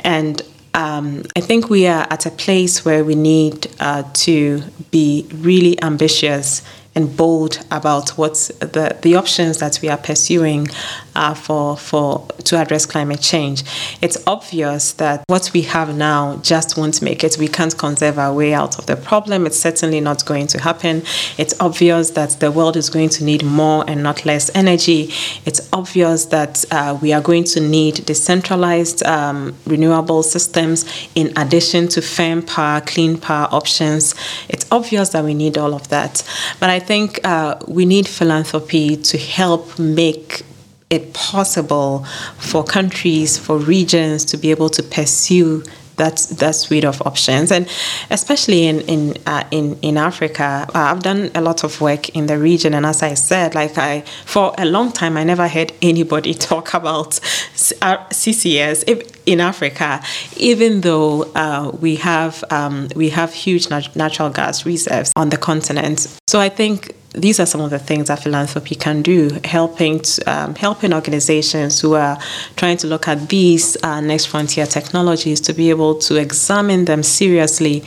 And 0.00 0.42
um, 0.74 1.22
I 1.36 1.40
think 1.40 1.70
we 1.70 1.86
are 1.86 2.06
at 2.10 2.26
a 2.26 2.30
place 2.30 2.84
where 2.84 3.04
we 3.04 3.14
need 3.14 3.68
uh, 3.78 4.02
to 4.24 4.62
be 4.90 5.26
really 5.32 5.80
ambitious 5.82 6.62
and 6.94 7.16
bold 7.16 7.64
about 7.70 8.10
what 8.10 8.34
the, 8.60 8.96
the 9.02 9.16
options 9.16 9.58
that 9.58 9.80
we 9.82 9.88
are 9.88 9.96
pursuing 9.96 10.68
are 11.16 11.34
for, 11.34 11.76
for 11.76 12.26
to 12.44 12.56
address 12.56 12.86
climate 12.86 13.20
change. 13.20 13.62
It's 14.00 14.22
obvious 14.26 14.92
that 14.94 15.24
what 15.26 15.50
we 15.54 15.62
have 15.62 15.96
now 15.96 16.36
just 16.36 16.76
won't 16.76 17.02
make 17.02 17.24
it. 17.24 17.36
We 17.38 17.48
can't 17.48 17.76
conserve 17.76 18.18
our 18.18 18.32
way 18.32 18.52
out 18.54 18.78
of 18.78 18.86
the 18.86 18.96
problem. 18.96 19.46
It's 19.46 19.58
certainly 19.58 20.00
not 20.00 20.24
going 20.24 20.46
to 20.48 20.60
happen. 20.60 21.02
It's 21.38 21.58
obvious 21.60 22.10
that 22.10 22.40
the 22.40 22.50
world 22.50 22.76
is 22.76 22.90
going 22.90 23.10
to 23.10 23.24
need 23.24 23.44
more 23.44 23.84
and 23.86 24.02
not 24.02 24.24
less 24.24 24.54
energy. 24.54 25.10
It's 25.44 25.68
obvious 25.72 26.26
that 26.26 26.64
uh, 26.70 26.98
we 27.00 27.12
are 27.12 27.20
going 27.20 27.44
to 27.44 27.60
need 27.60 28.04
decentralized 28.06 29.02
um, 29.04 29.56
renewable 29.66 30.22
systems 30.22 30.84
in 31.14 31.32
addition 31.36 31.88
to 31.88 32.02
firm 32.02 32.42
power, 32.42 32.80
clean 32.80 33.18
power 33.18 33.48
options. 33.50 34.14
It's 34.48 34.66
obvious 34.70 35.10
that 35.10 35.24
we 35.24 35.34
need 35.34 35.58
all 35.58 35.74
of 35.74 35.88
that. 35.88 36.22
But 36.60 36.70
I 36.70 36.80
think 36.86 37.20
uh, 37.24 37.56
we 37.66 37.84
need 37.84 38.06
philanthropy 38.06 38.96
to 38.96 39.18
help 39.18 39.78
make 39.78 40.42
it 40.90 41.12
possible 41.12 42.04
for 42.38 42.62
countries, 42.62 43.38
for 43.38 43.58
regions 43.58 44.24
to 44.26 44.36
be 44.36 44.50
able 44.50 44.68
to 44.70 44.82
pursue 44.82 45.62
that 45.96 46.16
that 46.38 46.54
suite 46.54 46.84
of 46.84 47.00
options, 47.02 47.50
and 47.50 47.68
especially 48.10 48.66
in 48.66 48.80
in 48.82 49.14
uh, 49.26 49.44
in 49.50 49.78
in 49.82 49.96
Africa, 49.96 50.66
uh, 50.74 50.78
I've 50.78 51.02
done 51.02 51.30
a 51.34 51.40
lot 51.40 51.64
of 51.64 51.80
work 51.80 52.08
in 52.10 52.26
the 52.26 52.38
region, 52.38 52.74
and 52.74 52.86
as 52.86 53.02
I 53.02 53.14
said, 53.14 53.54
like 53.54 53.78
I 53.78 54.00
for 54.24 54.54
a 54.58 54.64
long 54.64 54.92
time, 54.92 55.16
I 55.16 55.24
never 55.24 55.48
heard 55.48 55.72
anybody 55.82 56.34
talk 56.50 56.74
about 56.74 57.20
CCS 57.54 58.84
in 59.26 59.40
Africa, 59.40 60.02
even 60.36 60.80
though 60.82 61.22
uh, 61.34 61.70
we 61.80 61.96
have 61.96 62.44
um, 62.50 62.88
we 62.94 63.10
have 63.10 63.32
huge 63.32 63.70
nat- 63.70 63.94
natural 63.96 64.30
gas 64.30 64.66
reserves 64.66 65.12
on 65.16 65.30
the 65.30 65.36
continent. 65.36 66.06
So 66.26 66.40
I 66.40 66.48
think 66.48 66.94
these 67.14 67.38
are 67.38 67.46
some 67.46 67.60
of 67.60 67.70
the 67.70 67.78
things 67.78 68.08
that 68.08 68.22
philanthropy 68.22 68.74
can 68.74 69.00
do, 69.00 69.30
helping 69.44 70.00
to, 70.00 70.22
um, 70.30 70.54
helping 70.56 70.92
organizations 70.92 71.80
who 71.80 71.94
are 71.94 72.18
trying 72.56 72.76
to 72.78 72.86
look 72.86 73.06
at 73.08 73.28
these 73.28 73.76
uh, 73.82 74.00
next 74.00 74.26
frontier 74.26 74.66
technologies 74.66 75.40
to 75.42 75.52
be 75.52 75.70
able 75.70 75.94
to 76.00 76.16
examine 76.16 76.84
them 76.86 77.02
seriously 77.02 77.84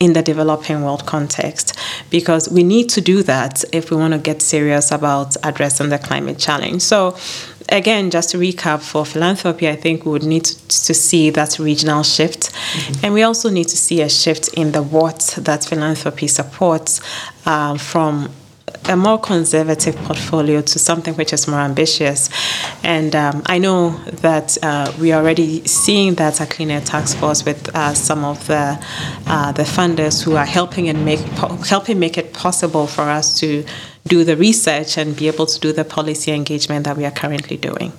in 0.00 0.14
the 0.14 0.22
developing 0.22 0.82
world 0.82 1.04
context 1.04 1.78
because 2.08 2.50
we 2.50 2.62
need 2.62 2.88
to 2.88 3.02
do 3.02 3.22
that 3.22 3.62
if 3.70 3.90
we 3.90 3.96
want 3.98 4.14
to 4.14 4.18
get 4.18 4.40
serious 4.40 4.90
about 4.90 5.36
addressing 5.44 5.90
the 5.90 5.98
climate 5.98 6.38
challenge. 6.38 6.80
So 6.80 7.18
again, 7.68 8.10
just 8.10 8.30
to 8.30 8.38
recap 8.38 8.80
for 8.80 9.04
philanthropy, 9.04 9.68
I 9.68 9.76
think 9.76 10.06
we 10.06 10.12
would 10.12 10.24
need 10.24 10.46
to, 10.46 10.68
to 10.86 10.94
see 10.94 11.28
that 11.30 11.58
regional 11.58 12.02
shift. 12.02 12.50
Mm-hmm. 12.50 13.04
And 13.04 13.14
we 13.14 13.22
also 13.22 13.50
need 13.50 13.68
to 13.68 13.76
see 13.76 14.00
a 14.00 14.08
shift 14.08 14.48
in 14.54 14.72
the 14.72 14.82
what 14.82 15.34
that 15.38 15.66
philanthropy 15.66 16.28
supports 16.28 17.02
um, 17.46 17.76
from 17.76 18.30
a 18.88 18.96
more 18.96 19.18
conservative 19.18 19.96
portfolio 19.96 20.60
to 20.62 20.78
something 20.78 21.14
which 21.14 21.32
is 21.32 21.46
more 21.46 21.60
ambitious. 21.60 22.30
And 22.82 23.14
um, 23.14 23.42
I 23.46 23.58
know 23.58 23.90
that 24.22 24.56
uh, 24.62 24.92
we 24.98 25.12
are 25.12 25.20
already 25.20 25.66
seeing 25.66 26.14
that 26.14 26.40
at 26.40 26.50
Clean 26.50 26.70
Air 26.70 26.80
Task 26.80 27.16
Force 27.18 27.44
with 27.44 27.74
uh, 27.74 27.94
some 27.94 28.24
of 28.24 28.46
the 28.46 28.78
uh, 29.26 29.52
the 29.52 29.62
funders 29.62 30.22
who 30.22 30.36
are 30.36 30.46
helping 30.46 30.88
and 30.88 31.04
make 31.04 31.20
helping 31.66 31.98
make 31.98 32.18
it 32.18 32.32
possible 32.32 32.86
for 32.86 33.02
us 33.02 33.38
to 33.40 33.64
do 34.06 34.24
the 34.24 34.36
research 34.36 34.96
and 34.96 35.16
be 35.16 35.28
able 35.28 35.46
to 35.46 35.60
do 35.60 35.72
the 35.72 35.84
policy 35.84 36.32
engagement 36.32 36.84
that 36.84 36.96
we 36.96 37.04
are 37.04 37.10
currently 37.10 37.56
doing. 37.56 37.92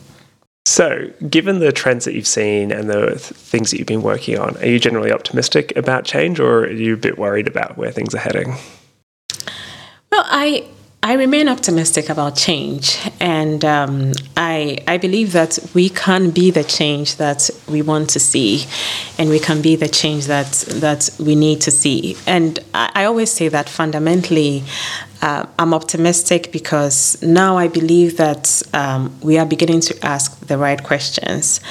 So, 0.65 1.11
given 1.29 1.59
the 1.59 1.71
trends 1.71 2.05
that 2.05 2.13
you've 2.13 2.27
seen 2.27 2.71
and 2.71 2.89
the 2.89 3.07
th- 3.07 3.19
things 3.19 3.71
that 3.71 3.79
you've 3.79 3.87
been 3.87 4.03
working 4.03 4.37
on, 4.37 4.57
are 4.57 4.67
you 4.67 4.79
generally 4.79 5.11
optimistic 5.11 5.75
about 5.75 6.05
change 6.05 6.39
or 6.39 6.65
are 6.65 6.71
you 6.71 6.93
a 6.93 6.97
bit 6.97 7.17
worried 7.17 7.47
about 7.47 7.77
where 7.77 7.91
things 7.91 8.13
are 8.13 8.19
heading? 8.19 8.55
Well, 10.11 10.25
I 10.27 10.65
I 11.01 11.13
remain 11.13 11.47
optimistic 11.47 12.09
about 12.09 12.35
change, 12.35 12.99
and 13.21 13.63
um, 13.63 14.11
I 14.35 14.77
I 14.85 14.97
believe 14.97 15.31
that 15.31 15.57
we 15.73 15.87
can 15.87 16.31
be 16.31 16.51
the 16.51 16.65
change 16.65 17.15
that 17.15 17.49
we 17.69 17.81
want 17.81 18.09
to 18.09 18.19
see, 18.19 18.65
and 19.17 19.29
we 19.29 19.39
can 19.39 19.61
be 19.61 19.77
the 19.77 19.87
change 19.87 20.25
that 20.25 20.51
that 20.81 21.09
we 21.17 21.35
need 21.35 21.61
to 21.61 21.71
see. 21.71 22.17
And 22.27 22.59
I, 22.73 22.91
I 22.93 23.05
always 23.05 23.31
say 23.31 23.47
that 23.47 23.69
fundamentally, 23.69 24.65
uh, 25.21 25.45
I'm 25.57 25.73
optimistic 25.73 26.51
because 26.51 27.17
now 27.21 27.55
I 27.57 27.69
believe 27.69 28.17
that 28.17 28.61
um, 28.73 29.17
we 29.21 29.37
are 29.37 29.45
beginning 29.45 29.79
to 29.81 30.05
ask 30.05 30.37
the 30.45 30.57
right 30.57 30.83
questions. 30.83 31.61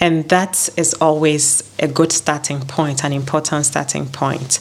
And 0.00 0.26
that 0.30 0.70
is 0.76 0.94
always 0.94 1.62
a 1.78 1.86
good 1.86 2.10
starting 2.10 2.60
point, 2.60 3.04
an 3.04 3.12
important 3.12 3.66
starting 3.66 4.06
point. 4.06 4.60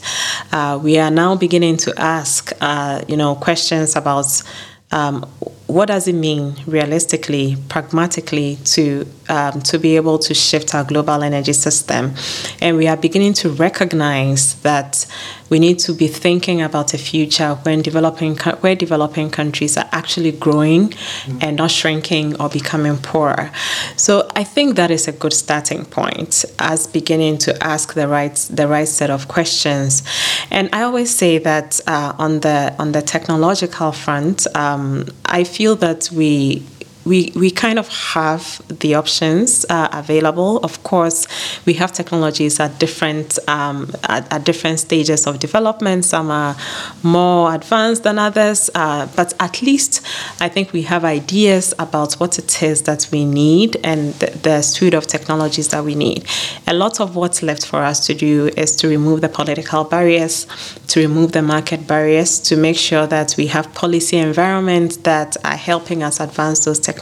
Uh, 0.51 0.79
we 0.81 0.97
are 0.97 1.09
now 1.09 1.35
beginning 1.35 1.77
to 1.77 1.93
ask, 1.97 2.51
uh, 2.59 3.01
you 3.07 3.15
know, 3.15 3.35
questions 3.35 3.95
about 3.95 4.43
um, 4.91 5.23
what 5.67 5.87
does 5.87 6.07
it 6.07 6.13
mean 6.13 6.55
realistically, 6.67 7.55
pragmatically 7.69 8.57
to 8.65 9.05
um, 9.29 9.61
to 9.61 9.79
be 9.79 9.95
able 9.95 10.19
to 10.19 10.33
shift 10.33 10.75
our 10.75 10.83
global 10.83 11.23
energy 11.23 11.53
system. 11.53 12.13
And 12.61 12.77
we 12.77 12.87
are 12.87 12.97
beginning 12.97 13.33
to 13.33 13.49
recognize 13.49 14.55
that 14.61 15.05
we 15.49 15.59
need 15.59 15.79
to 15.79 15.93
be 15.93 16.07
thinking 16.07 16.61
about 16.61 16.93
a 16.93 16.97
future 16.97 17.55
when 17.63 17.81
developing 17.81 18.35
where 18.61 18.75
developing 18.75 19.29
countries 19.29 19.77
are 19.77 19.89
actually 19.91 20.31
growing 20.31 20.89
mm-hmm. 20.89 21.39
and 21.41 21.57
not 21.57 21.71
shrinking 21.71 22.39
or 22.39 22.49
becoming 22.49 22.97
poorer. 22.97 23.51
So 23.95 24.27
I 24.35 24.43
think 24.43 24.75
that 24.75 24.91
is 24.91 25.07
a 25.07 25.11
good 25.11 25.33
starting 25.33 25.85
point 25.85 26.45
as 26.59 26.87
beginning 26.87 27.39
to 27.39 27.63
ask 27.63 27.93
the 27.93 28.07
right 28.07 28.35
the 28.49 28.67
right 28.67 28.87
set 28.87 29.09
of 29.09 29.27
questions. 29.27 30.03
And 30.51 30.69
I 30.73 30.83
always 30.83 31.13
say 31.13 31.39
that 31.39 31.79
uh, 31.87 32.13
on 32.17 32.41
the 32.41 32.75
on 32.79 32.91
the 32.91 33.01
technological 33.01 33.91
front, 33.91 34.45
um, 34.55 35.05
I 35.25 35.43
feel 35.43 35.75
that 35.77 36.09
we 36.11 36.63
we, 37.09 37.31
we 37.35 37.49
kind 37.49 37.79
of 37.79 37.87
have 38.13 38.61
the 38.67 38.93
options 38.93 39.65
uh, 39.69 39.89
available. 39.91 40.57
Of 40.57 40.83
course, 40.83 41.27
we 41.65 41.73
have 41.73 41.91
technologies 41.91 42.59
at 42.59 42.79
different 42.79 43.39
um, 43.47 43.91
at, 44.03 44.31
at, 44.31 44.43
different 44.43 44.79
stages 44.79 45.25
of 45.25 45.39
development. 45.39 46.05
Some 46.05 46.29
are 46.29 46.55
more 47.01 47.55
advanced 47.55 48.03
than 48.03 48.19
others, 48.19 48.69
uh, 48.75 49.07
but 49.15 49.33
at 49.39 49.61
least 49.63 50.05
I 50.39 50.49
think 50.49 50.71
we 50.71 50.83
have 50.83 51.03
ideas 51.03 51.73
about 51.79 52.13
what 52.13 52.37
it 52.37 52.61
is 52.61 52.83
that 52.83 53.09
we 53.11 53.25
need 53.25 53.77
and 53.83 54.13
the, 54.21 54.27
the 54.43 54.61
suite 54.61 54.93
of 54.93 55.07
technologies 55.07 55.69
that 55.69 55.83
we 55.83 55.95
need. 55.95 56.25
A 56.67 56.75
lot 56.75 56.99
of 57.01 57.15
what's 57.15 57.41
left 57.41 57.65
for 57.65 57.81
us 57.81 58.05
to 58.05 58.13
do 58.13 58.51
is 58.55 58.75
to 58.77 58.87
remove 58.87 59.21
the 59.21 59.29
political 59.29 59.83
barriers, 59.83 60.45
to 60.87 60.99
remove 60.99 61.31
the 61.31 61.41
market 61.41 61.87
barriers, 61.87 62.39
to 62.41 62.55
make 62.55 62.77
sure 62.77 63.07
that 63.07 63.33
we 63.35 63.47
have 63.47 63.73
policy 63.73 64.17
environments 64.17 64.97
that 64.97 65.35
are 65.43 65.57
helping 65.57 66.03
us 66.03 66.19
advance 66.19 66.65
those 66.65 66.79
technologies. 66.79 66.98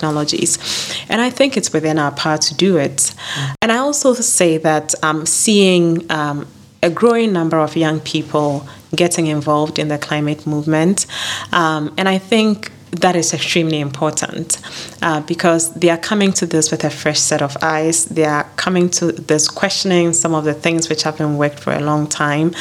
And 1.10 1.22
I 1.22 1.30
think 1.30 1.58
it's 1.58 1.74
within 1.74 2.00
our 2.00 2.12
power 2.12 2.38
to 2.38 2.56
do 2.56 2.78
it. 2.78 3.14
And 3.62 3.72
I 3.72 3.78
also 3.78 4.14
say 4.14 4.58
that 4.58 4.94
I'm 5.04 5.26
seeing 5.26 6.10
um, 6.12 6.48
a 6.84 6.90
growing 6.90 7.34
number 7.34 7.58
of 7.58 7.76
young 7.76 8.00
people 8.00 8.68
getting 8.96 9.28
involved 9.28 9.80
in 9.80 9.88
the 9.88 9.98
climate 9.98 10.48
movement. 10.48 11.06
Um, 11.52 11.94
and 11.98 12.08
I 12.08 12.18
think 12.18 12.72
that 12.92 13.16
is 13.16 13.34
extremely 13.34 13.80
important 13.80 14.60
uh, 15.02 15.22
because 15.22 15.74
they 15.74 15.90
are 15.90 15.98
coming 15.98 16.32
to 16.34 16.46
this 16.46 16.72
with 16.72 16.84
a 16.84 16.90
fresh 16.90 17.20
set 17.20 17.42
of 17.42 17.58
eyes. 17.62 18.06
They 18.06 18.26
are 18.26 18.46
coming 18.56 18.90
to 18.92 19.12
this 19.12 19.48
questioning 19.48 20.14
some 20.14 20.34
of 20.34 20.46
the 20.46 20.54
things 20.54 20.90
which 20.90 21.04
have 21.04 21.18
been 21.18 21.38
worked 21.38 21.60
for 21.60 21.74
a 21.74 21.82
long 21.82 22.08
time. 22.08 22.54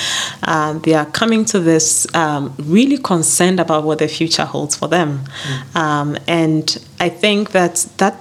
Uh, 0.42 0.74
they 0.80 0.94
are 0.94 1.06
coming 1.06 1.44
to 1.46 1.60
this 1.60 2.06
um, 2.14 2.54
really 2.58 2.98
concerned 2.98 3.60
about 3.60 3.84
what 3.84 3.98
the 3.98 4.08
future 4.08 4.44
holds 4.44 4.76
for 4.76 4.88
them. 4.88 5.24
Mm. 5.24 5.76
Um, 5.76 6.18
and 6.26 6.84
I 7.00 7.08
think 7.08 7.52
that 7.52 7.86
that 7.98 8.20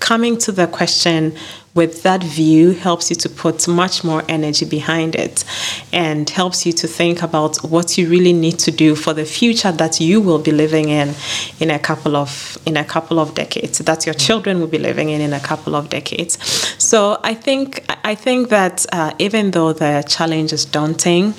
coming 0.00 0.36
to 0.36 0.52
the 0.52 0.66
question 0.66 1.34
with 1.74 2.04
that 2.04 2.22
view 2.22 2.70
helps 2.72 3.10
you 3.10 3.16
to 3.16 3.28
put 3.28 3.66
much 3.66 4.04
more 4.04 4.22
energy 4.28 4.64
behind 4.64 5.14
it 5.16 5.44
and 5.92 6.30
helps 6.30 6.64
you 6.64 6.72
to 6.72 6.86
think 6.86 7.22
about 7.22 7.56
what 7.64 7.98
you 7.98 8.08
really 8.08 8.32
need 8.32 8.58
to 8.60 8.70
do 8.70 8.94
for 8.94 9.12
the 9.12 9.24
future 9.24 9.72
that 9.72 10.00
you 10.00 10.20
will 10.20 10.38
be 10.38 10.52
living 10.52 10.88
in 10.88 11.12
in 11.58 11.70
a 11.70 11.78
couple 11.78 12.14
of 12.14 12.56
in 12.64 12.76
a 12.76 12.84
couple 12.84 13.18
of 13.18 13.34
decades 13.34 13.78
that 13.78 14.06
your 14.06 14.14
children 14.14 14.60
will 14.60 14.68
be 14.68 14.78
living 14.78 15.08
in 15.10 15.20
in 15.20 15.32
a 15.32 15.40
couple 15.40 15.74
of 15.74 15.88
decades 15.88 16.38
so 16.78 17.18
i 17.24 17.34
think 17.34 17.84
i 18.04 18.14
think 18.14 18.50
that 18.50 18.86
uh, 18.92 19.12
even 19.18 19.50
though 19.50 19.72
the 19.72 20.04
challenge 20.06 20.52
is 20.52 20.64
daunting 20.64 21.34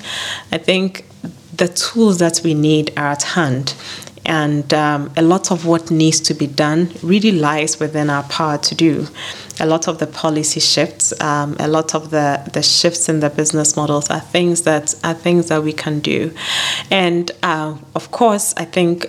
i 0.52 0.58
think 0.58 1.06
the 1.56 1.68
tools 1.68 2.18
that 2.18 2.42
we 2.44 2.52
need 2.52 2.92
are 2.98 3.12
at 3.12 3.22
hand 3.22 3.74
and 4.26 4.74
um, 4.74 5.10
a 5.16 5.22
lot 5.22 5.50
of 5.50 5.66
what 5.66 5.90
needs 5.90 6.20
to 6.20 6.34
be 6.34 6.46
done 6.46 6.90
really 7.02 7.32
lies 7.32 7.78
within 7.78 8.10
our 8.10 8.24
power 8.24 8.58
to 8.58 8.74
do. 8.74 9.06
A 9.58 9.66
lot 9.66 9.88
of 9.88 9.98
the 9.98 10.06
policy 10.06 10.60
shifts, 10.60 11.18
um, 11.20 11.56
a 11.58 11.68
lot 11.68 11.94
of 11.94 12.10
the, 12.10 12.48
the 12.52 12.62
shifts 12.62 13.08
in 13.08 13.20
the 13.20 13.30
business 13.30 13.76
models 13.76 14.10
are 14.10 14.20
things 14.20 14.62
that 14.62 14.94
are 15.02 15.14
things 15.14 15.48
that 15.48 15.62
we 15.62 15.72
can 15.72 16.00
do. 16.00 16.34
And 16.90 17.30
uh, 17.42 17.76
of 17.94 18.10
course, 18.10 18.52
I 18.56 18.64
think 18.64 19.06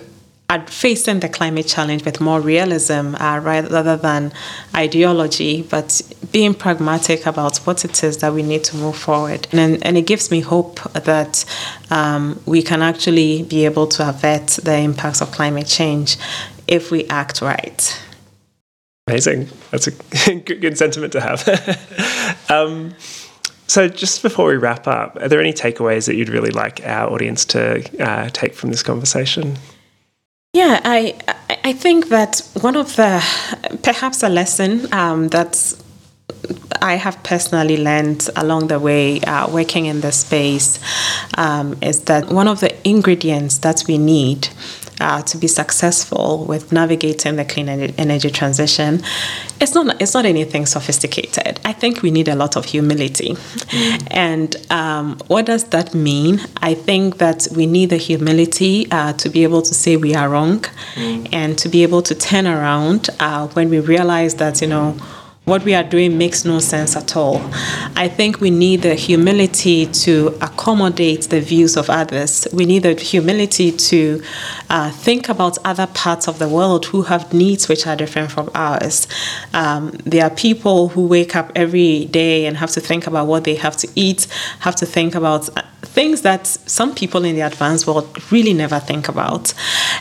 at 0.50 0.70
facing 0.70 1.20
the 1.20 1.28
climate 1.28 1.66
challenge 1.66 2.06
with 2.06 2.22
more 2.22 2.40
realism 2.40 3.14
uh, 3.16 3.38
rather 3.38 3.98
than 3.98 4.32
ideology, 4.74 5.60
but 5.60 6.00
being 6.32 6.54
pragmatic 6.54 7.26
about 7.26 7.58
what 7.58 7.84
it 7.84 8.02
is 8.02 8.16
that 8.18 8.32
we 8.32 8.42
need 8.42 8.64
to 8.64 8.76
move 8.76 8.96
forward. 8.96 9.46
And, 9.52 9.84
and 9.84 9.98
it 9.98 10.06
gives 10.06 10.30
me 10.30 10.40
hope 10.40 10.80
that 10.94 11.44
um, 11.90 12.40
we 12.46 12.62
can 12.62 12.80
actually 12.80 13.42
be 13.42 13.66
able 13.66 13.86
to 13.88 14.08
avert 14.08 14.46
the 14.46 14.78
impacts 14.78 15.20
of 15.20 15.32
climate 15.32 15.66
change 15.66 16.16
if 16.66 16.90
we 16.90 17.06
act 17.08 17.42
right. 17.42 18.02
Amazing. 19.08 19.48
That's 19.70 19.86
a 19.86 19.90
good, 20.40 20.76
sentiment 20.76 21.12
to 21.14 21.20
have. 21.20 22.50
um, 22.50 22.94
so, 23.66 23.88
just 23.88 24.22
before 24.22 24.48
we 24.48 24.56
wrap 24.56 24.86
up, 24.86 25.16
are 25.16 25.28
there 25.28 25.40
any 25.40 25.52
takeaways 25.52 26.06
that 26.06 26.14
you'd 26.14 26.28
really 26.28 26.50
like 26.50 26.80
our 26.84 27.10
audience 27.10 27.44
to 27.46 27.82
uh, 28.02 28.28
take 28.30 28.54
from 28.54 28.70
this 28.70 28.82
conversation? 28.82 29.58
Yeah, 30.52 30.80
I 30.84 31.18
I 31.64 31.72
think 31.72 32.08
that 32.08 32.42
one 32.60 32.76
of 32.76 32.96
the 32.96 33.22
perhaps 33.82 34.22
a 34.22 34.28
lesson 34.28 34.92
um, 34.92 35.28
that's 35.28 35.82
I 36.80 36.94
have 36.94 37.22
personally 37.22 37.76
learned 37.76 38.28
along 38.36 38.68
the 38.68 38.78
way 38.78 39.20
uh, 39.20 39.50
working 39.50 39.86
in 39.86 40.00
the 40.00 40.12
space 40.12 40.78
um, 41.36 41.76
is 41.82 42.04
that 42.04 42.30
one 42.30 42.48
of 42.48 42.60
the 42.60 42.74
ingredients 42.88 43.58
that 43.58 43.84
we 43.88 43.98
need 43.98 44.48
uh, 45.00 45.22
to 45.22 45.36
be 45.36 45.46
successful 45.46 46.44
with 46.44 46.72
navigating 46.72 47.36
the 47.36 47.44
clean 47.44 47.68
energy 47.68 48.30
transition, 48.30 49.02
it's 49.60 49.74
not 49.74 50.00
it's 50.00 50.14
not 50.14 50.24
anything 50.24 50.66
sophisticated. 50.66 51.60
I 51.64 51.72
think 51.72 52.02
we 52.02 52.10
need 52.10 52.28
a 52.28 52.34
lot 52.34 52.56
of 52.56 52.64
humility, 52.64 53.30
mm. 53.34 54.08
and 54.10 54.56
um, 54.70 55.18
what 55.26 55.46
does 55.46 55.64
that 55.64 55.94
mean? 55.94 56.40
I 56.58 56.74
think 56.74 57.18
that 57.18 57.48
we 57.54 57.66
need 57.66 57.90
the 57.90 57.96
humility 57.96 58.90
uh, 58.90 59.12
to 59.14 59.28
be 59.28 59.42
able 59.42 59.62
to 59.62 59.74
say 59.74 59.96
we 59.96 60.14
are 60.14 60.28
wrong, 60.28 60.60
mm. 60.94 61.28
and 61.32 61.58
to 61.58 61.68
be 61.68 61.82
able 61.82 62.02
to 62.02 62.14
turn 62.14 62.46
around 62.46 63.10
uh, 63.20 63.48
when 63.48 63.70
we 63.70 63.80
realize 63.80 64.36
that 64.36 64.60
you 64.60 64.68
know 64.68 64.96
what 65.48 65.64
we 65.64 65.74
are 65.74 65.82
doing 65.82 66.18
makes 66.18 66.44
no 66.44 66.58
sense 66.58 66.94
at 66.94 67.16
all. 67.16 67.40
I 67.96 68.08
think 68.08 68.40
we 68.40 68.50
need 68.50 68.82
the 68.82 68.94
humility 68.94 69.86
to 69.86 70.36
accommodate 70.40 71.22
the 71.30 71.40
views 71.40 71.76
of 71.76 71.88
others. 71.88 72.46
We 72.52 72.66
need 72.66 72.82
the 72.82 72.94
humility 72.94 73.72
to 73.72 74.22
uh, 74.68 74.90
think 74.90 75.28
about 75.28 75.58
other 75.64 75.86
parts 75.86 76.28
of 76.28 76.38
the 76.38 76.48
world 76.48 76.86
who 76.86 77.02
have 77.02 77.32
needs 77.32 77.68
which 77.68 77.86
are 77.86 77.96
different 77.96 78.30
from 78.30 78.50
ours. 78.54 79.08
Um, 79.54 79.92
there 80.04 80.24
are 80.24 80.30
people 80.30 80.88
who 80.88 81.06
wake 81.06 81.34
up 81.34 81.50
every 81.56 82.04
day 82.06 82.46
and 82.46 82.56
have 82.56 82.70
to 82.72 82.80
think 82.80 83.06
about 83.06 83.26
what 83.26 83.44
they 83.44 83.54
have 83.54 83.76
to 83.78 83.88
eat, 83.94 84.26
have 84.60 84.76
to 84.76 84.86
think 84.86 85.14
about 85.14 85.48
things 85.88 86.22
that 86.22 86.46
some 86.46 86.94
people 86.94 87.24
in 87.24 87.34
the 87.34 87.40
advanced 87.42 87.86
world 87.86 88.06
really 88.30 88.54
never 88.54 88.78
think 88.78 89.08
about. 89.08 89.52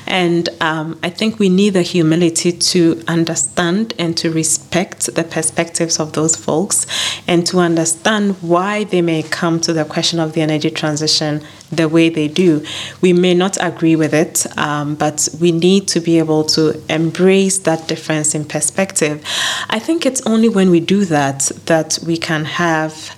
And 0.06 0.50
um, 0.62 1.00
I 1.04 1.10
think 1.10 1.40
we 1.40 1.50
need 1.50 1.72
the 1.72 1.82
humility 1.82 2.52
to 2.52 3.02
understand 3.08 3.94
and 3.98 4.16
to 4.18 4.32
respect 4.32 5.14
the 5.16 5.24
perspectives 5.24 6.00
of 6.00 6.14
those 6.14 6.36
folks 6.36 6.86
and 7.28 7.46
to 7.48 7.60
understand 7.60 8.36
why 8.42 8.84
they 8.84 9.02
may 9.02 9.24
come 9.24 9.60
to 9.62 9.74
the 9.74 9.86
question 9.86 10.20
of 10.20 10.34
the 10.34 10.42
energy 10.42 10.70
transition 10.70 11.42
the 11.72 11.90
way 11.90 12.10
they 12.10 12.28
do. 12.28 12.66
We 13.02 13.14
may 13.14 13.34
not 13.34 13.58
agree 13.60 13.96
with 13.96 14.14
it, 14.14 14.46
um, 14.58 14.96
but 14.96 15.28
we 15.40 15.52
need 15.52 15.88
to 15.90 16.00
be 16.00 16.18
able 16.18 16.44
to 16.46 16.82
embrace 16.90 17.60
that 17.60 17.88
difference 17.88 18.34
in 18.34 18.46
perspective. 18.46 19.24
I 19.70 19.80
think 19.80 20.06
it's 20.06 20.26
only 20.26 20.50
when 20.50 20.70
we 20.70 20.80
do 20.80 21.06
that 21.06 21.52
that 21.66 22.00
we 22.06 22.18
can 22.18 22.46
have 22.46 23.17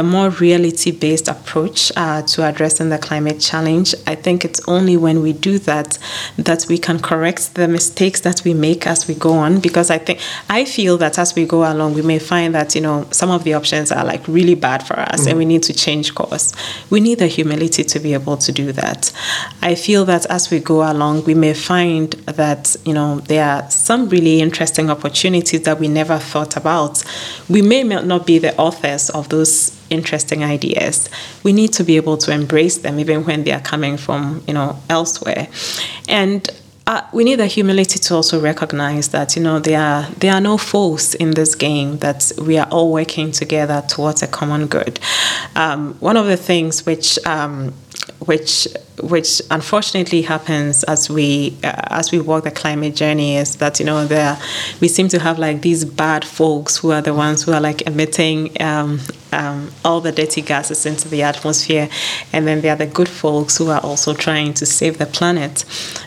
a 0.00 0.02
more 0.02 0.30
reality 0.30 0.90
based 0.90 1.28
approach 1.28 1.92
uh, 1.94 2.22
to 2.22 2.48
addressing 2.48 2.88
the 2.88 2.96
climate 2.98 3.38
challenge. 3.38 3.94
I 4.06 4.14
think 4.14 4.46
it's 4.46 4.60
only 4.66 4.96
when 4.96 5.20
we 5.20 5.34
do 5.34 5.58
that 5.70 5.98
that 6.38 6.64
we 6.70 6.78
can 6.78 6.98
correct 6.98 7.54
the 7.54 7.68
mistakes 7.68 8.20
that 8.20 8.42
we 8.42 8.54
make 8.54 8.86
as 8.86 9.06
we 9.06 9.14
go 9.14 9.32
on. 9.32 9.60
Because 9.60 9.90
I 9.90 9.98
think, 9.98 10.18
I 10.48 10.64
feel 10.64 10.96
that 10.98 11.18
as 11.18 11.34
we 11.34 11.44
go 11.44 11.70
along, 11.70 11.94
we 11.94 12.02
may 12.02 12.18
find 12.18 12.54
that, 12.54 12.74
you 12.74 12.80
know, 12.80 13.06
some 13.10 13.30
of 13.30 13.44
the 13.44 13.52
options 13.52 13.92
are 13.92 14.04
like 14.04 14.26
really 14.26 14.54
bad 14.54 14.82
for 14.82 14.98
us 14.98 15.20
mm-hmm. 15.20 15.28
and 15.28 15.38
we 15.38 15.44
need 15.44 15.62
to 15.64 15.74
change 15.74 16.14
course. 16.14 16.54
We 16.88 17.00
need 17.00 17.18
the 17.18 17.26
humility 17.26 17.84
to 17.84 18.00
be 18.00 18.14
able 18.14 18.38
to 18.38 18.52
do 18.52 18.72
that. 18.72 19.12
I 19.60 19.74
feel 19.74 20.06
that 20.06 20.24
as 20.30 20.50
we 20.50 20.60
go 20.60 20.90
along, 20.90 21.24
we 21.24 21.34
may 21.34 21.52
find 21.52 22.12
that, 22.40 22.74
you 22.86 22.94
know, 22.94 23.20
there 23.20 23.44
are 23.44 23.70
some 23.70 24.08
really 24.08 24.40
interesting 24.40 24.88
opportunities 24.88 25.62
that 25.64 25.78
we 25.78 25.88
never 25.88 26.16
thought 26.18 26.56
about. 26.56 27.04
We 27.50 27.60
may 27.60 27.82
not 27.82 28.26
be 28.26 28.38
the 28.38 28.56
authors 28.56 29.10
of 29.10 29.28
those 29.28 29.76
interesting 29.90 30.42
ideas, 30.44 31.08
we 31.42 31.52
need 31.52 31.72
to 31.74 31.84
be 31.84 31.96
able 31.96 32.16
to 32.18 32.32
embrace 32.32 32.78
them 32.78 32.98
even 32.98 33.24
when 33.24 33.44
they 33.44 33.52
are 33.52 33.60
coming 33.60 33.96
from, 33.96 34.42
you 34.46 34.54
know, 34.54 34.78
elsewhere. 34.88 35.48
And 36.08 36.48
uh, 36.86 37.06
we 37.12 37.22
need 37.22 37.36
the 37.36 37.46
humility 37.46 38.00
to 38.00 38.14
also 38.16 38.40
recognize 38.40 39.08
that 39.10 39.36
you 39.36 39.42
know 39.42 39.60
there 39.60 39.80
are 39.80 40.02
there 40.18 40.32
are 40.32 40.40
no 40.40 40.58
foes 40.58 41.14
in 41.14 41.30
this 41.32 41.54
game 41.54 41.98
that 41.98 42.32
we 42.38 42.58
are 42.58 42.66
all 42.70 42.92
working 42.92 43.30
together 43.30 43.80
towards 43.86 44.22
a 44.22 44.26
common 44.26 44.66
good. 44.66 44.98
Um, 45.54 45.94
one 46.00 46.16
of 46.16 46.26
the 46.26 46.36
things 46.36 46.84
which 46.86 47.16
um, 47.26 47.72
which 48.26 48.66
which 49.02 49.40
unfortunately 49.50 50.22
happens 50.22 50.82
as 50.84 51.08
we 51.08 51.56
uh, 51.62 51.72
as 51.90 52.10
we 52.10 52.18
walk 52.18 52.44
the 52.44 52.50
climate 52.50 52.96
journey 52.96 53.36
is 53.36 53.56
that 53.56 53.78
you 53.78 53.86
know 53.86 54.04
there 54.06 54.36
we 54.80 54.88
seem 54.88 55.08
to 55.08 55.18
have 55.18 55.38
like 55.38 55.62
these 55.62 55.84
bad 55.84 56.24
folks 56.24 56.78
who 56.78 56.90
are 56.90 57.02
the 57.02 57.14
ones 57.14 57.44
who 57.44 57.52
are 57.52 57.60
like 57.60 57.82
emitting 57.86 58.50
um, 58.60 58.98
um, 59.32 59.70
all 59.84 60.00
the 60.00 60.12
dirty 60.12 60.42
gases 60.42 60.86
into 60.86 61.08
the 61.08 61.22
atmosphere, 61.22 61.88
and 62.32 62.46
then 62.46 62.60
there 62.60 62.72
are 62.72 62.76
the 62.76 62.86
good 62.86 63.08
folks 63.08 63.58
who 63.58 63.70
are 63.70 63.80
also 63.80 64.14
trying 64.14 64.54
to 64.54 64.66
save 64.66 64.98
the 64.98 65.06
planet. 65.06 65.64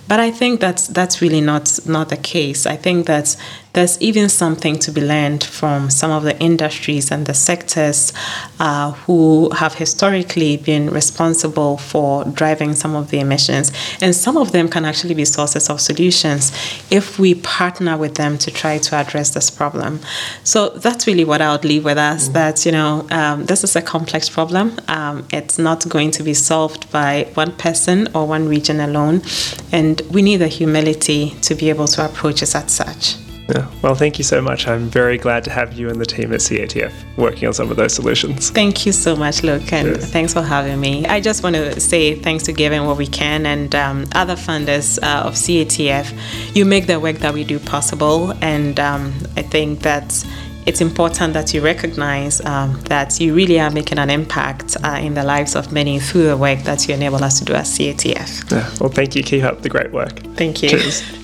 But 0.08 0.20
I 0.20 0.32
think 0.32 0.60
that's 0.60 0.88
that's 0.88 1.22
really 1.22 1.42
not 1.42 1.80
not 1.86 2.10
the 2.10 2.18
case. 2.18 2.66
I 2.66 2.76
think 2.76 3.08
that 3.08 3.36
there's 3.74 4.00
even 4.00 4.30
something 4.30 4.78
to 4.78 4.92
be 4.92 5.02
learned 5.02 5.44
from 5.44 5.90
some 5.90 6.12
of 6.12 6.24
the 6.24 6.40
industries 6.40 7.12
and 7.12 7.26
the 7.26 7.34
sectors 7.34 8.14
uh, 8.60 8.92
who 8.92 9.50
have 9.50 9.74
historically 9.74 10.58
been 10.58 10.92
responsible 10.92 11.78
for 11.78 12.24
driving 12.26 12.74
some 12.74 12.96
of 12.96 13.10
the 13.10 13.20
emissions. 13.20 13.72
And 14.00 14.16
some 14.16 14.38
of 14.38 14.52
them 14.52 14.70
can 14.70 14.86
actually 14.86 15.16
be 15.16 15.26
sources 15.26 15.72
of 15.72 15.82
solutions 15.82 16.52
if 16.92 17.18
we 17.18 17.34
partner 17.34 17.98
with 17.98 18.14
them 18.14 18.38
to 18.40 18.52
try 18.52 18.78
to 18.78 18.96
address 18.96 19.32
this 19.32 19.50
problem. 19.50 20.00
So 20.44 20.70
that's 20.70 21.08
really 21.08 21.26
what 21.26 21.42
I 21.42 21.52
would 21.52 21.66
leave 21.66 21.84
with 21.84 21.98
us 21.98 22.26
mm-hmm. 22.26 22.34
that, 22.34 22.66
you 22.68 22.72
know, 22.72 23.08
um, 23.10 23.46
this 23.46 23.64
is 23.64 23.76
a 23.76 23.82
complex 23.82 24.30
problem. 24.30 24.80
Um, 24.88 25.26
it's 25.32 25.58
not 25.58 25.90
going 25.90 26.12
to 26.12 26.24
be 26.24 26.36
solved 26.36 26.92
by 26.92 27.28
one 27.34 27.52
person 27.54 28.08
or 28.14 28.28
one 28.28 28.48
region 28.48 28.80
alone. 28.80 29.24
And 29.72 30.00
we 30.12 30.22
need 30.22 30.38
the 30.38 30.48
humility 30.48 31.32
to 31.42 31.56
be 31.56 31.70
able 31.70 31.88
to 31.88 32.06
approach 32.06 32.44
it 32.44 32.54
as 32.56 32.72
such. 32.72 33.23
Yeah. 33.50 33.70
Well, 33.82 33.96
thank 33.96 34.18
you 34.18 34.24
so 34.24 34.42
much. 34.42 34.68
I'm 34.68 34.88
very 34.90 35.18
glad 35.18 35.44
to 35.46 35.50
have 35.50 35.74
you 35.74 35.90
and 35.90 36.00
the 36.00 36.06
team 36.06 36.32
at 36.34 36.40
CATF 36.40 36.94
working 37.18 37.48
on 37.48 37.54
some 37.54 37.70
of 37.70 37.78
those 37.78 37.94
solutions. 37.94 38.50
Thank 38.50 38.86
you 38.86 38.92
so 38.92 39.16
much, 39.16 39.44
Luke, 39.44 39.74
and 39.74 39.90
yes. 39.90 40.12
thanks 40.12 40.34
for 40.34 40.42
having 40.42 40.80
me. 40.80 41.06
I 41.06 41.20
just 41.20 41.44
want 41.44 41.56
to 41.56 41.80
say 41.80 42.16
thanks 42.16 42.44
to 42.46 42.54
Giving 42.54 42.86
What 42.86 42.98
We 42.98 43.08
Can 43.08 43.46
and 43.46 43.76
um, 43.76 44.06
other 44.14 44.36
funders 44.36 44.98
uh, 45.04 45.28
of 45.28 45.34
CATF. 45.34 46.56
You 46.56 46.66
make 46.66 46.88
the 46.88 47.00
work 47.00 47.18
that 47.18 47.34
we 47.34 47.44
do 47.44 47.60
possible, 47.60 48.34
and 48.42 48.80
um, 48.80 49.14
I 49.36 49.42
think 49.42 49.82
that 49.82 50.26
it's 50.66 50.80
important 50.80 51.34
that 51.34 51.54
you 51.54 51.62
recognize 51.62 52.40
um, 52.46 52.80
that 52.84 53.20
you 53.20 53.34
really 53.34 53.60
are 53.60 53.70
making 53.70 54.00
an 54.00 54.10
impact 54.10 54.78
uh, 54.84 55.00
in 55.02 55.14
the 55.14 55.24
lives 55.24 55.56
of 55.56 55.74
many 55.74 56.00
through 56.00 56.28
the 56.28 56.38
work 56.38 56.60
that 56.60 56.88
you 56.88 56.94
enable 56.94 57.22
us 57.22 57.40
to 57.40 57.46
do 57.46 57.54
at 57.54 57.66
CATF. 57.66 58.52
Yeah. 58.52 58.70
Well, 58.80 58.90
thank 58.90 59.16
you. 59.16 59.24
Keep 59.24 59.44
up 59.44 59.62
the 59.62 59.70
great 59.70 59.92
work. 59.92 60.20
Thank 60.36 60.64
you. 60.64 60.70
Cheers. 60.70 61.20